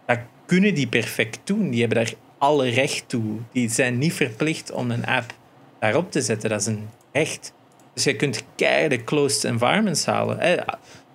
[0.05, 1.69] dat kunnen die perfect doen.
[1.69, 3.37] Die hebben daar alle recht toe.
[3.51, 5.33] Die zijn niet verplicht om een app
[5.79, 6.49] daarop te zetten.
[6.49, 7.53] Dat is een recht.
[7.93, 10.65] Dus je kunt keiharde closed environments halen.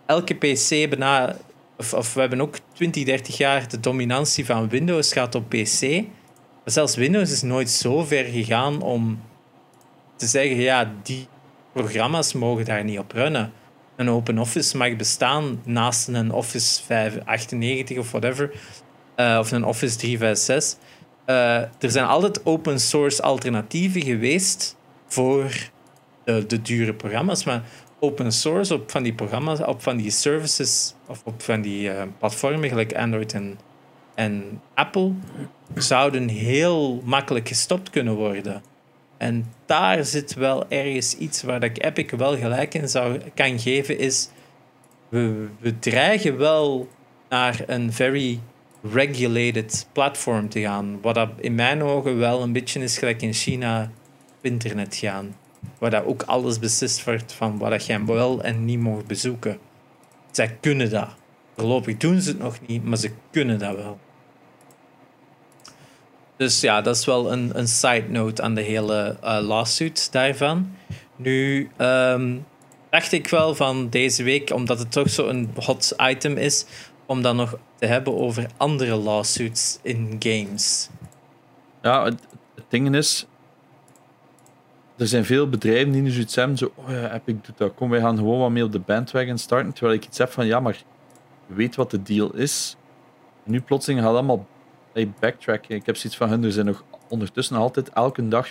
[0.07, 1.37] Elke PC bijna...
[1.79, 6.03] Of, of we hebben ook 20, 30 jaar de dominantie van Windows gehad op PC
[6.71, 9.21] zelfs Windows is nooit zo ver gegaan om
[10.17, 11.27] te zeggen, ja, die
[11.73, 13.53] programma's mogen daar niet op runnen.
[13.97, 18.51] Een open office mag bestaan naast een Office 598 of whatever,
[19.17, 20.79] uh, of een Office 356.
[21.27, 24.77] Uh, er zijn altijd open source alternatieven geweest
[25.07, 25.71] voor
[26.25, 27.63] de, de dure programma's, maar
[28.01, 32.03] open source op van die programma's, op van die services of op van die uh,
[32.19, 33.59] platformen gelijk Android en,
[34.19, 35.13] en Apple
[35.75, 38.63] zouden heel makkelijk gestopt kunnen worden.
[39.17, 43.99] En daar zit wel ergens iets waar ik Epic wel gelijk in zou, kan geven,
[43.99, 44.29] is
[45.09, 46.89] we, we dreigen wel
[47.29, 48.41] naar een very
[48.93, 51.01] regulated platform te gaan.
[51.01, 53.91] Wat dat in mijn ogen wel een beetje is gelijk in China
[54.39, 55.37] op internet gaan.
[55.79, 59.59] Waar dat ook alles beslist wordt van wat jij wel en niet mag bezoeken.
[60.31, 61.09] Zij kunnen dat.
[61.57, 63.99] Voorlopig doen ze het nog niet, maar ze kunnen dat wel.
[66.39, 70.71] Dus ja, dat is wel een, een side note aan de hele uh, lawsuit daarvan.
[71.17, 72.39] Nu ehm,
[72.91, 76.65] dacht ik wel van deze week, omdat het toch zo'n hot item is,
[77.07, 80.89] om dan nog te hebben over andere lawsuits in games.
[81.83, 82.21] Ja, het,
[82.69, 83.27] ding is,
[84.97, 87.91] er zijn veel bedrijven die nu zoiets hebben, zo, oh ja, Epic doet dat, kom,
[87.91, 90.61] wij gaan gewoon wat mee op de bandwagon starten, terwijl ik iets heb van, ja,
[90.61, 90.83] maar
[91.47, 92.77] weet wat de deal is.
[93.45, 94.47] Nu plotseling gaat allemaal
[94.99, 95.75] hey, backtracken.
[95.75, 98.49] Ik heb zoiets van hun, er zijn nog ondertussen altijd elke dag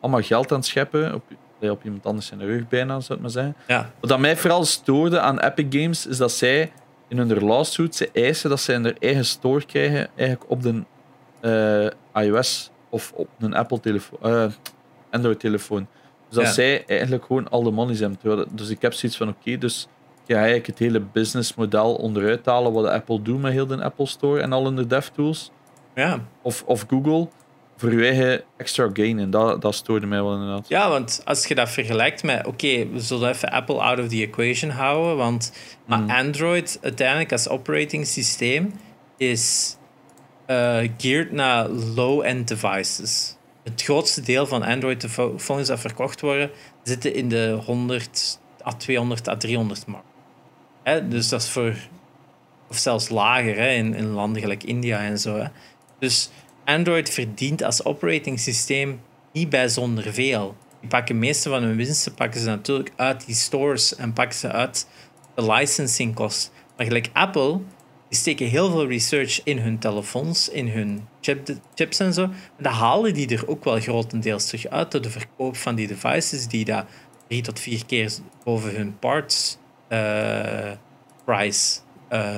[0.00, 1.22] allemaal geld aan het scheppen, op,
[1.60, 3.56] op iemand anders zijn rug bijna, zou ik maar zeggen.
[3.66, 3.90] Ja.
[4.00, 6.72] Wat mij vooral stoorde aan Epic Games, is dat zij
[7.08, 10.82] in hun lawsuit, ze eisen dat zij hun eigen store krijgen, eigenlijk op de
[12.14, 14.18] uh, iOS of op een Apple-telefoon.
[14.24, 14.44] Uh,
[15.10, 15.86] Android-telefoon.
[16.28, 18.18] Dus dat zij eigenlijk gewoon al de money zijn.
[18.50, 19.88] Dus ik heb zoiets van: oké, dus
[20.26, 24.06] je ga eigenlijk het hele businessmodel onderuit halen wat Apple doet met heel de Apple
[24.06, 25.50] Store en al hun DevTools.
[25.94, 26.24] Ja.
[26.42, 27.28] Of, of Google
[27.76, 29.18] voor je eigen extra gain.
[29.18, 30.68] En dat, dat stoorde mij wel inderdaad.
[30.68, 34.22] Ja, want als je dat vergelijkt met, oké, we zullen even Apple out of the
[34.22, 35.52] equation houden, want
[35.86, 36.10] maar mm.
[36.10, 38.72] Android uiteindelijk als operating systeem
[39.16, 39.76] is
[40.46, 46.50] uh, geared naar low-end devices het grootste deel van Android-phones dat verkocht worden,
[46.82, 50.04] zitten in de 100 à 200 à 300 mark.
[50.82, 51.08] Hè?
[51.08, 51.74] Dus dat is voor,
[52.68, 53.68] of zelfs lager hè?
[53.68, 55.36] In, in landen gelijk India en zo.
[55.36, 55.46] Hè?
[56.02, 56.30] Dus
[56.64, 59.00] Android verdient als operating systeem
[59.32, 60.56] niet bijzonder veel.
[60.80, 64.52] Die pakken meeste van hun winsten pakken ze natuurlijk uit die stores en pakken ze
[64.52, 64.88] uit
[65.34, 66.52] de licensing kost.
[66.76, 67.60] Maar gelijk Apple
[68.08, 72.22] die steken heel veel research in hun telefoons, in hun chip, chips en zo.
[72.22, 75.86] En dan halen die er ook wel grotendeels terug uit door de verkoop van die
[75.86, 76.86] devices die daar
[77.28, 78.12] drie tot vier keer
[78.44, 79.58] boven hun parts
[79.88, 80.72] uh,
[81.24, 81.80] price
[82.10, 82.36] uh,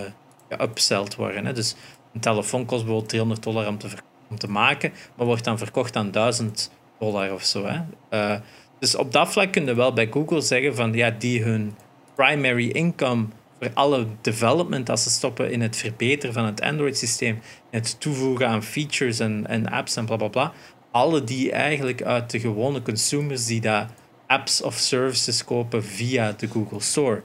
[1.16, 1.46] worden.
[1.46, 1.52] Hè.
[1.52, 1.74] Dus
[2.14, 3.88] een telefoon kost bijvoorbeeld 300 dollar om te,
[4.36, 7.66] te maken, maar wordt dan verkocht aan 1000 dollar of zo.
[7.66, 7.80] Hè.
[8.10, 8.40] Uh,
[8.78, 11.76] dus op dat vlak kun je wel bij Google zeggen van ja, die hun
[12.14, 13.26] primary income
[13.74, 19.18] alle development dat ze stoppen in het verbeteren van het Android-systeem, het toevoegen aan features
[19.18, 20.52] en, en apps en bla bla bla,
[20.90, 23.90] alle die eigenlijk uit de gewone consumers die daar
[24.26, 27.22] apps of services kopen via de Google Store.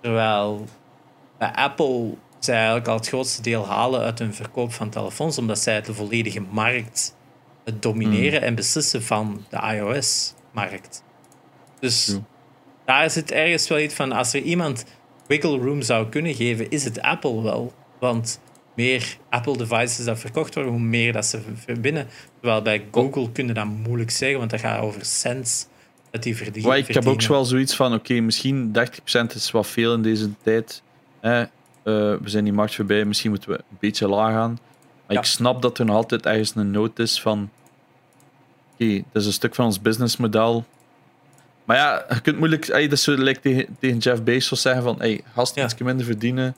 [0.00, 0.64] Terwijl
[1.38, 2.14] bij Apple
[2.46, 5.94] zij eigenlijk al het grootste deel halen uit hun verkoop van telefoons, omdat zij de
[5.94, 7.16] volledige markt
[7.80, 8.48] domineren hmm.
[8.48, 11.02] en beslissen van de iOS-markt.
[11.80, 12.18] Dus
[12.84, 14.84] daar zit ergens wel iets van, als er iemand
[15.26, 17.74] wiggle room zou kunnen geven, is het Apple wel.
[18.00, 18.40] Want
[18.74, 22.08] meer Apple devices dat verkocht worden, hoe meer dat ze verbinden.
[22.40, 25.66] Terwijl bij Google kunnen dat moeilijk zeggen, want dat gaat over cents
[26.10, 26.76] dat die verdienen.
[26.76, 28.76] Ik heb ook wel zoiets van, oké, misschien
[29.32, 30.82] 30% is wat veel in deze tijd.
[31.20, 31.44] Hè?
[31.86, 34.58] Uh, we zijn die markt voorbij, misschien moeten we een beetje laag gaan.
[35.06, 37.50] Maar ik snap dat er nog altijd ergens een noot is van
[38.72, 40.64] oké, dat is een stuk van ons businessmodel.
[41.64, 42.66] Maar ja, je kunt moeilijk.
[42.68, 45.64] Ey, dat is zo tegen, tegen Jeff Bezos zeggen van hey, gast ja.
[45.64, 46.56] iets minder verdienen.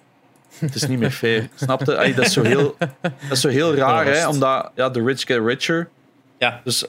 [0.58, 1.48] Het is niet meer fair.
[1.54, 2.12] Snap je?
[2.14, 4.28] Dat, is zo heel, dat is zo heel raar, hè?
[4.28, 5.88] Omdat ja, the rich get richer.
[6.38, 6.60] Ja.
[6.64, 6.84] Dus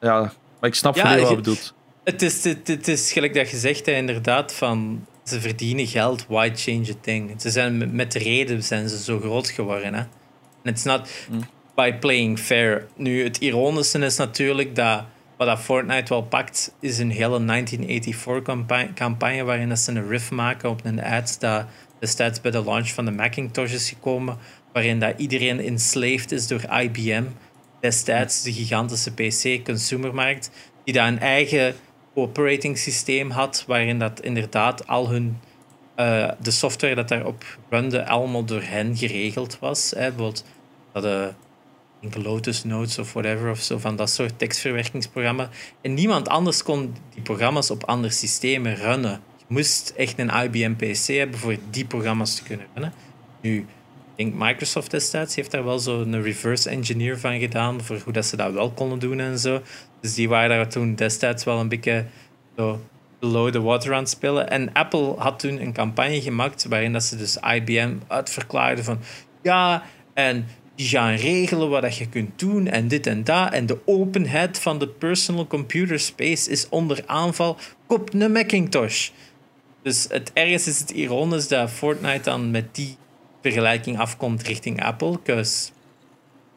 [0.00, 1.74] ja, maar ik snap ja, wat je bedoelt.
[2.04, 6.26] Het is, het, het is gelijk dat je zegt, hè, inderdaad, van ze verdienen geld,
[6.28, 7.40] why change a thing?
[7.40, 9.94] Ze zijn met reden zijn ze zo groot geworden.
[9.94, 10.02] Hè?
[10.62, 11.40] It's not mm.
[11.74, 12.86] by playing fair.
[12.96, 15.04] Nu, het ironische is natuurlijk dat
[15.36, 20.84] wat dat Fortnite wel pakt, is een hele 1984-campagne waarin ze een riff maken op
[20.84, 21.66] een ad dat
[21.98, 24.38] destijds bij de launch van de Macintosh is gekomen,
[24.72, 27.24] waarin dat iedereen enslaved is door IBM,
[27.80, 30.50] destijds de gigantische PC-consumermarkt,
[30.84, 31.74] die daar een eigen
[32.14, 35.38] operating systeem had, waarin dat inderdaad al hun
[35.96, 39.90] uh, de software dat daarop runde allemaal door hen geregeld was.
[39.90, 40.08] Hè.
[40.08, 40.44] Bijvoorbeeld
[40.92, 45.48] dat de Lotus Notes of whatever of zo, van dat soort tekstverwerkingsprogramma.
[45.80, 49.20] En niemand anders kon die programma's op andere systemen runnen.
[49.38, 52.92] Je moest echt een IBM PC hebben voor die programma's te kunnen runnen.
[53.40, 53.66] Nu,
[54.30, 58.36] Microsoft destijds heeft daar wel zo een reverse engineer van gedaan voor hoe dat ze
[58.36, 59.62] dat wel konden doen en zo.
[60.00, 62.06] Dus die waren daar toen destijds wel een beetje
[62.56, 62.80] zo
[63.20, 64.50] below the water aan het spelen.
[64.50, 68.98] En Apple had toen een campagne gemaakt waarin dat ze dus IBM uitverklaarden van
[69.42, 69.82] ja,
[70.14, 73.52] en die gaan regelen wat je kunt doen en dit en dat.
[73.52, 77.56] En de openheid van de personal computer space is onder aanval.
[77.86, 79.10] Koop een Macintosh.
[79.82, 82.96] Dus het ergens is het ironisch dat Fortnite dan met die
[83.42, 85.10] vergelijking afkomt richting Apple.
[85.10, 85.70] Because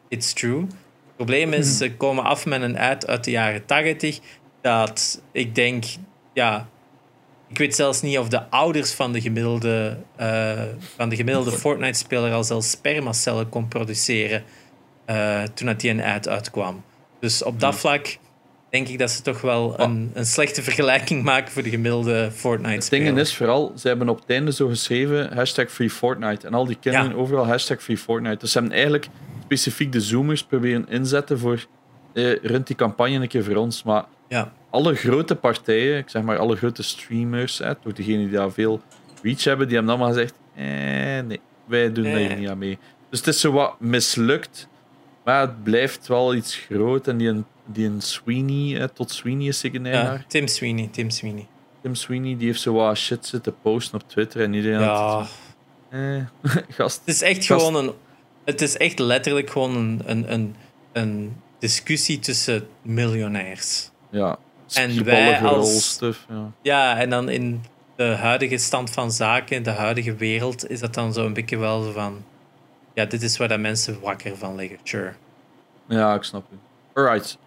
[0.08, 0.60] it's true.
[0.60, 1.76] Het probleem is, mhm.
[1.76, 4.20] ze komen af met een ad uit de jaren 80
[4.60, 5.84] dat ik denk,
[6.32, 6.68] ja,
[7.48, 10.62] ik weet zelfs niet of de ouders van de gemiddelde, uh,
[10.96, 14.44] van de gemiddelde Fortnite-speler al zelfs spermacellen kon produceren
[15.06, 16.84] uh, toen dat die een ad uitkwam.
[17.20, 18.18] Dus op dat vlak
[18.76, 23.04] denk ik dat ze toch wel een, een slechte vergelijking maken voor de gemiddelde Fortnite-speler.
[23.06, 26.46] Het ding is vooral, ze hebben op het einde zo geschreven hashtag Free Fortnite.
[26.46, 28.36] En al die kinderen overal hashtag Free Fortnite.
[28.38, 29.08] Dus ze hebben eigenlijk
[29.44, 31.66] specifiek de Zoomers proberen inzetten voor
[32.12, 33.82] eh, runt die campagne een keer voor ons.
[33.82, 34.52] Maar Ja.
[34.70, 38.80] alle grote partijen, ik zeg maar alle grote streamers, hè, toch degenen die daar veel
[39.22, 40.64] reach hebben, die hebben allemaal gezegd: eh,
[41.26, 42.36] nee, wij doen daar Eh.
[42.36, 42.78] niet aan mee.
[43.10, 44.68] Dus het is zo wat mislukt,
[45.24, 47.08] maar het blijft wel iets groot.
[47.08, 50.24] En die een, die een Sweeney, hè, tot Sweeney is zeker Ja.
[50.28, 51.46] Tim Sweeney, Tim Sweeney.
[51.82, 55.28] Tim Sweeney, die heeft zo wat shit zitten posten op Twitter en iedereen Ja, had
[55.90, 56.22] eh,
[56.76, 57.00] gast.
[57.04, 57.94] het is echt Gast- gewoon een...
[58.44, 60.54] Het is echt letterlijk gewoon een, een, een,
[60.92, 63.90] een discussie tussen miljonairs.
[64.10, 64.38] Ja,
[64.74, 66.50] En wij als- stuff, ja.
[66.62, 67.62] Ja, en dan in
[67.96, 71.56] de huidige stand van zaken, in de huidige wereld, is dat dan zo een beetje
[71.56, 72.24] wel zo van...
[72.94, 75.12] Ja, dit is waar dat mensen wakker van liggen, sure.
[75.88, 76.56] Ja, ik snap u.
[76.94, 77.38] Alright.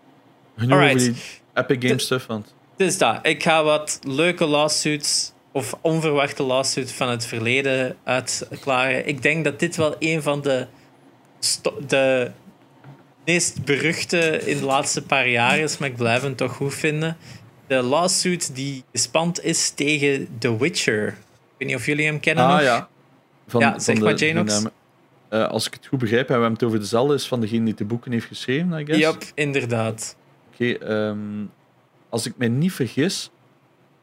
[0.59, 1.15] Genoeg over die
[1.53, 2.53] Epic Games stuff, want...
[2.77, 9.07] Dus dat, ik ga wat leuke lawsuits of onverwachte lawsuits van het verleden uitklaren.
[9.07, 10.67] Ik denk dat dit wel een van de,
[11.87, 12.31] de
[13.25, 17.17] meest beruchte in de laatste paar jaar is, maar ik blijf hem toch goed vinden.
[17.67, 21.07] De lawsuit die gespand is tegen The Witcher.
[21.07, 21.15] Ik
[21.57, 22.61] weet niet of jullie hem kennen Ah nog.
[22.61, 22.87] ja.
[23.47, 24.63] Van, Ja, zeg maar, die Janox.
[25.29, 27.65] Eh, als ik het goed begrijp, hebben we hem het over dezelfde is van degene
[27.65, 28.99] die de boeken heeft geschreven, I guess.
[28.99, 30.15] Yep, inderdaad.
[30.59, 31.45] Oké, ehm,
[32.09, 33.31] als ik me niet vergis,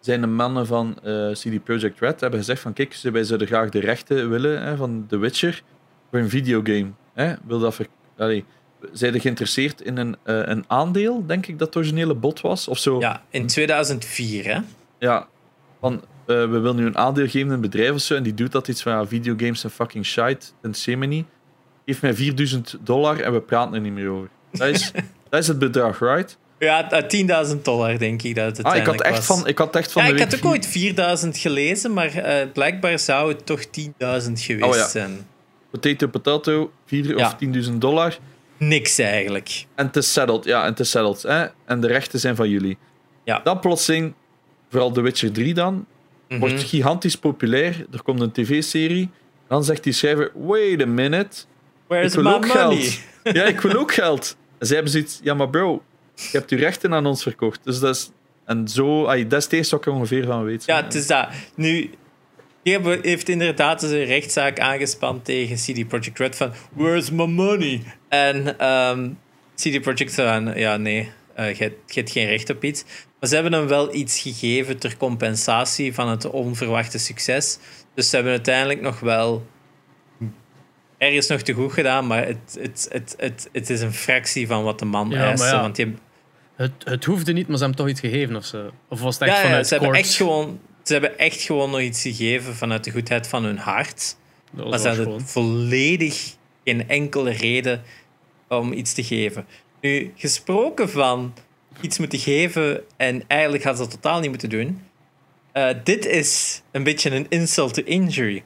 [0.01, 3.71] zijn de mannen van eh, CD Projekt Red hebben gezegd van kijk, wij zouden graag
[3.71, 5.63] de rechten willen hè, van The Witcher
[6.11, 6.91] voor een videogame.
[7.15, 7.35] Hè?
[7.47, 7.87] Wil dat ver...
[8.17, 8.45] Allee,
[8.93, 12.69] zijn er geïnteresseerd in een, eh, een aandeel, denk ik dat het originele bod was?
[12.69, 13.01] Of zo?
[13.01, 14.61] Ja, in 2004, hè?
[14.99, 15.29] Ja,
[15.81, 15.95] van
[16.27, 18.53] eh, we willen nu een aandeel geven in een bedrijf of zo, en die doet
[18.53, 21.27] dat iets van ja, videogames en fucking shite, en semini.
[21.87, 24.29] Geef mij 4000 dollar en we praten er niet meer over.
[24.51, 24.93] Dat is,
[25.31, 26.39] dat is het bedrag, right?
[26.59, 27.07] Ja, eh,
[27.51, 29.39] 10.000 dollar denk ik dat het Ah, ik had echt was.
[29.39, 32.99] van, ik had echt van ja, ik had ook ooit 4000 gelezen, maar eh, blijkbaar
[32.99, 34.89] zou het toch 10.000 geweest Oh, ja.
[34.89, 35.27] zijn.
[35.71, 37.27] potato potato, 4 Ja.
[37.27, 38.19] of 10.000 dollar.
[38.57, 39.65] Niks eigenlijk.
[39.75, 41.23] En is settled, ja, en is settled.
[41.23, 41.47] Hè?
[41.65, 42.79] En de rechten zijn van jullie.
[43.25, 43.41] Ja.
[43.45, 44.15] Dat plotseling,
[44.71, 45.87] vooral The Witcher 3 dan,
[46.29, 46.41] Mhm.
[46.41, 47.87] wordt gigantisch populair.
[47.93, 49.11] Er komt een tv-serie.
[49.49, 51.37] Dan zegt die schrijver, wait a minute,
[51.87, 52.77] Where's ik wil my ook money?
[52.77, 52.99] geld.
[53.37, 54.37] Ja, ik wil ook geld.
[54.59, 55.83] En zij hebben zoiets, ja maar bro,
[56.17, 57.61] je hebt je rechten aan ons verkocht.
[57.65, 58.11] Dus dat is,
[58.45, 60.65] en zo, ay, dat is het eerste wat ik er ongeveer van weet.
[60.65, 61.29] Ja, het is dat.
[61.55, 61.91] Nu,
[62.63, 67.25] die hebben- heeft inderdaad dus een rechtszaak aangespannen tegen CD Projekt Red van Where's my
[67.27, 67.83] money?
[68.09, 69.11] En ehm,
[69.55, 72.85] CD Projekt zei van, ja nee, eh, je, hebt- je hebt geen recht op iets.
[73.21, 77.59] Maar ze hebben hem wel iets gegeven ter compensatie van het onverwachte succes.
[77.95, 79.47] Dus ze hebben uiteindelijk nog wel
[80.99, 84.63] ergens nog te goed gedaan, maar het, het, het, het, het is een fractie van
[84.65, 85.47] wat de man Ja, maar eiste.
[85.47, 85.61] ja.
[85.61, 85.95] Want die,
[86.57, 88.71] Het, het hoefde niet, maar ze hebben toch iets gegeven of zo.
[88.89, 91.71] Of was het echt ja, ja, vanuit ze, hebben echt gewoon, ze hebben echt gewoon
[91.71, 94.17] nog iets gegeven vanuit de goedheid van hun hart.
[94.51, 96.35] Maar ze hadden volledig
[96.65, 97.83] geen enkele reden
[98.49, 99.47] om iets te geven.
[99.81, 101.35] Nu, gesproken van
[101.81, 104.83] iets moeten geven en eigenlijk hadden ze dat totaal niet moeten doen.
[105.53, 108.43] eh, dit is een beetje een insult to injury.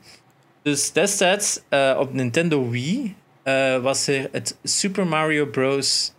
[0.62, 6.12] Dus destijds eh, op Nintendo Wii eh, was er het Super Mario Bros.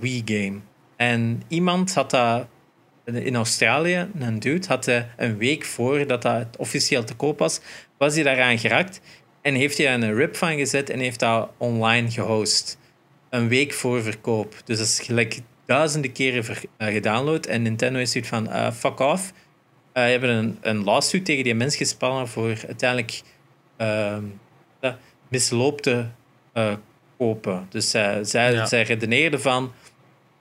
[0.00, 0.58] Wii game.
[1.02, 2.46] En iemand had dat
[3.04, 7.60] in Australië, een dude, had hij een week voor dat dat officieel te koop was,
[7.98, 9.00] was hij daaraan geraakt
[9.40, 12.78] en heeft hij daar een rip van gezet en heeft dat online gehost.
[13.30, 14.54] Een week voor verkoop.
[14.64, 17.46] Dus dat is gelijk duizenden keren ver- eh, gedownload.
[17.46, 19.32] En Nintendo is zoiets van, eh, fuck off.
[19.92, 23.22] Eh, hebben een, een lawsuit tegen die mens gespannen voor uiteindelijk
[23.76, 24.24] ehm
[24.80, 24.92] eh,
[25.28, 26.06] misloopte
[26.52, 26.72] eh,
[27.18, 27.66] kopen.
[27.68, 28.66] Dus zij, zij, Ja.
[28.66, 29.72] zij redeneerden van,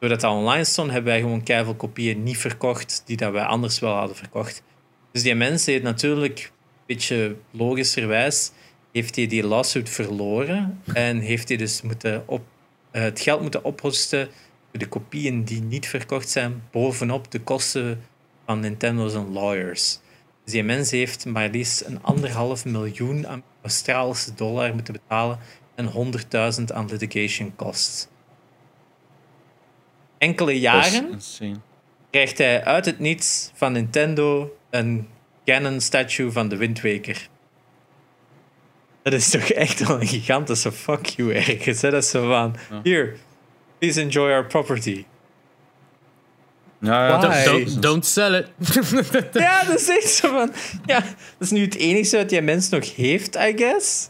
[0.02, 3.80] doordat dat online stond, hebben wij gewoon keiveel kopieën niet verkocht die dat wij anders
[3.80, 4.64] wel hadden verkocht.
[5.11, 8.52] Dus die mens heeft natuurlijk, een beetje logischerwijs,
[8.91, 12.41] heeft hij die lawsuit verloren en heeft hij dus moeten op,
[12.91, 14.30] eh, het geld moeten ophosten
[14.69, 18.03] voor de kopieën die niet verkocht zijn, bovenop de kosten
[18.45, 19.99] van Nintendo's en lawyers.
[20.44, 25.40] Dus die mens heeft maar liefst een anderhalf miljoen Australische dollar moeten betalen
[25.76, 28.07] en 100.000 aan litigation costs.
[30.22, 31.19] Enkele jaren
[32.10, 35.07] krijgt hij uit het niets van Nintendo een
[35.45, 37.27] Canon statue van de Wind Waker.
[39.03, 41.81] Dat is toch echt wel een gigantische fuck you ergens.
[41.81, 41.91] Hè?
[41.91, 43.15] Dat is zo van, here,
[43.77, 45.06] please enjoy our property.
[46.80, 48.48] Ja, ja, Don't, don't, sell it.
[49.34, 50.53] Ja, dat is echt zo van,
[50.85, 54.10] ja, dat is nu het enige wat die mens nog heeft, I guess.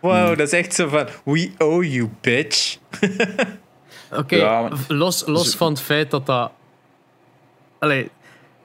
[0.00, 2.78] Wow, dat is echt zo van, we owe you, bitch.
[4.12, 6.50] Oké, Ja, los, los Dus- van het feit dat dat...
[7.78, 8.10] Allee,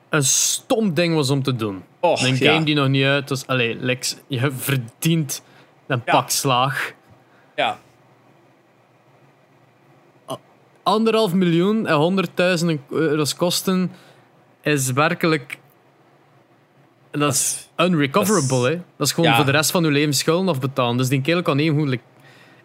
[0.10, 1.84] een stom ding was om te doen.
[2.00, 2.54] Och, een ja.
[2.54, 3.48] game die nog niet uit was.
[3.48, 5.44] Allee, Lex, je verdient
[5.88, 6.12] een Ja.
[6.12, 6.94] pak slaag.
[7.56, 7.80] Ja,
[10.86, 13.92] anderhalf miljoen en honderdduizend euro's kosten
[14.62, 15.58] is werkelijk...
[17.12, 18.82] Dat is unrecoverable, hè.
[18.98, 20.98] Dat is gewoon voor de rest van uw leven schulden afbetalen.
[20.98, 22.00] Dus die kerel kan even goed...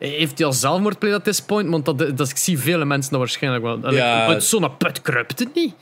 [0.09, 1.69] heeft hij al zelfmoord gepleegd at this point?
[1.71, 3.83] Want dat, dat, ik zie vele mensen dat waarschijnlijk wel.
[3.83, 4.27] En Ja.
[4.27, 5.75] uit zo'n put kruipt het niet.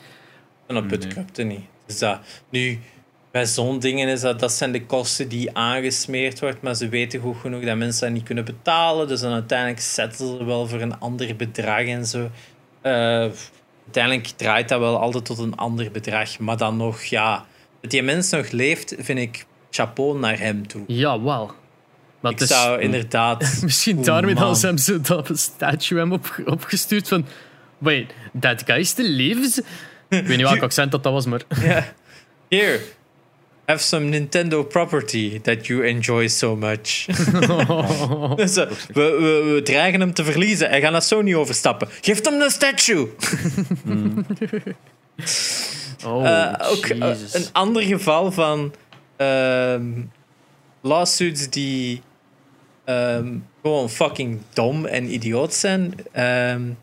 [0.66, 1.60] En op het kruipt niet.
[1.86, 2.18] Dus dat,
[2.50, 2.78] nu,
[3.30, 7.20] bij zo'n dingen is dat, dat zijn de kosten die aangesmeerd wordt, maar ze weten
[7.20, 9.08] goed genoeg dat mensen dat niet kunnen betalen.
[9.08, 12.30] Dus dan uiteindelijk zetten ze wel voor een ander bedrag en zo.
[12.80, 12.92] Eh,
[13.84, 16.38] uiteindelijk draait dat wel altijd tot een ander bedrag.
[16.38, 17.44] Maar dan nog, ja,
[17.80, 20.82] dat die mens nog leeft, vind ik chapeau naar hem toe.
[20.86, 21.52] Ja, wel.
[22.22, 23.58] Ik is zou inderdaad...
[23.62, 27.26] misschien daarmee ze hem zo dat statue hem op, opgestuurd van...
[27.78, 29.58] Wait, that guy still lives?
[30.08, 31.40] Ik weet niet welk accent dat, dat was, maar...
[32.48, 32.80] Here,
[33.68, 37.06] have some Nintendo property that you enjoy so much.
[38.36, 40.68] Dus, eh, we, we, we dreigen hem te verliezen.
[40.68, 41.88] Hij gaat naar Sony overstappen.
[42.00, 43.08] Geef hem een statue.
[46.06, 48.74] Oh, Eh, ook eh, een ander geval van
[49.16, 49.84] ehm,
[50.80, 52.02] lawsuits die
[52.88, 55.94] ehm, gewoon fucking dom en idioot zijn.
[56.12, 56.74] Ehm, ik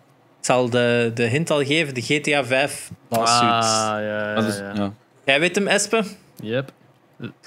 [0.52, 3.68] zal de, de hint al geven: de GTA 5 lawsuits.
[3.68, 4.72] Ah, ja, ja, ja.
[4.76, 4.94] ja.
[5.26, 6.04] Jij weet hem, Espe?
[6.42, 6.72] Yep.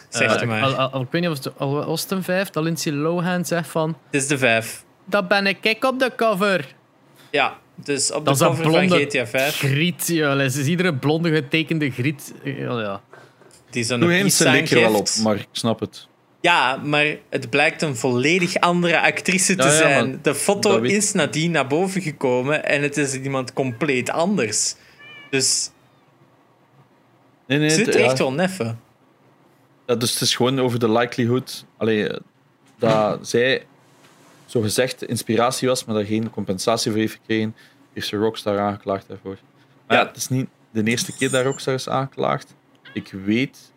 [0.09, 0.63] Zeg Eh, het maar.
[0.63, 2.93] Al, al, al- ik weet niet of het al was het een vijf, dat Lindsay
[2.93, 3.89] Lohan zegt van...
[4.11, 4.85] Het is de 5.
[5.05, 6.75] Dat ben ik, kijk op de cover.
[7.31, 9.57] Ja, dus op Dat de dat cover van blonde GTA 5.
[9.57, 10.07] griet.
[10.07, 12.33] Ja, dat is iedere blonde getekende griet.
[12.45, 13.01] Ja, ja.
[13.71, 15.23] Die zo'n Doe peace eens sign er wel op, geeft.
[15.23, 16.07] maar ik snap het.
[16.41, 20.19] Ja, maar het blijkt een volledig andere actrice te ja, zijn.
[20.23, 24.75] de foto weet- is nadien naar boven gekomen en het is iemand compleet anders.
[25.31, 25.71] Dus
[27.47, 28.81] Nee, nee, het zit ja, echt wel neffen.
[29.87, 32.09] Ja, dus het is gewoon over de likelihood allee,
[32.79, 33.67] dat zij
[34.47, 37.57] zo gezegd inspiratie was, maar daar geen compensatie voor heeft gekregen.
[37.93, 39.39] Heeft ze Rockstar aangeklaagd daarvoor.
[39.87, 39.97] Maar.
[39.99, 40.07] Ja.
[40.07, 42.55] het is niet de eerste keer dat Rockstar is aangeklaagd.
[42.93, 43.73] Ik weet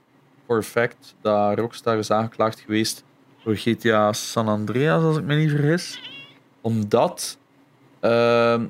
[0.60, 3.04] fact dat Rockstar is aangeklaagd geweest
[3.44, 6.02] voor GTA San Andreas, als ik me niet vergis.
[6.62, 7.38] Omdat
[8.00, 8.64] ehm,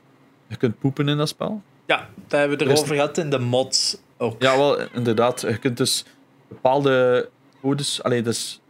[0.48, 1.62] je kunt poepen in dat spel.
[1.86, 4.42] Ja, daar hebben we Er erover gehad in de mods ook.
[4.42, 5.42] Ja, wel, inderdaad.
[5.42, 6.06] Je kunt dus
[6.48, 7.30] bepaalde
[7.62, 8.04] codes...
[8.04, 8.62] Allee, dus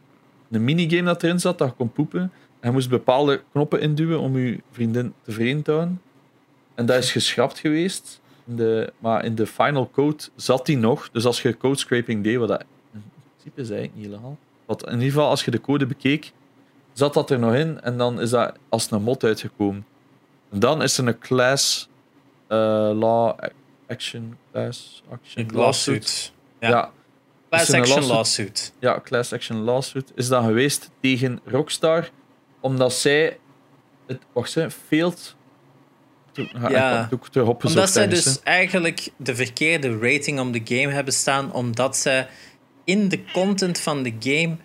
[0.51, 2.21] een minigame dat erin zat, dat je kon poepen.
[2.59, 6.01] En je moest bepaalde knoppen induwen om je vriendin tevreden te houden.
[6.75, 8.21] En dat is geschrapt geweest.
[8.47, 11.09] In de, maar in de final code zat die nog.
[11.11, 12.63] Dus als je code scraping deed, wat dat
[13.41, 14.37] principe is eigenlijk niet illegaal.
[14.65, 16.31] Wat in ieder geval, als je de code bekeek,
[16.93, 17.81] zat dat er nog in.
[17.81, 19.85] En dan is dat als een mod uitgekomen.
[20.51, 21.89] En dan is er een class
[22.47, 22.57] eh,
[22.93, 23.39] law
[23.87, 26.31] action, class action Een lawsuit.
[26.59, 26.69] ja.
[26.69, 26.91] Ja.
[27.49, 28.07] Class action lawsuit?
[28.07, 28.73] lawsuit.
[28.79, 32.09] Ja, class action lawsuit is dat geweest tegen Rockstar,
[32.59, 33.39] omdat zij
[34.07, 35.35] het, wacht eens, failed.
[36.31, 37.09] Toen, Ja.
[37.61, 42.27] Omdat zij dus eigenlijk de verkeerde rating om de game hebben staan, omdat zij
[42.83, 44.57] in de content van de game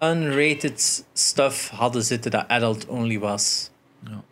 [0.00, 3.70] unrated stuff hadden zitten dat adult only was.
[4.04, 4.22] Ja.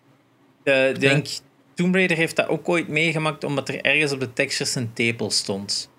[0.63, 1.27] De, denk,
[1.75, 5.31] Tomb Raider heeft dat ook ooit meegemaakt, omdat er ergens op de textures een tepel
[5.31, 5.91] stond.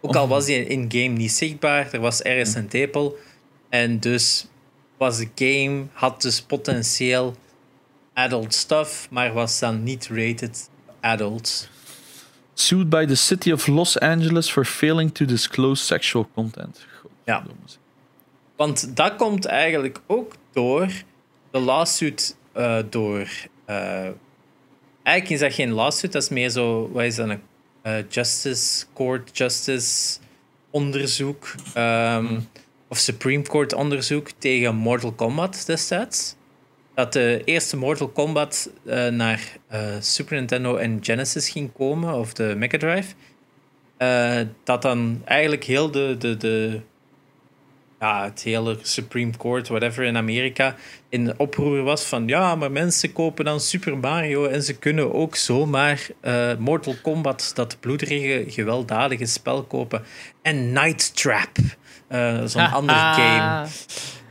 [0.00, 3.16] Ook al was die in-game niet zichtbaar, er was ergens een tepel.
[3.68, 4.46] En dus
[4.98, 7.36] was de game, had dus potentieel
[8.14, 10.70] adult stuff, maar was dan niet rated
[11.00, 11.68] adult.
[12.58, 16.86] Sued by the city of Los Angeles for failing to disclose sexual content.
[17.24, 17.44] Ja.
[18.56, 20.88] Want dat komt eigenlijk ook door
[21.50, 23.28] de lawsuit eh, door.
[23.64, 24.08] eh,
[25.02, 27.40] eigenlijk is dat geen lawsuit, dat is meer zo, wat is dat, een
[27.82, 30.18] eh, justice, court justice
[30.70, 31.54] onderzoek.
[31.74, 32.40] ehm,
[32.88, 36.35] of Supreme Court onderzoek tegen Mortal Kombat destijds.
[36.96, 42.32] Dat de eerste Mortal Kombat eh, naar eh, Super Nintendo en Genesis ging komen, of
[42.32, 43.14] de Mega Drive.
[43.96, 46.80] Eh, dat dan eigenlijk heel de, de, de
[48.00, 50.74] ja, het hele Supreme Court, whatever in Amerika,
[51.08, 55.36] in oproer was van ja, maar mensen kopen dan Super Mario en ze kunnen ook
[55.36, 56.08] zomaar
[56.58, 60.02] Mortal Kombat, dat bloederige, gewelddadige spel kopen.
[60.42, 61.56] En Night Trap,
[62.48, 63.66] zo'n ander game.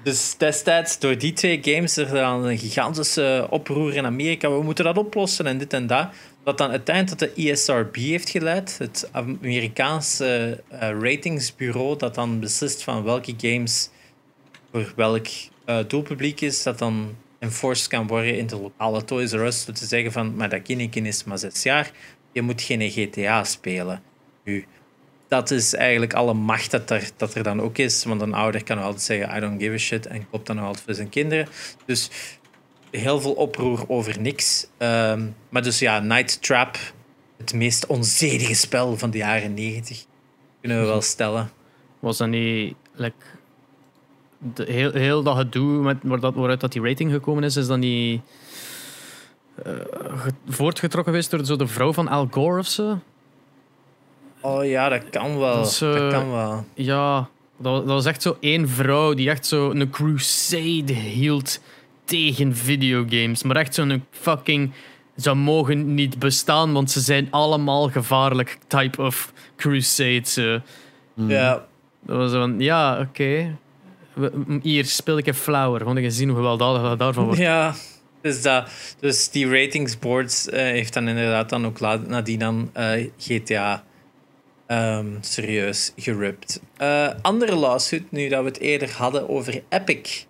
[0.06, 4.52] Dus destijds, door die twee games, er dan een gigantische oproer in Amerika.
[4.52, 6.08] We moeten dat oplossen en dit en dat.
[6.44, 8.78] Wat dan uiteindelijk tot de ESRB heeft geleid.
[8.78, 13.90] Het Amerikaanse eh, ratingsbureau dat dan beslist van welke games
[14.72, 15.28] voor welk
[15.66, 16.64] eh, doelpubliek is.
[16.64, 19.66] Dat dan enforced kan worden in de lokale Toys R Us.
[19.66, 21.92] Door te zeggen van, maar dat kindje is maar zes jaar.
[22.32, 24.02] Je moet geen GTA spelen.
[24.44, 24.66] Nu,
[25.28, 28.04] dat is eigenlijk alle macht dat er, dat er dan ook is.
[28.04, 30.06] Want een ouder kan altijd zeggen, I don't give a shit.
[30.06, 31.48] En koopt dan altijd voor zijn kinderen.
[31.86, 32.10] Dus
[32.92, 34.68] heel veel oproer over niks.
[34.78, 36.78] Ehm, maar dus ja, Night Trap,
[37.38, 40.06] het meest onzedige spel van de jaren 90,
[40.62, 41.50] kunnen we wel stellen.
[42.00, 42.76] Was dat niet
[44.56, 48.22] heel, heel dat gedoe met, dat, waaruit dat die rating gekomen is, is dat niet
[49.66, 49.74] uh,
[50.48, 53.00] voortgetrokken geweest door zo de vrouw van Al Gore of zo?
[54.46, 55.56] Oh ja, dat kan wel.
[55.56, 56.66] Dat, dat kan wel.
[56.74, 61.60] Ja, dat, dat, was echt zo één vrouw die echt zo een crusade hield
[62.04, 63.44] tegen videogames.
[63.44, 64.72] Maar echt zo'n fucking.
[65.18, 70.62] Ze mogen niet bestaan, want ze zijn allemaal gevaarlijk type of crusade.
[71.14, 71.30] Hmm.
[71.30, 71.66] Ja.
[72.06, 73.58] Dat was van, ja, oké.
[74.62, 75.84] Hier speel ik een flower.
[75.84, 77.40] Want ik zien hoe gewelddadig dat daarvan wordt.
[77.40, 77.74] Ja,
[78.22, 78.70] dus, dat,
[79.00, 83.84] dus die ratingsboards uh, heeft dan inderdaad dan ook nadien dan uh, eh, GTA
[84.68, 86.62] um, serieus gerupt.
[86.82, 90.26] Uh, andere lawsuit, nu dat we het eerder hadden over Epic.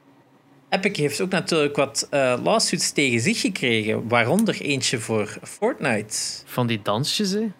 [0.69, 6.17] Epic heeft ook natuurlijk wat uh, lawsuits tegen zich gekregen, waaronder eentje voor Fortnite.
[6.45, 7.51] Van die dansjes, hè?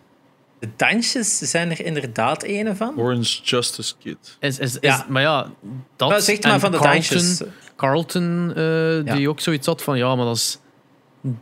[0.60, 2.98] De dansjes zijn er inderdaad een van.
[2.98, 4.38] Orange Justice Kid.
[4.40, 5.06] Is, is, ja.
[5.10, 5.52] maar ja,
[5.96, 7.42] dat maar zeg maar van de Carlton, dansjes.
[7.76, 10.60] Carlton, uh, die ook zoiets had van ja, maar dat is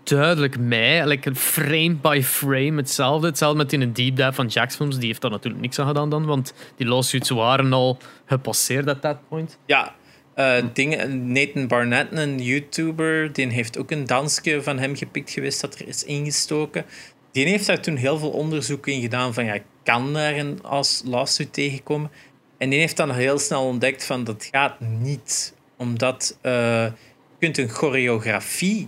[0.04, 1.08] duidelijk mij.
[1.08, 3.28] Like frame by frame hetzelfde.
[3.28, 4.98] Hetzelfde met in een deep dive van Jack's films.
[4.98, 9.02] Die heeft daar natuurlijk niks aan gedaan dan, want die lawsuits waren al gepasseerd at
[9.02, 9.58] that point.
[9.66, 9.96] Ja,
[10.36, 15.62] uh, ding, Nathan Barnett, een YouTuber, die heeft ook een dansje van hem gepikt geweest
[15.62, 16.86] dat er is ingestoken.
[17.32, 21.02] Die heeft daar toen heel veel onderzoek in gedaan van ja, kan daar een als
[21.06, 22.12] lawsuit tegenkomen?
[22.58, 25.54] En die heeft dan heel snel ontdekt van dat gaat niet.
[25.78, 26.92] Omdat uh, je
[27.40, 28.88] kunt een choreografie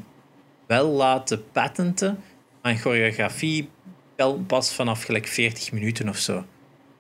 [0.68, 2.20] wel laten patenten,
[2.62, 3.70] maar een choreografie
[4.48, 6.46] pas vanaf gelijk 40 minuten of zo.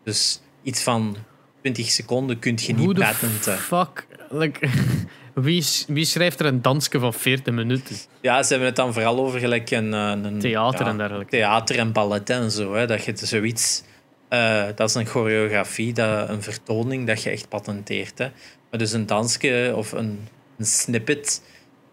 [0.03, 1.17] Dus iets van
[1.61, 3.57] 20 seconden kun je niet patenten.
[3.57, 4.07] fuck?
[4.29, 4.69] Like,
[5.33, 7.95] wie, wie schrijft er een dansje van 40 minuten?
[8.21, 11.31] Ja, ze hebben het dan vooral over gelijk een, eh, een theater en dergelijke.
[11.31, 12.73] Theater en ballet en zo.
[12.73, 13.83] Hè, dat je zoiets.
[14.29, 18.17] Uh, dat is een choreografie, dat, een vertoning dat je echt patenteert.
[18.17, 18.27] Hè.
[18.69, 20.27] Maar dus een dansje of een,
[20.57, 21.41] een snippet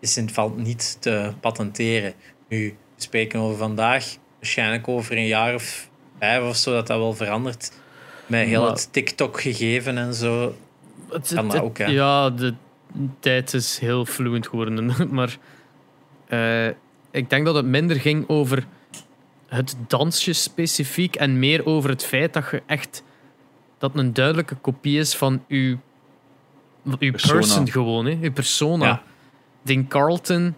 [0.02, 2.14] is in het geval niet te patenteren.
[2.48, 5.88] Nu, we spreken over vandaag, waarschijnlijk over een jaar of
[6.18, 7.72] vijf of zo, dat dat wel verandert.
[8.26, 10.54] Met heel het TikTok-gegeven en zo.
[11.08, 11.86] Het, kan dat ook, hè?
[11.86, 12.54] Ja, de
[13.20, 14.90] tijd is heel fluent geworden.
[15.10, 15.38] Maar
[16.28, 16.74] uh,
[17.10, 18.66] ik denk dat het minder ging over
[19.46, 23.02] het dansje specifiek en meer over het feit dat je echt
[23.78, 25.78] dat een duidelijke kopie is van uw,
[26.84, 28.86] uw person gewoon, hè, uw persona.
[28.86, 29.02] Ja.
[29.62, 30.54] Ding Carlton,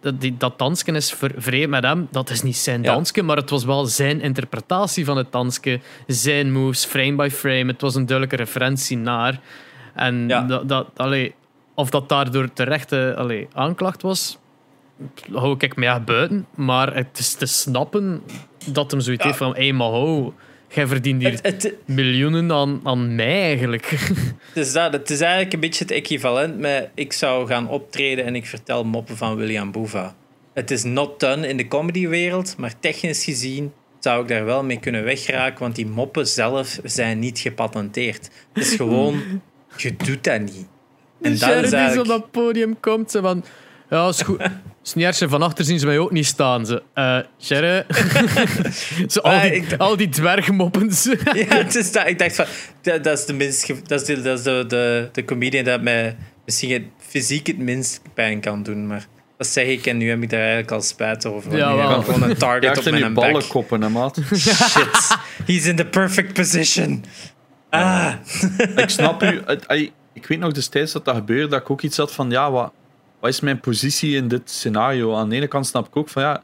[0.00, 2.08] dat, die, dat dansken is vreemd met hem.
[2.10, 2.94] Dat is niet zijn ja.
[2.94, 5.80] dansje, maar het was wel zijn interpretatie van het dansje.
[6.06, 7.72] Zijn moves, frame by frame.
[7.72, 9.40] Het was een duidelijke referentie naar.
[9.94, 11.34] En dat, dat, allee,
[11.74, 14.38] of dat daardoor terechte allee, aanklacht was,
[15.32, 16.46] hou ik mij echt buiten.
[16.54, 18.22] Maar het is te snappen
[18.66, 20.34] dat hem zoiets heeft van: hé, hey, maar ho,
[20.74, 23.84] jij verdient hier het, miljoenen aan, aan mij eigenlijk.
[24.52, 28.24] Het is, dat, het is eigenlijk een beetje het equivalent met: ik zou gaan optreden
[28.24, 30.14] en ik vertel moppen van William Boeva.
[30.54, 34.78] Het is not done in de comedywereld, maar technisch gezien zou ik daar wel mee
[34.78, 38.30] kunnen wegraken, want die moppen zelf zijn niet gepatenteerd.
[38.52, 39.22] Het is gewoon,
[39.76, 40.66] je doet dat niet.
[41.22, 41.92] En dan is eigenlijk...
[41.92, 43.44] die op dat podium komt, ze van...
[43.92, 44.42] Ja, is goed.
[44.82, 46.66] Sneersje van achter zien ze mij ook niet staan.
[46.66, 47.84] Ze, uh, Sherry.
[49.08, 50.90] zo, al, die, al die dwergmoppen.
[51.32, 52.44] ja, het is dat, ik dacht van,
[52.82, 55.82] dat, dat is de minst, dat is, de, dat is de, de, de comedian dat
[55.82, 58.86] mij misschien fysiek het minst pijn kan doen.
[58.86, 59.06] Maar
[59.36, 61.56] dat zeg ik en nu heb ik daar eigenlijk al spijt over.
[61.56, 62.02] Ja, wel.
[62.02, 63.14] gewoon een target op mijn bek.
[63.14, 64.20] ballenkoppen, hè, maat.
[64.34, 65.18] Shit.
[65.46, 67.04] He's in the perfect position.
[67.70, 68.12] Ah.
[68.76, 69.42] ik snap u.
[70.14, 72.72] Ik weet nog destijds dat dat gebeurde, dat ik ook iets had van, ja, wat
[73.22, 75.14] wat is mijn positie in dit scenario?
[75.14, 76.42] Aan de ene kant snap ik ook van ja,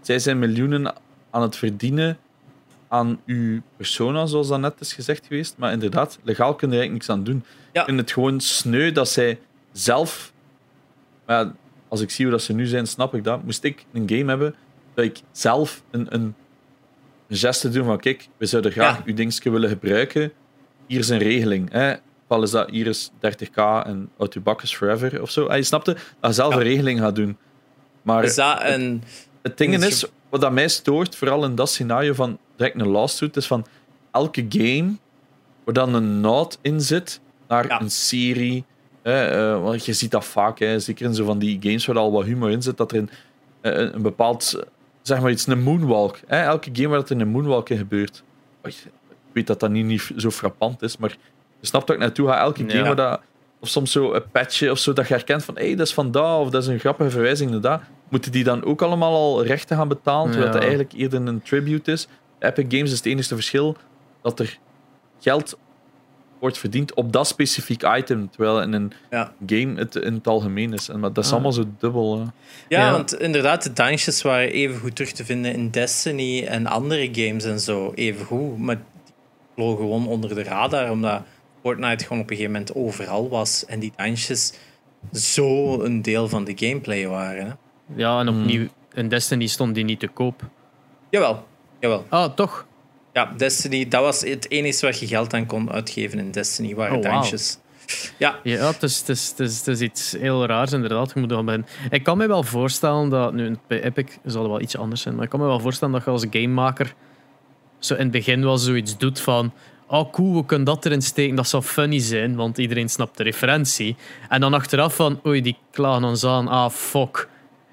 [0.00, 0.94] zij zijn miljoenen
[1.30, 2.18] aan het verdienen
[2.88, 5.54] aan uw persona, zoals dat net is gezegd geweest.
[5.58, 7.44] Maar inderdaad, legaal kun je er eigenlijk niks aan doen.
[7.72, 7.80] Ja.
[7.80, 9.38] Ik vind het gewoon sneu dat zij
[9.72, 10.32] zelf.
[11.26, 11.54] Ja,
[11.88, 13.44] als ik zie hoe dat ze nu zijn, snap ik dat.
[13.44, 14.54] Moest ik een game hebben,
[14.94, 16.34] dat ik zelf een, een,
[17.28, 20.32] geste doen van: kijk, we zouden graag uw dingetje willen gebruiken.
[20.86, 21.70] Hier is een regeling.
[21.72, 21.94] Hè
[22.30, 25.48] geval is dat hier is 30k en out your bakkes forever of zo.
[25.48, 27.36] Hij snapte dat hij zelf een regeling gaat doen.
[28.02, 29.02] Maar is dat een...
[29.42, 33.36] het, ding is, wat dat mij stoort, vooral in dat scenario van direct een lawsuit,
[33.36, 33.66] is van
[34.10, 34.96] elke game
[35.64, 38.64] waar dan een nood in zit naar een serie.
[39.02, 42.12] uh, want je ziet dat vaak, hè, zeker in zo van die games waar al
[42.12, 43.10] wat humor in zit, dat er een,
[43.62, 44.64] uh, een bepaald,
[45.02, 46.18] zeg maar iets, een moonwalk.
[46.26, 48.22] Hè, elke game waar dat er een moonwalk in gebeurt.
[48.62, 48.76] Ik
[49.32, 51.16] weet dat dat niet, niet zo frappant is, maar
[51.60, 52.38] je snapt ook naartoe ga.
[52.38, 53.20] Elke game waar dat
[53.62, 55.94] of soms zo een patchje of zo dat je herkent van hé, hey, dat is
[55.94, 59.14] van daar of dat is een grappige verwijzing naar daar, moeten die dan ook allemaal
[59.14, 60.54] al rechten gaan betalen, terwijl Ja.
[60.58, 62.08] het eigenlijk eerder een tribute is.
[62.38, 63.76] Epic Games is het enige verschil
[64.22, 64.58] dat er
[65.20, 65.58] geld
[66.38, 69.32] wordt verdiend op dat specifiek item, terwijl in een Ja.
[69.46, 70.88] game het in het algemeen is.
[70.88, 71.32] En maar dat is Ah.
[71.36, 72.18] allemaal zo dubbel.
[72.68, 72.92] Ja, Ja.
[72.92, 77.44] want inderdaad, de dansjes waren even goed terug te vinden in Destiny en andere games
[77.44, 77.92] en zo.
[77.94, 78.84] Even goed, maar die
[79.54, 81.22] vlogen gewoon onder de radar, omdat
[81.62, 84.52] Fortnite gewoon op een gegeven moment overal was en die dansjes
[85.12, 87.46] zo een deel van de gameplay waren.
[87.46, 87.52] Hè.
[87.96, 88.40] Ja, en Hmm.
[88.40, 90.42] opnieuw, in Destiny stond die niet te koop.
[91.10, 91.46] Jawel,
[91.80, 92.04] jawel.
[92.08, 92.66] Ah, toch?
[93.12, 96.96] Ja, Destiny, dat was het enige waar je geld aan kon uitgeven in Destiny, waren
[96.96, 97.02] Oh.
[98.18, 101.10] Ja, Ja, het is, het, is, het, is, het is iets heel raars inderdaad.
[101.14, 104.50] Je moet er bij- Ik kan me wel voorstellen dat, nu bij Epic zal het
[104.50, 106.94] wel iets anders zijn, maar ik kan me wel voorstellen dat je als gamemaker
[107.78, 109.52] zo in het begin wel zoiets doet van
[109.90, 113.22] oh cool, we kunnen dat erin steken, dat zou funny zijn, want iedereen snapt de
[113.22, 113.96] referentie.
[114.28, 117.28] En dan achteraf van oei, die klagen ons aan, ah fuck.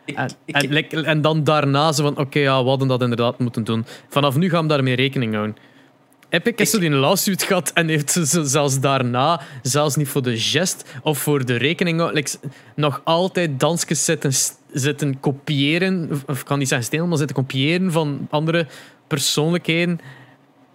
[0.06, 3.02] ik, En, ik, en, like, en dan daarna zo van oké, ja, we hadden dat
[3.02, 3.86] inderdaad moeten doen.
[4.10, 5.56] Vanaf nu gaan we daarmee rekening houden.
[6.30, 10.22] Epic heeft zo die lawsuit gehad en heeft ze ze zelfs daarna, zelfs niet voor
[10.22, 12.38] de gest of voor de rekening, like,
[12.76, 14.32] nog altijd dansjes zitten,
[14.72, 18.68] zitten kopiëren, of- kan niet zeggen stelen, maar zitten kopiëren van andere
[19.08, 20.00] persoonlijkheden,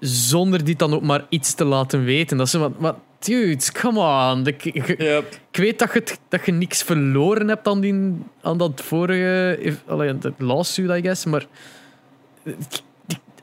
[0.09, 2.37] zonder die dan ook maar iets te laten weten.
[2.37, 4.01] Dat is zo wat, wat dude, come
[4.33, 4.47] on.
[4.47, 5.39] Ik, ik, Yep.
[5.51, 10.19] ik weet dat je, dat je niks verloren hebt aan, die, aan dat vorige allee,
[10.19, 11.47] dat lawsuit, I guess, maar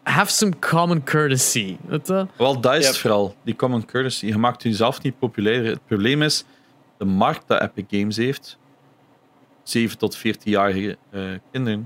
[0.04, 1.78] have some common courtesy.
[2.38, 3.36] Wel, dat is het vooral.
[3.44, 4.26] Die common courtesy.
[4.26, 5.66] Je maakt jezelf niet populair.
[5.66, 6.44] Het probleem is,
[6.98, 8.58] de markt dat Epic Games heeft,
[9.64, 11.22] 7 tot 14-jarige eh,
[11.52, 11.84] kinderen,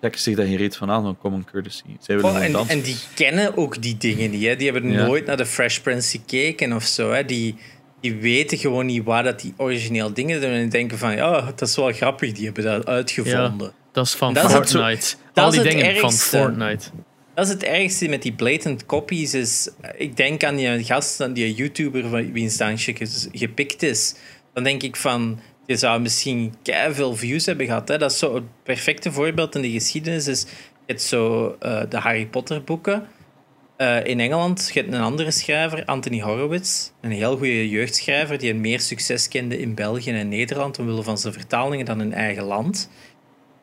[0.00, 1.82] trekken zich daar geen reet van aan van common courtesy.
[2.00, 2.74] Zij willen Oh, en, dansen.
[2.76, 4.44] en die kennen ook die dingen niet.
[4.44, 4.56] Hè.
[4.56, 5.06] Die hebben Ja.
[5.06, 7.10] nooit naar de Fresh Prince gekeken of zo.
[7.12, 7.24] Hè.
[7.24, 7.54] Die,
[8.00, 10.50] die weten gewoon niet waar dat die origineel dingen doen.
[10.50, 12.32] En denken van, ja, dat is wel grappig.
[12.32, 13.72] Die hebben dat uitgevonden.
[13.92, 15.14] Dat is van Dat is het Fortnite.
[15.32, 16.36] dat Al is die het dingen van ergste.
[16.36, 16.88] Fortnite.
[17.34, 19.34] Dat is het ergste met die blatant copies.
[19.34, 22.92] Is, ik denk aan die gast, aan die YouTuber van wiens dansje
[23.32, 24.14] gepikt is.
[24.54, 26.54] Dan denk ik van, je zou misschien
[26.90, 27.88] veel views hebben gehad.
[27.88, 27.98] Hè.
[27.98, 30.26] Dat is zo het perfecte voorbeeld in de geschiedenis.
[30.26, 30.46] Is,
[30.86, 33.06] je zo eh, de Harry Potter boeken.
[33.76, 36.90] Eh, in Engeland, je hebt een andere schrijver, Anthony Horowitz.
[37.00, 41.18] Een heel goede jeugdschrijver die een meer succes kende in België en Nederland omwille van
[41.18, 42.90] zijn vertalingen dan in eigen land.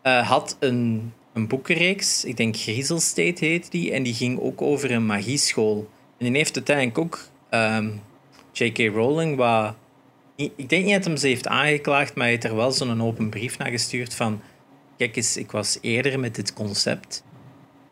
[0.02, 4.62] Eh, had een, een boekenreeks, ik denk Griezel State heet die, en die ging ook
[4.62, 5.90] over een magieschool.
[6.18, 7.90] En die heeft uiteindelijk ook ehm,
[8.52, 8.78] J.K.
[8.78, 9.76] Rowling, wat,
[10.36, 13.30] ik denk niet dat hem ze heeft aangeklaagd, maar hij heeft er wel zo'n open
[13.30, 14.42] brief naar gestuurd van
[14.98, 17.24] kijk eens, ik was eerder met dit concept.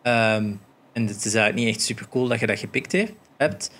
[0.01, 0.51] Ehm,
[0.93, 3.71] en het is eigenlijk niet echt super cool dat je dat gepikt heeft, hebt.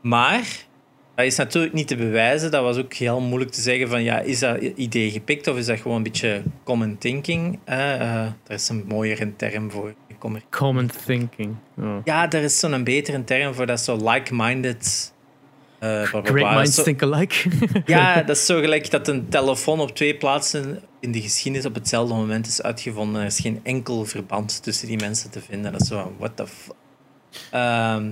[0.00, 0.66] Maar
[1.14, 2.50] dat is natuurlijk niet te bewijzen.
[2.50, 5.66] Dat was ook heel moeilijk te zeggen van ja, is dat idee gepikt of is
[5.66, 7.58] dat gewoon een beetje common thinking?
[7.64, 8.00] Eh, eh,
[8.42, 9.94] daar is een mooiere term voor.
[10.50, 11.54] Common thinking.
[11.78, 11.96] Oh.
[12.04, 13.66] Ja, daar is zo'n betere term voor.
[13.66, 15.12] Dat is zo like-minded.
[15.82, 16.02] Eh.
[16.02, 17.48] Great minds think alike.
[17.86, 21.74] ja, dat is zo gelijk dat een telefoon op twee plaatsen in de geschiedenis op
[21.74, 23.20] hetzelfde moment is uitgevonden.
[23.20, 25.72] Er is geen enkel verband tussen die mensen te vinden.
[25.72, 26.74] Dat is zo van, what the fuck.
[27.50, 28.10] Ehm,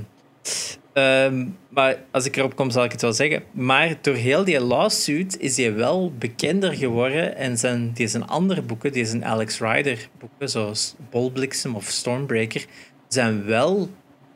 [0.92, 3.42] ehm, maar als ik erop kom, zal ik het wel zeggen.
[3.50, 7.36] Maar door heel die lawsuit is hij wel bekender geworden.
[7.36, 12.64] En zijn, die zijn andere boeken, die zijn Alex Rider boeken, zoals Bolbliksem of Stormbreaker,
[13.08, 13.88] zijn wel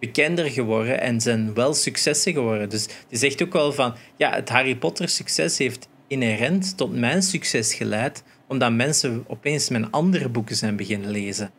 [0.05, 2.69] bekender geworden en zijn wel successen geworden.
[2.69, 7.23] Dus die zegt ook wel van, ja, het Harry Potter succes heeft inherent tot mijn
[7.23, 11.51] succes geleid, omdat mensen opeens mijn andere boeken zijn beginnen lezen.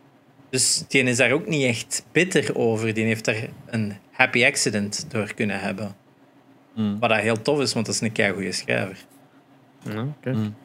[0.49, 2.93] Dus die is daar ook niet echt bitter over.
[2.93, 5.95] Die heeft daar een happy accident door kunnen hebben.
[6.75, 6.99] Mm.
[6.99, 8.97] Wat dat heel tof is, want dat is een keigoede schrijver.
[9.83, 10.31] Ja, oké.
[10.31, 10.55] Mm.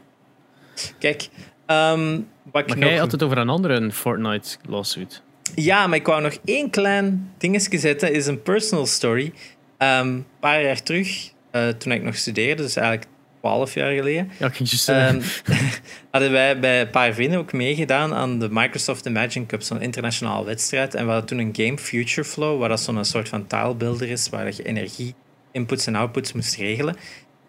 [0.98, 1.28] Kijk,
[1.66, 2.88] ehm, wat ik Maar nog...
[2.88, 5.22] jij had het over een andere Fortnite lawsuit.
[5.54, 8.12] Ja, maar ik wou nog één klein dingetje zetten.
[8.12, 9.32] is een personal story.
[9.78, 13.08] Ehm, een paar jaar terug, eh, toen ik nog studeerde, dus eigenlijk
[13.40, 14.50] twaalf jaar geleden, Ja,
[14.86, 15.20] ehm,
[16.10, 20.44] hadden wij bij een paar vrienden ook meegedaan aan de Microsoft Imagine Cup, zo'n internationale
[20.44, 20.94] wedstrijd.
[20.94, 24.28] En we hadden toen een game Future Flow, waar dat zo'n soort van taalbeelder is,
[24.28, 25.14] waar je energie,
[25.52, 26.96] inputs en outputs moest regelen.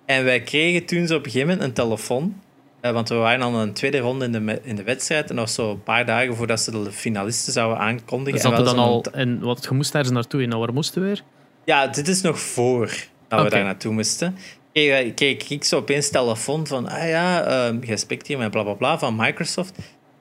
[0.06, 2.42] En wij kregen toen zo op een gegeven moment een telefoon.
[2.82, 5.30] Eh, want we waren al een tweede ronde in de, in de wedstrijd.
[5.30, 8.34] En dat was zo een paar dagen voordat ze de finalisten zouden aankondigen.
[8.34, 9.04] Dus En we we dan al...
[9.04, 10.42] zo'n En wat, je moest ergens naartoe.
[10.42, 11.24] En nou, waar moesten we weer?
[11.64, 12.94] ja, dit is nog voor
[13.28, 14.36] dat we daar naartoe moesten.
[14.74, 18.74] Kreeg, kreeg ik zo opeens telefoon van, ah ja, ehm spreekt hier met bla bla
[18.74, 19.78] bla van Microsoft.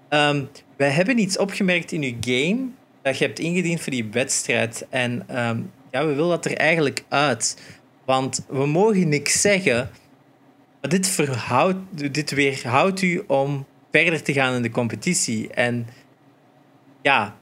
[0.08, 0.42] Ehm,
[0.76, 2.68] wij hebben iets opgemerkt in uw game
[3.02, 4.86] dat je hebt ingediend voor die wedstrijd.
[4.90, 5.60] En ehm,
[5.90, 7.62] ja, we willen dat er eigenlijk uit.
[8.04, 9.90] Want we mogen niks zeggen,
[10.80, 11.78] Maar dit, verhoudt,
[12.14, 15.48] dit weerhoudt u om verder te gaan in de competitie.
[15.48, 15.86] En
[17.02, 17.36] ja,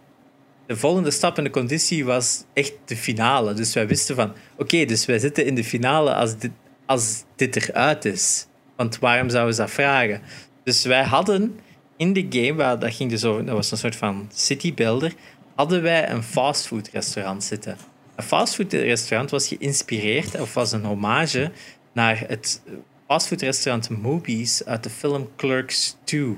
[0.67, 3.55] de volgende stap in de conditie was echt de finale.
[3.55, 6.51] Dus wij wisten van, oké, dus wij zitten in de finale als dit,
[6.87, 8.47] als dit eruit is.
[8.77, 10.21] Want waarom zouden ze dat vragen?
[10.65, 11.59] Dus wij hadden
[11.97, 15.13] in de game, dat, ging dus over, dat was een soort van citybuilder,
[15.55, 17.77] hadden wij een fastfood restaurant zitten.
[18.15, 21.51] Een fastfood restaurant was geïnspireerd, of was een hommage
[21.93, 22.63] naar het
[23.09, 26.37] fastfood restaurant Movies uit de film Clerks 2 uh,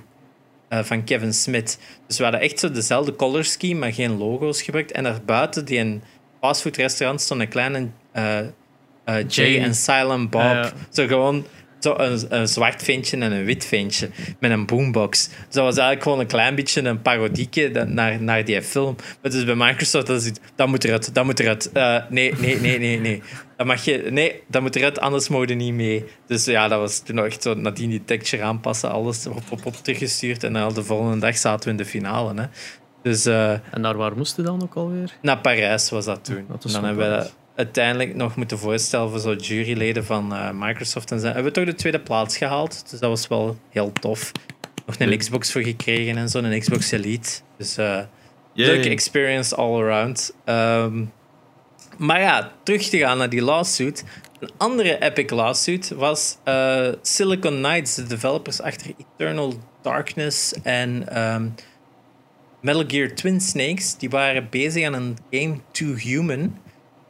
[0.83, 1.79] van Kevin Smith.
[2.07, 4.93] Dus we hadden echt zo dezelfde color scheme, maar geen logo's gebruikt.
[4.93, 6.03] En daarbuiten die een
[6.41, 8.39] fastfood restaurant stond een kleine uh,
[9.09, 10.75] uh, Jay en Silent Bob.
[10.91, 11.47] Zo gewoon
[11.81, 15.29] zo een, een, zwart ventje en een wit ventje met een boombox.
[15.29, 18.97] Dus dat was eigenlijk gewoon een klein beetje een parodieke naar, naar die film.
[19.23, 21.71] Maar dus bij Microsoft, dat, is, dat moet eruit, dat moet eruit.
[21.75, 23.23] Uh, nee, nee, nee, nee, nee.
[23.57, 26.05] Dat mag je, nee, dat moet eruit, anders mogen niet mee.
[26.27, 29.75] Dus ja, dat was toen echt zo nadien die texture aanpassen, alles op, op, op
[29.75, 30.45] teruggestuurd.
[30.45, 32.41] En dan de volgende dag zaten we in de finale.
[32.41, 32.47] Hè.
[33.03, 35.13] Dus, uh, en naar waar moesten dan ook alweer?
[35.23, 36.45] Naar Parijs was dat toen.
[36.49, 41.11] Dat en dan hebben we uiteindelijk nog moeten voorstellen voor zo'n juryleden van uh, Microsoft.
[41.11, 41.27] En zo.
[41.27, 42.91] hebben we toch de tweede plaats gehaald.
[42.91, 44.33] Dus dat was wel heel tof.
[44.87, 47.31] Nog een Xbox voor gekregen en zo, een Xbox Elite.
[47.57, 48.01] Dus uh,
[48.55, 50.35] leuke experience all around.
[50.45, 51.13] Um,
[51.99, 54.05] maar ja, terug te gaan naar die lawsuit.
[54.41, 61.55] Een andere epic lawsuit was uh, Silicon Knights, de developers achter Eternal Darkness en um,
[62.61, 63.97] Metal Gear Twin Snakes.
[63.97, 66.59] Die waren bezig aan een game To Human.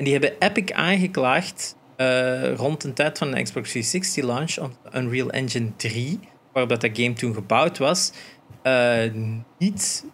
[0.01, 4.95] En die hebben Epic aangeklaagd uh, rond de tijd van de Xbox 360 launch op
[4.95, 6.21] Unreal Engine 3,
[6.53, 8.13] waarop dat game toen gebouwd was,
[8.63, 9.13] uh,
[9.59, 10.05] niet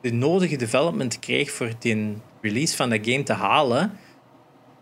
[0.00, 3.92] de nodige development kreeg voor die release van de game te halen.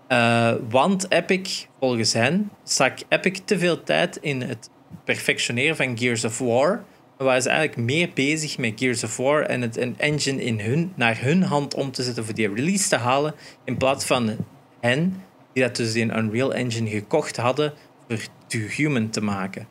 [0.08, 4.70] Uh, want Epic, volgens hen, stak Epic te veel tijd in het
[5.04, 6.84] perfectioneren van Gears of War
[7.16, 10.92] waren ze eigenlijk meer bezig met Gears of War en het een engine in hun,
[10.94, 13.34] naar hun hand om te zetten voor die release te halen,
[13.64, 14.36] in plaats van
[14.80, 15.22] hen,
[15.52, 17.72] die dat dus in Unreal Engine gekocht hadden,
[18.08, 19.68] voor To Human te maken.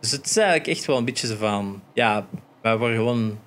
[0.00, 2.26] Dus het is eigenlijk echt wel een beetje zo van, ja,
[2.62, 3.38] wij worden gewoon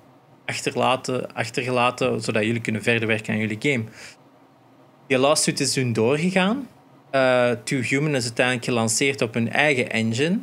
[0.46, 3.84] achterlaten, achtergelaten, zodat jullie kunnen verder werken aan jullie game.
[5.06, 6.68] Die lawsuit is toen doorgegaan.
[7.12, 10.38] Uh, to Human is uiteindelijk gelanceerd op hun eigen engine.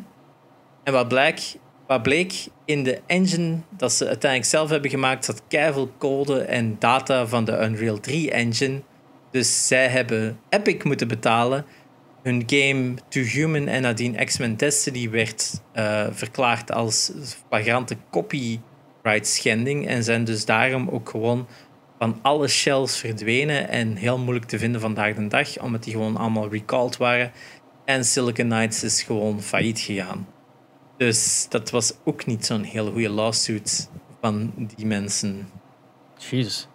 [0.83, 1.57] En wat blijkt,
[1.87, 6.75] wat bleek in de engine dat ze uiteindelijk zelf hebben gemaakt, zat keiveel code en
[6.79, 8.81] data van de Unreal 3 engine.
[9.31, 11.65] Dus zij hebben Epic moeten betalen.
[12.23, 17.11] Hun game To Human en nadien X-Men Destiny werd uh, verklaard als
[17.47, 19.87] flagrante copyright schending.
[19.87, 21.47] En zijn dus daarom ook gewoon
[21.97, 26.17] van alle shells verdwenen en heel moeilijk te vinden vandaag de dag, omdat die gewoon
[26.17, 27.31] allemaal recalled waren.
[27.85, 30.27] En Silicon Knights is gewoon failliet gegaan.
[30.97, 33.89] Dus dat was ook niet zo'n hele goede lawsuit
[34.21, 35.49] van die mensen.
[36.17, 36.67] Jezus.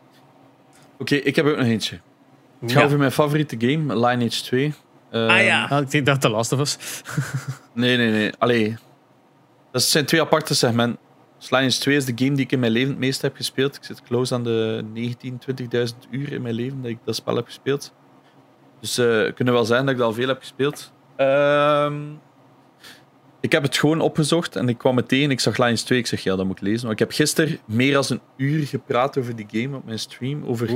[0.98, 2.00] Oké, ik heb ook nog eentje.
[2.60, 4.74] Het gaat over mijn favoriete game, Lineage 2.
[5.12, 5.66] Uh, ah ja.
[5.66, 6.78] Ah, ik denk dat het de laatste was.
[7.74, 8.32] nee, nee, nee.
[8.38, 8.76] Allee.
[9.70, 10.98] Dat zijn twee aparte segmenten.
[11.38, 13.76] Dus Lineage 2 is de game die ik in mijn leven het meest heb gespeeld.
[13.76, 15.40] Ik zit close aan de 19,
[15.74, 17.92] 20.000 uur in mijn leven dat ik dat spel heb gespeeld.
[18.80, 20.92] Dus uh, het kunnen wel zijn dat ik dat al veel heb gespeeld.
[21.16, 21.94] Ehm
[23.42, 25.30] ik heb het gewoon opgezocht en ik kwam meteen.
[25.30, 25.98] Ik zag Lions 2.
[25.98, 26.82] Ik zeg ja, dat moet ik lezen.
[26.82, 30.44] Maar ik heb gisteren meer dan een uur gepraat over die game op mijn stream.
[30.44, 30.70] Over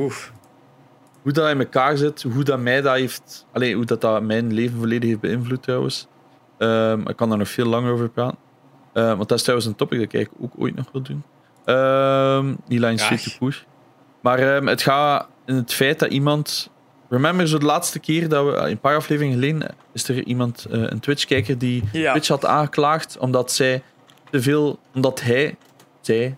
[1.23, 2.23] hoe dat in elkaar zit.
[2.23, 3.47] Hoe dat mij dat heeft.
[3.53, 6.07] Alleen hoe dat, dat mijn leven volledig heeft beïnvloed trouwens.
[6.59, 8.39] Um, ik kan daar nog veel langer over praten.
[8.95, 11.23] Uh, want dat is trouwens een topic dat ik ook ooit nog wil doen.
[11.77, 13.53] Um, die Lions 2 te.
[14.21, 16.71] Maar um, het gaat in het feit dat iemand
[17.09, 20.67] Remember, zo de laatste keer dat we, eh, een paar afleveringen geleden, is er iemand,
[20.71, 23.83] uh, een Twitch-kijker, die Twitch had aangeklaagd omdat zij
[24.31, 25.57] te veel, omdat hij,
[26.01, 26.37] zij,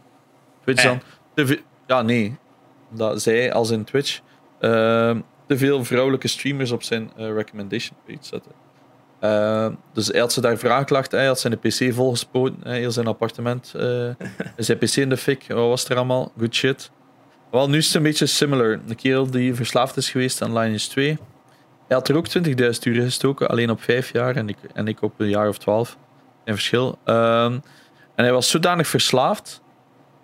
[0.65, 1.01] Twitch dan,
[1.35, 2.37] te veel, ja nee,
[2.91, 4.21] omdat zij als in Twitch
[4.61, 5.17] uh,
[5.47, 8.53] te veel vrouwelijke streamers op zijn uh, recommendation page zetten.
[9.93, 13.67] dus hij had ze daarvoor aangeklaagd, hij had zijn PC volgespoten, heel zijn appartement,
[14.57, 16.91] zijn PC in de fik, wat was er allemaal, good shit.
[17.51, 18.81] Wel, nu is het een beetje similar.
[18.87, 21.07] Een kerel die verslaafd is geweest aan Lineage 2.
[21.87, 22.43] Hij had er ook 20.000
[22.85, 25.97] uur gestoken, alleen op 5 jaar en ik, en ik op een jaar of 12.
[26.45, 26.99] Een verschil.
[27.05, 27.63] Um,
[28.15, 29.63] en hij was zodanig verslaafd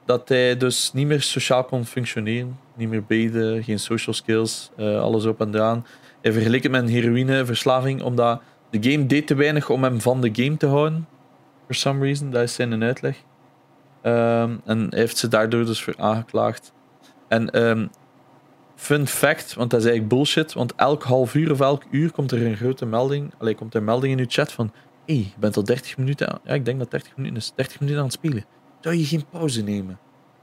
[0.04, 2.58] dat hij dus niet meer sociaal kon functioneren.
[2.76, 5.86] Niet meer beden, geen social skills, uh, alles op en eraan.
[6.20, 8.40] Hij vergeleek het met een heroïneverslaving, omdat
[8.70, 11.08] de game deed te weinig om hem van de game te houden.
[11.66, 13.16] For some reason, dat is zijn uitleg.
[14.02, 16.72] Um, en hij heeft ze daardoor dus voor aangeklaagd.
[17.28, 17.90] En um,
[18.76, 22.32] fun fact, want dat is eigenlijk bullshit, want elk half uur of elk uur komt
[22.32, 24.72] er een grote melding, alleen komt er een melding in uw chat van
[25.06, 27.80] hey, je bent al 30 minuten aan, ja, ik denk dat 30 minuten is, 30
[27.80, 28.44] minuten aan het spelen.
[28.80, 29.98] Zou je geen pauze nemen?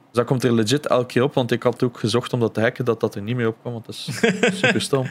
[0.05, 2.53] Dus dat komt er legit elke keer op, want ik had ook gezocht om dat
[2.53, 4.09] te hacken, dat dat er niet meer op kwam, want dat is
[4.61, 5.05] super stom.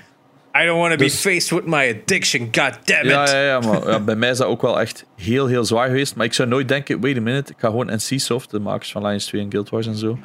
[0.63, 3.11] I don't want to Dus- be faced with my addiction, god damn it.
[3.11, 5.87] Ja, ja, ja, maar ja, bij mij is dat ook wel echt heel, heel zwaar
[5.87, 6.17] geweest.
[6.17, 9.07] Maar ik zou nooit denken, wait a minute, ik ga gewoon NCSoft, de makers van
[9.07, 10.19] Lions 2 en Guild Wars en zo,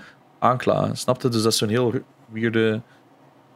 [0.45, 0.97] aanklagen.
[0.97, 1.30] Snap je?
[1.30, 1.93] Dus dat is zo'n heel
[2.31, 2.81] weirde,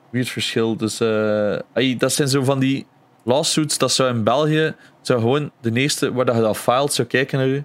[0.09, 0.75] weird verschil.
[0.77, 2.85] Dus eh, ey, dat zijn zo van die
[3.23, 7.07] lawsuits, dat zou in België, zou gewoon de eerste waar dat je dat filed, zou
[7.07, 7.63] kijken naar je.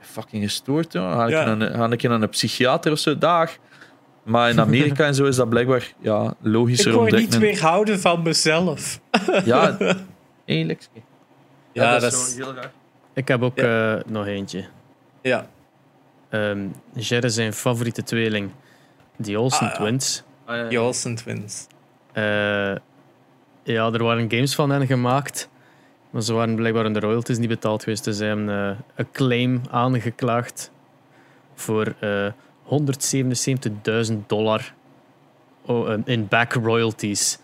[0.00, 1.12] Fucking gestoord, joh.
[1.12, 1.44] Ga ik, Ja.
[1.54, 3.18] naar een, ga ik naar een psychiater of zo?
[3.18, 3.56] Dag.
[4.22, 8.00] Maar in Amerika en zo is dat blijkbaar ja, Ik logischer om word niet weerhouden
[8.00, 9.00] van mezelf.
[9.44, 9.76] Ja,
[10.46, 11.00] hey, Lexke.
[11.72, 12.70] Ja, dat zo is- heel raar.
[13.14, 14.64] Ik heb ook eh, nog eentje.
[15.22, 15.46] Ja.
[16.30, 18.50] Ehm Jerry zijn favoriete tweeling.
[19.16, 19.74] Die Olsen Ah.
[19.74, 20.22] Twins.
[20.44, 20.68] Ah.
[20.68, 21.66] The Olsen Twins.
[22.12, 22.22] Eh,
[23.62, 25.48] ja, er waren games van hen gemaakt.
[26.10, 28.04] Maar ze waren blijkbaar in de royalties niet betaald geweest.
[28.04, 30.70] Dus ze hebben eh, een claim aangeklaagd
[31.54, 32.26] voor eh
[34.10, 34.74] 177.000 dollar
[35.66, 37.38] oh, in back royalties.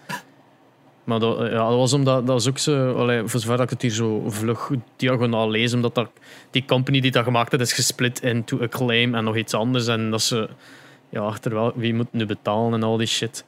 [1.06, 3.64] Maar dat, eh, ja, dat was omdat dat was ook zo, allee, voor zover dat
[3.64, 6.10] ik het hier zo vlug diagonaal lees, omdat dat,
[6.50, 9.86] die company die dat gemaakt heeft, is gesplit into a claim en nog iets anders.
[9.86, 10.48] En dat ze,
[11.08, 13.44] ja, terwijl wie moet nu betalen en al die shit.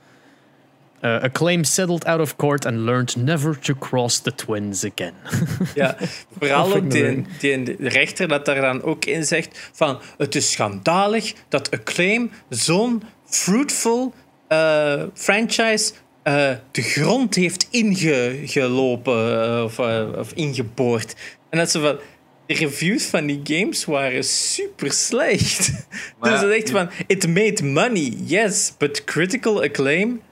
[1.01, 5.15] Uh, a claim settled out of court and learned never to cross the twins again.
[5.75, 5.97] Ja,
[6.39, 11.35] vooral ook die, die rechter dat daar dan ook in zegt van het is schandalig
[11.49, 14.15] dat Acclaim zo'n fruitful
[14.49, 15.93] eh, franchise
[16.29, 21.17] eh, de grond heeft ingelopen eh, of, eh, of ingeboord.
[21.51, 21.99] En dat ze van
[22.47, 25.87] de reviews van die games waren super slecht.
[26.19, 30.23] Maar dus echt van it made money, yes, but critical acclaim,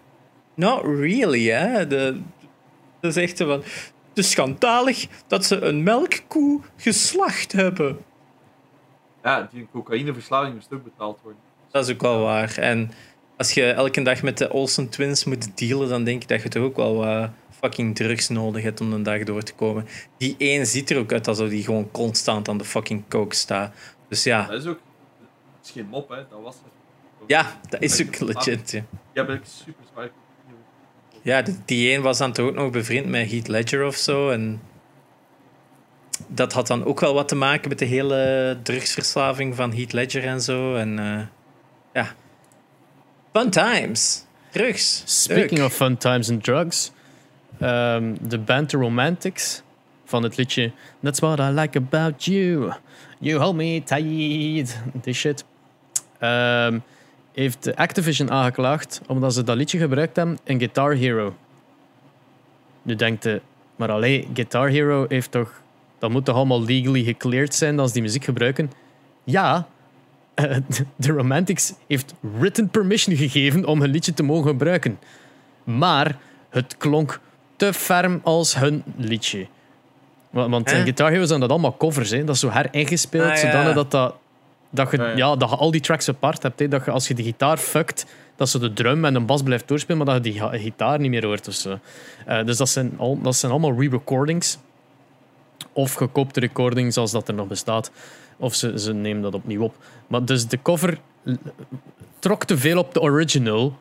[0.55, 1.87] not really, hè.
[1.87, 2.21] De,
[3.01, 3.63] dat is echt van
[4.09, 7.99] het is schandalig dat ze een melkkoe geslacht hebben.
[9.23, 11.41] Ja, die cocaïneverslaving moest ook betaald worden.
[11.71, 12.59] Dat is ook wel waar.
[12.59, 12.91] En
[13.37, 16.49] als je elke dag met de Olsen Twins moet dealen, dan denk ik dat je
[16.49, 17.29] toch ook wel
[17.61, 19.87] fucking drugs nodig hebt om een dag door te komen.
[20.19, 23.75] Die één ziet er ook uit alsof die gewoon constant aan de fucking coke staat.
[24.09, 24.79] Dus ja, Dat is ook...
[25.59, 26.17] Dat is geen mop, hè.
[26.17, 26.73] Dat was het.
[27.27, 28.71] ja dat is ook legit.
[28.71, 28.83] Ja,
[29.13, 30.09] Ja, ben ik super zwaar.
[31.23, 34.31] ja die- één was dan toch ook nog bevriend met Heath Ledger of zo.
[34.31, 34.61] En
[36.27, 40.25] dat had dan ook wel wat te maken met de hele drugsverslaving van Heath Ledger
[40.25, 40.75] en zo.
[40.75, 41.27] En eh,
[41.93, 42.15] ja.
[43.37, 44.25] Fun times.
[44.53, 45.03] Drugs.
[45.05, 45.67] Speaking Leuk.
[45.67, 46.93] of fun times and drugs.
[47.59, 49.63] De band The Romantics
[50.05, 50.73] van het liedje
[51.03, 52.73] That's what I like about you.
[53.19, 54.77] You hold me tight.
[55.03, 55.45] Die shit.
[56.19, 56.79] Ehm,
[57.33, 61.37] heeft Activision aangeklaagd omdat ze dat liedje gebruikt hebben in Guitar Hero.
[62.83, 63.41] Nu denkt je,
[63.77, 65.63] maar alleen Guitar Hero heeft toch.
[65.99, 68.71] Dat moet toch allemaal legally gecleared zijn als die muziek gebruiken?
[69.25, 69.67] Ja,
[70.37, 70.57] eh,
[70.97, 74.99] de Romantics heeft written permission gegeven om hun liedje te mogen gebruiken.
[75.65, 76.19] Maar
[76.51, 77.21] het klonk
[77.57, 79.47] te ferm als hun liedje.
[80.31, 80.83] Want, in?
[80.83, 82.11] Guitar Hero zijn dat allemaal covers.
[82.11, 82.25] Hè.
[82.25, 83.37] Dat is zo heringespeeld, Ah, ja.
[83.37, 84.15] zodanig dat, dat,
[84.71, 85.17] dat, je, Ja, ja.
[85.17, 86.59] ja, dat je al die tracks apart hebt.
[86.59, 86.69] Hè.
[86.69, 88.07] Dat je, als je de gitaar fuckt,
[88.37, 91.11] dat ze de drum en de bas blijft doorspelen, maar dat je die gitaar niet
[91.11, 91.49] meer hoort.
[91.49, 91.79] Of zo.
[92.27, 94.59] Eh, dus dat zijn, al, dat zijn allemaal re-recordings.
[95.73, 97.91] Of gekoopte recordings als dat er nog bestaat.
[98.37, 99.75] Of ze, ze nemen dat opnieuw op.
[100.07, 100.99] Maar dus de cover
[102.19, 103.79] trok te veel op de original.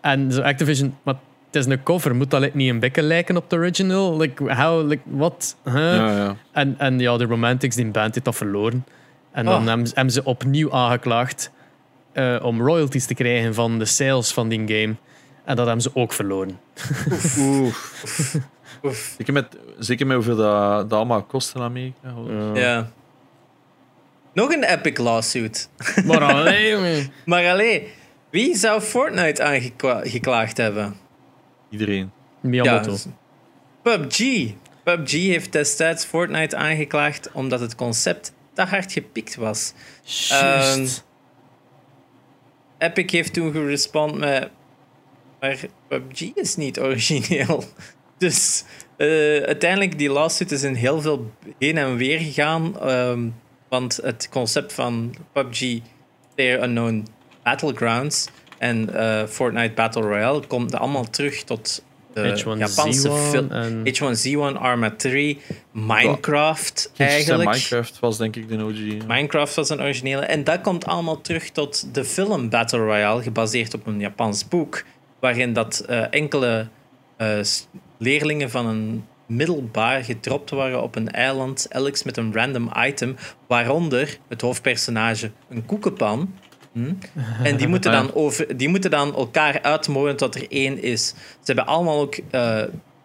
[0.00, 1.14] En zo Activision, maar
[1.46, 2.14] het is een cover.
[2.14, 4.16] Moet dat niet een beetje lijken op de original?
[4.16, 5.56] Like, how, like, wat?
[5.64, 5.74] Huh?
[5.74, 6.36] Ja, ja.
[6.52, 8.84] En, en ja, de Romantics, die band, heeft dat verloren.
[9.32, 9.66] En dan Oh.
[9.66, 11.50] hebben, ze- hebben ze opnieuw aangeklaagd
[12.12, 14.94] eh, om royalties te krijgen van de sales van die game.
[15.44, 16.58] En dat hebben ze ook verloren.
[17.38, 18.36] Oef.
[18.82, 19.14] Oef.
[19.18, 19.46] Zeker met,
[19.78, 21.96] zeker met hoeveel dat, dat allemaal kost in Amerika.
[22.28, 22.60] Ja.
[22.60, 22.90] Ja.
[24.36, 25.68] Nog een epic lawsuit.
[26.06, 27.12] Maar alleen, jongen.
[27.24, 27.82] Maar alleen,
[28.30, 30.96] wie zou Fortnite aangeklaagd hebben?
[31.70, 32.10] Iedereen.
[32.40, 32.90] Miyamoto.
[32.90, 33.06] dus
[33.82, 34.52] PUBG.
[34.84, 39.72] PUBG heeft destijds Fortnite aangeklaagd omdat het concept te hard gepikt was.
[40.28, 40.86] Ehm,
[42.78, 44.50] Epic heeft toen gerespond met...
[45.40, 45.56] Maar
[45.88, 47.64] PUBG is niet origineel.
[48.18, 48.64] Dus
[48.96, 49.06] eh,
[49.42, 52.80] uiteindelijk, die lawsuit is in heel veel heen en weer gegaan.
[52.80, 53.28] ehm,
[53.68, 55.78] want het concept van PUBG,
[56.34, 57.06] Player Unknown
[57.42, 58.28] Battlegrounds
[58.58, 63.50] en eh, Fortnite Battle Royale komt allemaal terug tot de Japanse H1Z1 film.
[63.50, 65.38] en- H1Z1, Arma 3,
[65.72, 66.98] Minecraft Eigenlijk.
[66.98, 67.50] eigenlijk.
[67.50, 68.76] Minecraft was denk ik de OG.
[68.76, 69.04] ja.
[69.06, 70.20] Minecraft was een originele.
[70.24, 74.82] En dat komt allemaal terug tot de film Battle Royale, gebaseerd op een Japans boek.
[75.20, 76.68] Waarin dat eh, enkele
[77.16, 77.38] eh,
[77.98, 83.16] leerlingen van een middelbaar gedropt worden op een eiland, elk met een random item,
[83.46, 86.34] waaronder het hoofdpersonage een koekenpan.
[86.72, 86.92] Hm?
[87.42, 91.08] En die moeten, dan over, die moeten dan elkaar uitmoorden tot er één is.
[91.08, 92.62] Ze hebben allemaal ook uh,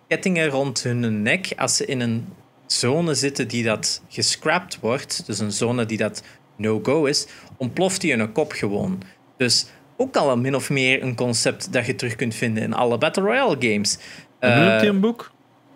[0.08, 2.28] kettingen rond hun nek als ze in een
[2.66, 6.24] zone zitten die dat gescrapt wordt, dus een zone die dat
[6.56, 7.28] no-go is,
[7.58, 9.02] ontploft die een kop gewoon.
[9.38, 9.66] Dus
[9.98, 13.24] ook al min of meer een concept dat je terug kunt vinden in alle Battle
[13.24, 13.98] Royale games.
[14.40, 15.32] Hij een boek?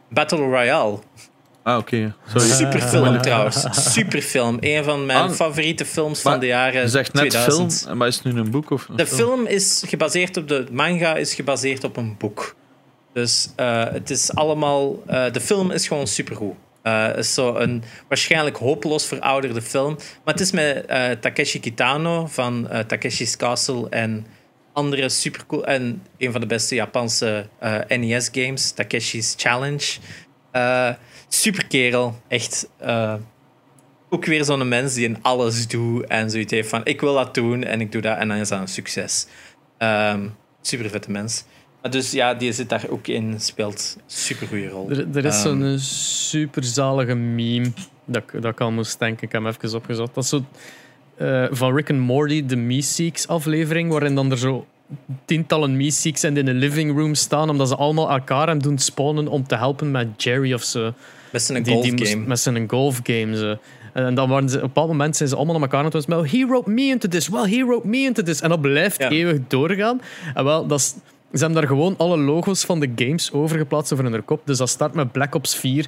[0.10, 1.00] Battle Royale.
[1.66, 2.14] Ah, oké.
[2.28, 2.42] Okay.
[2.42, 3.66] Superfilm trouwens.
[3.94, 4.58] Superfilm.
[4.60, 7.82] Een van mijn ah, favoriete films van de jaren Je zegt net 2000.
[7.82, 8.70] film, maar is het nu een boek?
[8.70, 12.56] Of de film is gebaseerd op de manga, is gebaseerd op een boek.
[13.14, 15.04] Dus uh, het is allemaal.
[15.10, 16.56] Uh, de film is gewoon supergoed.
[16.84, 19.96] Uh, is zo een waarschijnlijk hopeloos verouderde film.
[20.24, 20.88] Maar het is met
[21.22, 24.26] Takeshi Kitano van Takeshi's Castle en
[24.76, 25.66] andere supercool.
[25.66, 27.48] En een van de beste Japanse
[27.88, 29.98] NES-games, Takeshi's Challenge.
[31.28, 32.70] super kerel, echt.
[34.10, 37.34] ook weer zo'n mens die in alles doet en zoiets heeft van: ik wil dat
[37.34, 39.28] doen en ik doe dat en dan is dat een succes.
[39.78, 41.44] Um, super vette mens.
[41.90, 44.90] Dus ja, die zit daar ook in, speelt super goede rol.
[44.90, 47.72] Er, er is um, zo'n superzalige meme
[48.06, 49.24] dat, dat ik al moest denken.
[49.24, 50.14] Ik heb hem even opgezocht.
[50.14, 50.46] Dat is zo
[51.18, 54.66] uh, van Rick and Morty, de Meeseeks aflevering, waarin dan er zo
[55.26, 59.48] tientallen Meeseeks in de living room staan, omdat ze allemaal elkaar hem doen spawnen om
[59.48, 60.94] te helpen met Jerry of zo.
[61.30, 62.26] Met zijn golf game.
[62.26, 63.38] met zijn golf game.
[63.38, 63.58] Zo.
[63.94, 66.06] En dan waren ze, op een bepaald moment zijn ze allemaal naar elkaar aan het
[66.06, 68.42] well, he wrote me into this, well, he wrote me into this.
[68.42, 70.02] En dat blijft eeuwig doorgaan.
[70.34, 70.96] En wel, dat is
[71.36, 74.42] ze hebben daar gewoon alle logo's van de games overgeplaatst over hun kop.
[74.46, 75.86] Dus dat start met Black Ops 4.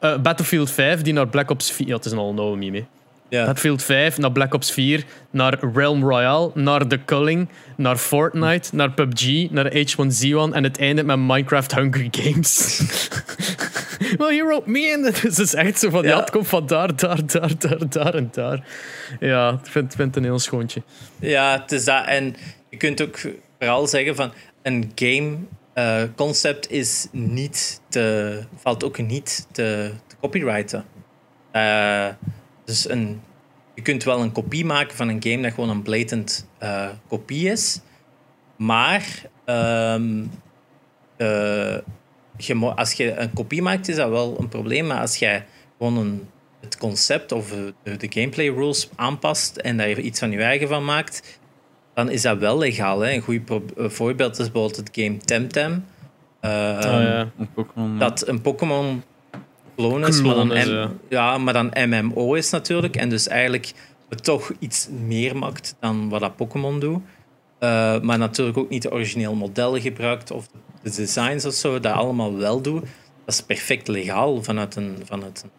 [0.00, 1.86] Uh, eh, Battlefield 5, die naar Black Ops 4...
[1.86, 2.86] Ja, het is een all mee.
[3.34, 3.44] Ja.
[3.44, 8.92] Battlefield 5 naar Black Ops 4, naar Realm Royale, naar The Culling, naar Fortnite, naar
[8.92, 12.80] PUBG, naar H1Z1 en het einde met Minecraft Hungry Games.
[14.18, 15.04] well, you wrote me in.
[15.14, 16.08] Het is echt zo van, ja.
[16.08, 18.66] ja, het komt van daar, daar, daar, daar, daar en daar.
[19.20, 20.82] Ja, ik vind, vind het een heel schoontje.
[21.18, 22.06] Ja, het is dat.
[22.06, 22.36] En
[22.68, 23.18] je kunt ook
[23.58, 24.32] vooral zeggen van,
[24.62, 25.36] een game
[25.74, 30.84] uh, concept is niet te, valt ook niet te, te copyrighten.
[31.52, 32.08] Uh,
[32.64, 33.20] dus een,
[33.74, 37.50] je kunt wel een kopie maken van een game dat gewoon een blatant uh, kopie
[37.50, 37.80] is.
[38.56, 40.30] Maar um,
[42.36, 44.86] je, als je een kopie maakt, is dat wel een probleem.
[44.86, 45.46] Maar als jij
[45.78, 46.28] gewoon een,
[46.60, 47.50] het concept of
[47.82, 51.38] de, de gameplay rules aanpast en daar iets van je eigen van maakt,
[51.94, 53.00] dan is dat wel legaal.
[53.00, 53.12] Hè?
[53.12, 53.40] Een goed
[53.76, 55.84] voorbeeld is bijvoorbeeld het game Temtem.
[56.40, 57.30] Uh, oh, ja.
[57.74, 59.02] een Dat een Pokémon
[59.76, 60.50] clone is, maar dan,
[61.08, 61.38] ja.
[61.38, 62.96] maar dan MMO is natuurlijk.
[62.96, 63.72] En dus eigenlijk
[64.08, 67.00] het toch iets meer maakt dan wat dat Pokémon doet.
[67.60, 70.48] Uh, maar natuurlijk ook niet de origineel modellen gebruikt of
[70.82, 72.80] de designs of zo, dat allemaal wel doet.
[73.24, 75.50] Dat is perfect legaal vanuit een, vanuit een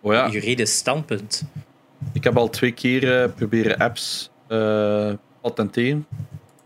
[0.00, 0.28] oh ja.
[0.28, 1.44] juridisch standpunt.
[2.12, 6.06] Ik heb al twee keer uh, proberen apps uh, patenteren.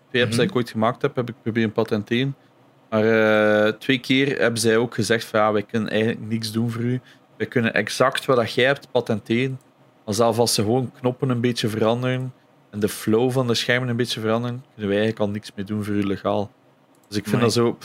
[0.09, 2.35] Twee apps die ik ooit gemaakt heb, heb ik proberen patenteren.
[2.95, 6.71] Maar uh, twee keer hebben zij ook gezegd van ja, wij kunnen eigenlijk niks doen
[6.71, 7.01] voor u.
[7.37, 9.61] Wij kunnen exact wat dat jij hebt patenteren.
[10.05, 12.33] Maar zelfs als ze gewoon knoppen een beetje veranderen
[12.71, 15.67] en de flow van de schermen een beetje veranderen, kunnen wij eigenlijk al niks meer
[15.67, 16.51] doen voor u legaal.
[17.09, 17.79] Dus ik vind dat zo...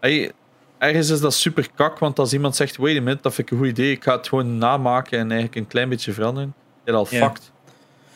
[0.00, 0.32] Hey,
[0.78, 3.52] ergens is dat super kak, want als iemand zegt, wait a minute, dat vind ik
[3.52, 6.54] een goed idee, ik ga het gewoon namaken en eigenlijk een klein beetje veranderen,
[6.84, 7.26] is al yeah.
[7.26, 7.52] fucked.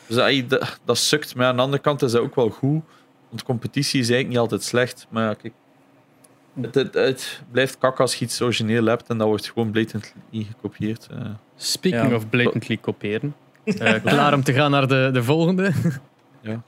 [0.07, 1.35] Dus dat, dat, sukt.
[1.35, 2.83] Maar aan de andere kant is dat ook wel goed.
[3.29, 5.07] Want competitie is eigenlijk niet altijd slecht.
[5.09, 5.53] Maar ja, kijk.
[6.61, 11.07] Het, het, blijft kak als je iets origineel hebt en dat wordt gewoon blatantly gekopieerd.
[11.11, 11.25] Uh.
[11.55, 13.35] Speaking of blatantly kopiëren.
[13.65, 15.71] Uh, klaar om te gaan naar de, de volgende.
[16.41, 16.61] ja.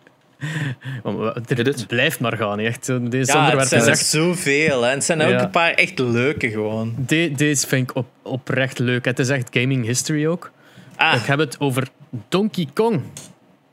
[1.48, 2.86] Het blijft maar gaan, echt.
[3.12, 4.86] Deze ja, het zijn echt zoveel.
[4.86, 6.96] En het zijn ook een paar echt leuke gewoon.
[7.08, 9.06] deze vind ik op, oprecht leuk.
[9.06, 10.52] Het is echt gaming history ook.
[10.96, 11.16] Ah.
[11.16, 11.88] Ik heb het over
[12.30, 13.02] Donkey Kong.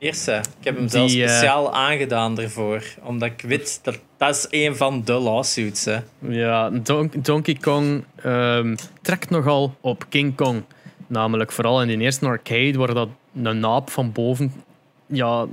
[0.05, 0.41] Eerste.
[0.59, 2.83] Ik heb hem zelfs eh, speciaal aangedaan ervoor.
[3.01, 5.85] Omdat ik weet dat dat is een van de lawsuits.
[5.85, 5.99] Hè.
[6.19, 6.69] Ja,
[7.21, 10.63] Donkey Kong um, trekt nogal op King Kong.
[11.07, 13.09] Namelijk vooral in de eerste arcade, waar dat
[13.43, 14.53] een naap van boven,
[15.05, 15.45] ja,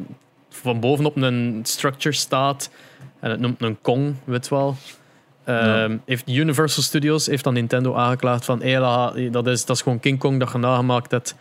[0.49, 2.71] van bovenop een structure staat.
[3.21, 4.77] En het noemt een Kong, weet wel.
[5.47, 10.01] Um, heeft Universal Studios heeft dan Nintendo aangeklaagd van hey, dat, is, dat is gewoon
[10.01, 11.35] King Kong dat je nagemaakt hebt.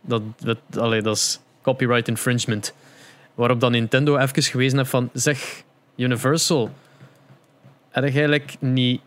[0.00, 2.74] Dat, dat, allee, dat is copyright infringement.
[3.34, 5.62] Waarop dan Nintendo even gewezen heeft van zeg
[5.96, 6.70] Universal,
[7.90, 9.00] heb eigenlijk niet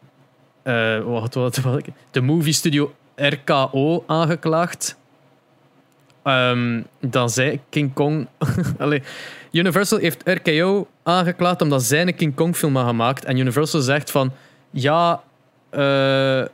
[0.63, 4.95] uh, wat, wat, wat, de movie studio RKO aangeklaagd?
[6.23, 8.27] Um, dan zei King Kong.
[8.77, 9.03] Allee,
[9.51, 13.25] Universal heeft RKO aangeklaagd omdat zij een King Kong film had gemaakt.
[13.25, 14.31] En Universal zegt van
[14.69, 15.21] ja,
[15.71, 16.49] uh, eh,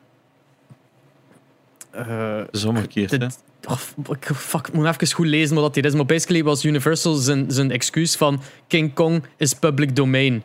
[2.38, 3.28] Dat is omgekeerd, hè?
[3.68, 3.80] Oh,
[4.10, 5.94] ik- fuck, ik moet even goed lezen wat dat is.
[5.94, 10.44] Maar basically was Universal zijn, zijn excuus van King Kong is public domain.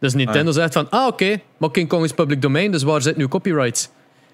[0.00, 0.56] Dus Nintendo Ah.
[0.56, 3.88] zegt van, ah oké, maar King Kong is public domain, dus waar zit nu copyrights?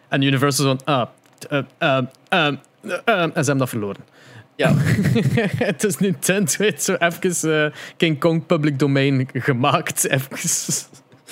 [0.09, 1.07] En Universal van, ah,
[1.49, 4.05] eh, ehm, ehm, eh, ehm, en ze hebben dat verloren.
[4.57, 4.75] Ja.
[5.77, 10.09] dus Nintendo heeft zo even eh, King Kong public domain gemaakt.
[10.09, 10.39] Even.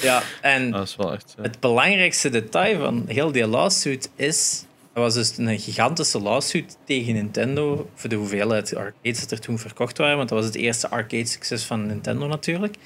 [0.00, 1.34] Ja, en Dat is wel echt...
[1.38, 4.64] eh, het belangrijkste detail van heel die lawsuit is...
[4.98, 9.58] Er was dus een gigantische lawsuit tegen Nintendo voor de hoeveelheid arcades dat er toen
[9.58, 12.76] verkocht waren, want dat was het eerste arcade-succes van Nintendo natuurlijk.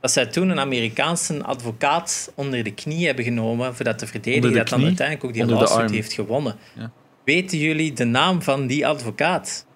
[0.00, 4.56] Dat zij toen een Amerikaanse advocaat onder de knie hebben genomen voor dat te verdedigen,
[4.56, 6.56] dat dan uiteindelijk ook die Onder lawsuit heeft gewonnen.
[6.74, 6.90] Ja.
[7.24, 9.66] Weten jullie de naam van die advocaat?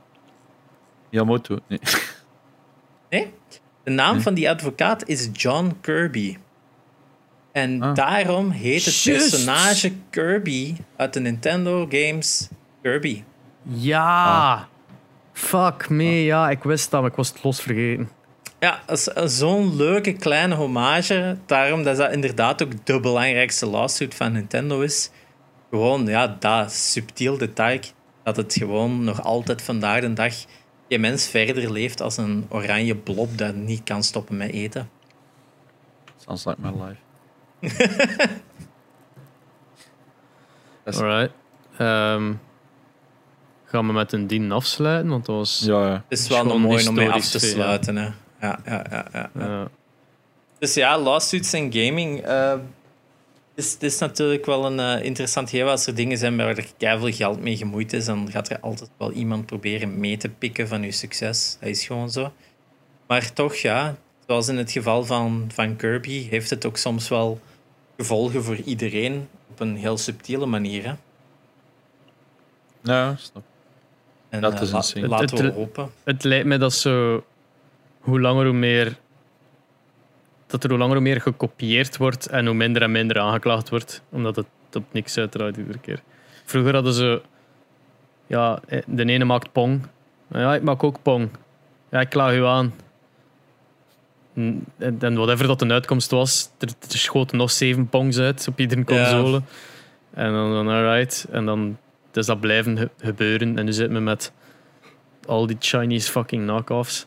[1.11, 1.59] Yamoto.
[1.69, 1.78] Nee.
[3.11, 3.32] Nee?
[3.85, 4.23] De naam Nee.
[4.23, 6.36] van die advocaat is John Kirby.
[7.59, 7.94] En Ah.
[7.94, 12.48] daarom heet het personage Kirby uit de Nintendo games
[12.82, 13.22] Kirby.
[13.62, 14.68] Ja.
[15.32, 18.10] Fuck me, ja, ik wist dat, maar ik was het los vergeten.
[18.60, 21.36] Ja, een- zo'n leuke kleine hommage.
[21.47, 25.10] Daarom dat dat inderdaad ook de belangrijkste lawsuit van Nintendo is.
[25.70, 27.80] Gewoon, ja, dat subtiel detail.
[28.22, 30.35] Dat het gewoon nog altijd vandaag de dag...
[30.89, 34.90] Je mens verder leeft als een oranje blob dat niet kan stoppen met eten.
[36.16, 36.97] Sounds like my life.
[40.85, 41.32] Is- Alright.
[41.78, 42.32] Ehm,
[43.64, 45.62] gaan we met een dien afsluiten, want dat was...
[45.64, 45.93] Ja, ja.
[45.93, 47.55] Het is is wel nog mooi om mee af te veel, ja.
[47.55, 47.97] sluiten.
[47.97, 48.09] Hè.
[48.40, 49.30] Ja, ja, ja, ja.
[49.39, 49.64] eh,
[50.59, 52.20] Dus ja, lawsuits en gaming.
[52.20, 52.55] eh,
[53.55, 55.68] is, het is natuurlijk wel een eh, interessant geheel.
[55.68, 58.90] Als er dingen zijn waar er keiveel geld mee gemoeid is, dan gaat er altijd
[58.97, 61.56] wel iemand proberen mee te pikken van je succes.
[61.60, 62.32] Dat is gewoon zo.
[63.06, 67.40] Maar toch, ja, zoals in het geval van, van Kirby, heeft het ook soms wel
[68.03, 70.85] gevolgen voor iedereen op een heel subtiele manier.
[70.85, 70.93] Hè?
[72.83, 73.43] Ja, snap.
[74.29, 75.09] En Dat eh, is la- insane.
[75.09, 75.91] laten Het- we het- hopen.
[76.05, 77.25] het lijkt me dat zo...
[78.01, 78.97] Hoe langer hoe meer...
[80.47, 84.03] Dat er hoe langer hoe meer gekopieerd wordt en hoe minder en minder aangeklaagd wordt.
[84.11, 86.03] Omdat het op niks uitdraait iedere keer.
[86.45, 87.23] Vroeger hadden ze...
[88.27, 89.87] Ja, eh, de ene maakt pong.
[90.31, 91.29] Ja, ik maak ook pong.
[91.91, 92.75] Ja, ik klaag u aan.
[94.78, 98.85] En whatever dat een uitkomst was, er, er schoten nog zeven pongs uit op iedere
[98.85, 99.43] console.
[100.15, 101.27] En dan, dan alright.
[101.31, 101.78] En dan
[102.12, 103.59] is dat blijven ge- gebeuren.
[103.59, 104.32] En nu zitten we met
[105.27, 107.06] al die Chinese fucking knock-offs.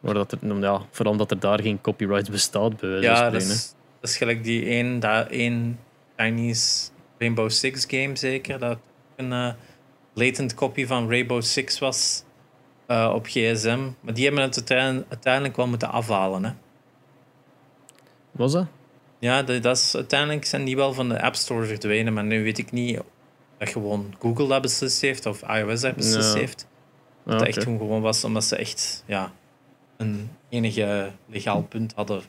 [0.00, 3.30] Maar dat er, nou ja, vooral omdat er daar geen copyright bestaat, bij wijze Ja,
[3.30, 5.78] dat is, dat is gelijk die één, dat één
[6.16, 6.88] Chinese
[7.18, 8.58] Rainbow Six game zeker.
[8.58, 8.78] Dat
[9.16, 9.48] een eh,
[10.14, 12.24] latent copy van Rainbow Six was
[12.92, 13.80] eh, op gsm.
[14.00, 16.44] Maar die hebben het uiteindelijk, uiteindelijk wel moeten afhalen.
[16.44, 16.52] Hè.
[18.30, 18.66] Was dat?
[19.18, 22.12] Ja, dat, dat is, uiteindelijk zijn die wel van de App Store verdwenen.
[22.12, 23.06] Maar nu weet ik niet of
[23.58, 26.38] gewoon Google dat beslist heeft of iOS dat beslist Ja.
[26.38, 26.66] heeft.
[27.26, 29.32] Ah, Dat echt toen gewoon was omdat ze echt ja,
[29.96, 32.22] een enige legaal punt hadden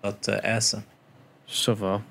[0.00, 0.84] dat te eisen.
[1.46, 2.02] Ça va.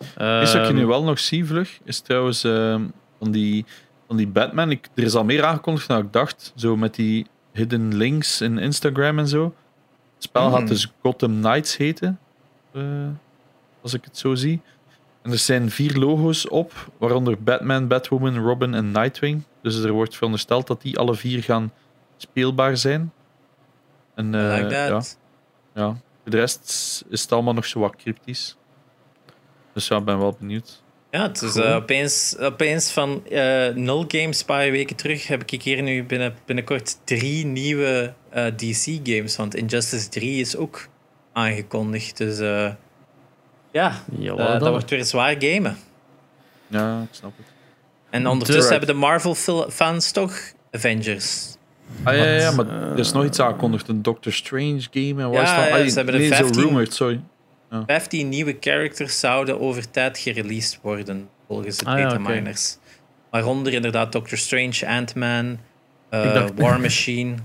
[0.00, 2.84] Is wat je Ehm, nu wel nog zie vlug, is trouwens ehm,
[3.18, 3.64] van, die,
[4.12, 4.70] van die Batman.
[4.70, 6.52] Ik, er is al meer aangekondigd dan ik dacht.
[6.56, 9.44] Zo met die hidden links in Instagram en zo.
[10.14, 10.52] Het spel Hmm.
[10.58, 12.18] gaat dus Gotham Knights heten.
[12.72, 12.82] eh,
[13.82, 14.60] als ik het zo zie.
[15.22, 19.42] En er zijn vier logo's op, waaronder Batman, Batwoman, Robin en Nightwing.
[19.62, 21.72] Dus er wordt verondersteld dat die alle vier gaan
[22.16, 23.12] speelbaar zijn.
[24.14, 25.18] En eh, like ja, that.
[25.74, 25.86] ja,
[26.22, 28.56] voor de rest is het allemaal nog zo wat cryptisch.
[29.72, 30.82] Dus ja, ik ben wel benieuwd.
[31.12, 35.42] Ja, het is eh, opeens, opeens van eh, nul games een paar weken terug heb
[35.46, 39.36] ik hier nu binnen, binnenkort drie nieuwe eh, DC-games.
[39.36, 40.88] Want Injustice 3 is ook
[41.32, 42.16] aangekondigd.
[42.16, 42.70] Dus eh,
[43.72, 45.76] ja, Jawel, dat wordt weer zwaar gamen.
[46.66, 47.46] Ja, ik snap het.
[48.10, 50.38] En ondertussen hebben de Marvel-fans toch
[50.70, 51.56] Avengers.
[52.02, 53.88] Ah ja, ja, ja, maar er is nog iets aangekondigd.
[53.88, 55.78] Een Doctor Strange game en wat Ja, is dat?
[55.78, 56.62] ja, Ah, ze hebben er nee, zo 15.
[56.62, 57.20] rumored, sorry.
[57.86, 62.76] 15 nieuwe characters zouden over tijd gereleased worden, volgens de Ah, ja, beta miners.
[63.30, 65.58] Waaronder inderdaad Doctor Strange, Ant-Man,
[66.08, 67.34] eh, dacht- War Machine.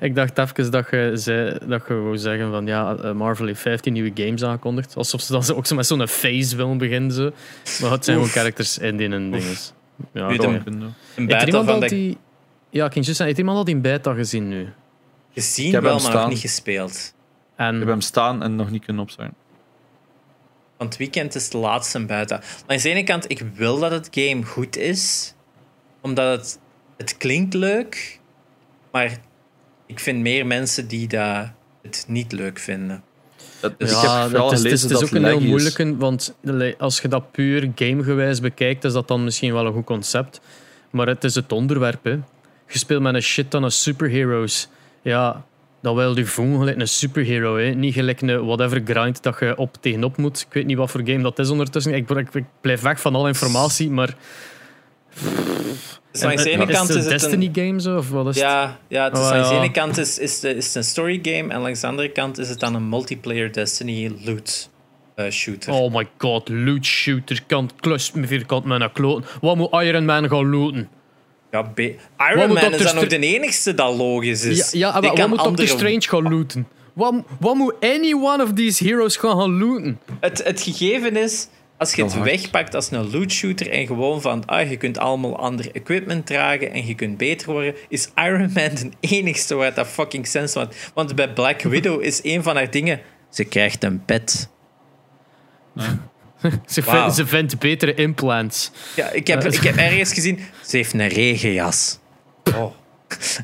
[0.00, 3.60] Ik dacht even dat je, zei, dat je wou zeggen van ja, eh, Marvel heeft
[3.60, 4.96] 15 nieuwe games aangekondigd.
[4.96, 7.12] Alsof ze dan ook zo met zo'n phase willen beginnen.
[7.12, 7.30] Zo.
[7.80, 8.22] Maar het zijn Oef.
[8.24, 9.72] gewoon characters in die en dinges.
[10.12, 10.36] Ja, Nu.
[10.36, 12.18] Een Heeft beta iemand van de die...
[12.70, 14.68] Ja, zeggen, heeft iemand al die beta gezien nu?
[15.34, 17.14] gezien wel, maar nog niet gespeeld.
[17.56, 19.34] En Ik heb hem staan en nog niet kunnen opstarten.
[20.82, 22.40] Want het weekend is de laatste beta.
[22.66, 25.34] Aan de ene kant, ik wil dat het game goed is.
[26.00, 26.58] Omdat het,
[26.96, 28.20] het klinkt leuk.
[28.92, 29.18] Maar
[29.86, 31.50] ik vind meer mensen die dat
[31.82, 33.02] het niet leuk vinden.
[33.60, 35.24] Dat, dus ja, ik heb vooral het is, het is, gelezen het is dat ook
[35.24, 36.34] een heel moeilijke, want
[36.78, 40.40] als je dat puur gamegewijs bekijkt, is dat dan misschien wel een goed concept.
[40.90, 42.04] Maar het is het onderwerp.
[42.04, 42.18] Hè.
[42.68, 44.68] Je speelt met een shit ton of superheroes.
[45.02, 45.44] Ja,
[45.82, 47.56] dat wil je voelen gelijk een superhero.
[47.56, 47.70] Hè.
[47.70, 50.40] Niet gelijk een whatever grind dat je op tegenop moet.
[50.40, 51.94] Ik weet niet wat voor game dat is ondertussen.
[51.94, 54.14] Ik, ik, ik blijf weg van alle informatie, maar...
[56.12, 57.66] Dus de En- ene is kant het is een het Destiny een...
[57.66, 57.96] game zo?
[57.96, 58.44] Of wat is het?
[58.44, 59.60] Ja, ja, het is Oh, langs de ja.
[59.62, 62.38] ene kant is, is, de, is het een story game en langs de andere kant
[62.38, 64.70] is het dan een multiplayer Destiny loot
[65.14, 65.72] eh, shooter.
[65.72, 69.28] Oh my god, loot shooter, kant klus me vierkant met een kloten.
[69.40, 70.88] Wat moet Iron Man gaan looten?
[71.52, 74.70] Ja, Iron Man is dan ook de enigste dat logisch is.
[74.70, 76.68] Ja, ja maar wat kan moet Doctor andere- Strange gaan looten?
[76.92, 80.00] Wat, wat moet any one of these heroes gaan gaan looten?
[80.20, 81.48] Het, het gegeven is,
[81.78, 85.36] als je het wegpakt als een loot shooter en gewoon van, ah, je kunt allemaal
[85.36, 89.86] ander equipment dragen en je kunt beter worden, is Iron Man de enigste waar dat
[89.86, 90.90] fucking sens maakt.
[90.94, 93.00] Want bij Black Widow is een van haar dingen,
[93.30, 94.48] ze krijgt een pet.
[96.66, 98.70] Ze, vindt, ze vindt betere implants.
[98.96, 101.98] Ja, ik heb, ik heb ergens gezien, ze heeft een regenjas.
[102.56, 102.72] Oh.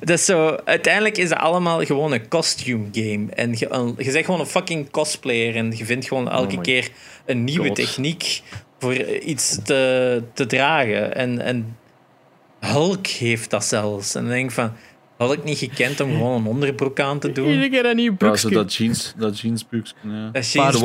[0.01, 3.27] Dat is zo, uiteindelijk is het allemaal gewoon een costume game.
[3.35, 6.63] En je, een- je bent gewoon een fucking cosplayer en je vindt gewoon elke my
[6.63, 6.89] keer
[7.27, 7.77] een nieuwe God.
[7.77, 8.43] techniek
[8.79, 11.15] voor iets te, te dragen.
[11.15, 11.77] En, en
[12.61, 14.15] Hulk heeft dat zelfs.
[14.15, 14.73] En dan denk ik van,
[15.19, 17.49] Hulk niet gekend om gewoon een onderbroek aan te doen?
[17.49, 18.39] Iedere keer een nieuw Ja, broekje.
[18.41, 19.95] zo dat jeans, dat jeansbroekje.
[20.03, 20.27] Ja.
[20.33, 20.81] Dat is Paars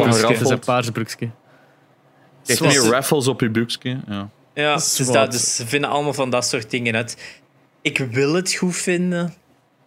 [0.65, 1.29] paars broekje.
[2.43, 3.99] Krijg Zoals- meer raffles op je broekje.
[4.07, 4.29] Ja.
[4.53, 7.17] Ja, dus, dat, dus ze vinden allemaal van dat soort dingen uit.
[7.81, 9.33] Ik wil het goed vinden.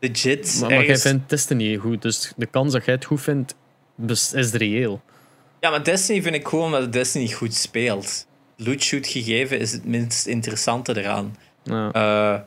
[0.00, 0.56] Legit.
[0.60, 3.54] Maar, maar jij vindt Destiny goed, dus de kans dat jij het goed vindt,
[4.32, 5.02] is reëel.
[5.60, 8.26] Ja, maar Destiny vind ik gewoon omdat Destiny goed speelt.
[8.56, 11.36] Loot shoot gegeven is het minst interessante eraan.
[11.62, 11.92] Ja.
[11.92, 12.40] Eh,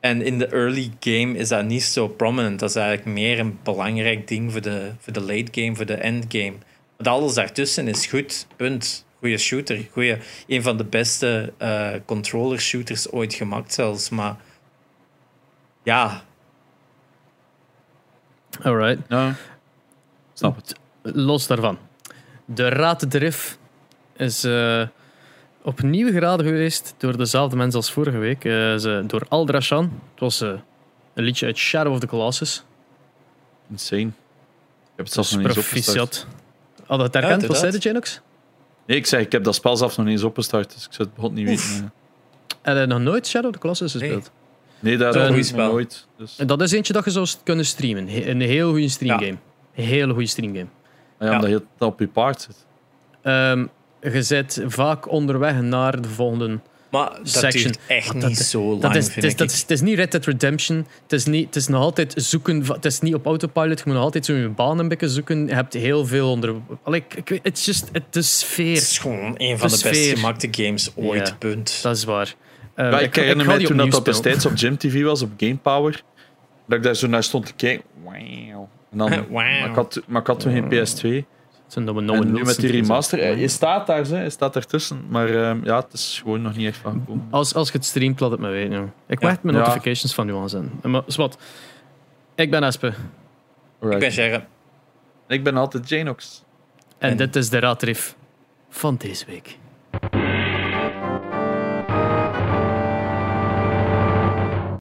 [0.00, 2.58] en in de early game is dat niet zo prominent.
[2.58, 5.94] Dat is eigenlijk meer een belangrijk ding voor de, voor de late game, voor de
[5.94, 6.54] endgame.
[6.96, 8.46] Want alles daartussen is goed.
[8.56, 9.04] Punt.
[9.24, 9.88] Goeie shooter.
[9.92, 14.08] Goeie, een van de beste eh, controller shooters ooit gemaakt zelfs.
[14.08, 14.36] Maar
[15.82, 16.24] ja,
[18.62, 19.00] Alright.
[19.08, 19.34] ja.
[20.32, 20.74] Snap het.
[21.02, 21.78] Los daarvan.
[22.44, 23.58] De Raad de Rif
[24.16, 24.86] is eh,
[25.62, 28.44] opnieuw geraden geweest door dezelfde mensen als vorige week.
[28.44, 29.84] Eh, ze, door Aldrashan.
[30.10, 30.48] Het was eh,
[31.14, 32.64] een liedje uit Shadow of the Colossus.
[33.70, 34.00] Insane.
[34.00, 34.12] Ik
[34.96, 36.08] heb het zelfs Dus nog niet eens opgestart.
[36.10, 36.26] proficiat.
[36.86, 37.42] Had je het herkend?
[37.42, 37.80] Ja, Wat zei de.
[37.80, 38.20] Genox?
[38.86, 41.08] Nee, ik zeg, ik heb dat spel zelfs nog niet eens opgestart, dus ik zou
[41.08, 41.70] het begon niet Oef.
[41.72, 41.92] weten.
[42.62, 44.30] Heb je nog nooit Shadow of the Colossus gespeeld?
[44.80, 45.70] Nee, dat heb goeie ik nog spel.
[45.72, 46.06] nooit.
[46.16, 48.08] Dus, En Dat is eentje dat je zou kunnen streamen.
[48.08, 49.36] He- Een heel goede streamgame.
[49.74, 50.66] Een hele goede streamgame.
[51.18, 52.66] ja, omdat je het op je paard zit.
[53.22, 53.66] Ehm,
[54.02, 56.58] je zit vaak onderweg naar de volgende.
[56.98, 57.62] Maar dat Section.
[57.62, 59.38] duurt echt Dat- niet zo lang, Dat is, het, vind is, ik.
[59.38, 60.86] dat is, het is niet Red Dead Redemption.
[61.02, 62.64] Het is, niet, het is nog altijd zoeken.
[62.66, 63.78] Het is niet op autopilot.
[63.78, 65.46] Je moet nog altijd zo je baan een beetje zoeken.
[65.46, 66.54] Je hebt heel veel onder.
[67.42, 68.72] Het is just, het is Het sfeer.
[68.72, 70.16] is gewoon een van de, De best sfeer.
[70.16, 71.34] gemaakte games ooit, Ja.
[71.38, 71.78] punt.
[71.82, 72.34] Dat is waar.
[72.76, 76.02] Ja, ik herinner die toen dat, dat destijds op Gym TV was, op Game Power,
[76.66, 77.84] dat ik daar zo naar stond te kijken.
[78.04, 78.68] Wauw.
[78.92, 79.26] En dan, Wauw.
[79.30, 81.26] Maar, ik had, maar ik had toen geen PS2.
[81.64, 85.04] Het zijn En nu met die remaster, je staat daar, hè, je staat ertussen.
[85.08, 87.26] Maar ehm, ja, het is gewoon nog niet echt van gekomen.
[87.30, 88.72] Als, als je het streamt, laat het me weten.
[88.72, 88.88] joh.
[89.06, 89.26] Ik Ja.
[89.28, 89.62] wacht mijn Ja.
[89.62, 90.90] notifications van u aanzetten.
[90.90, 91.38] Maar wat?
[92.34, 92.86] Ik ben Espe.
[92.86, 92.94] Ik
[93.80, 94.00] Alright.
[94.00, 94.44] ben Sharon.
[95.28, 96.44] Ik ben altijd Janox.
[96.98, 98.16] En, En- dit is de raadrif
[98.68, 99.58] van deze week.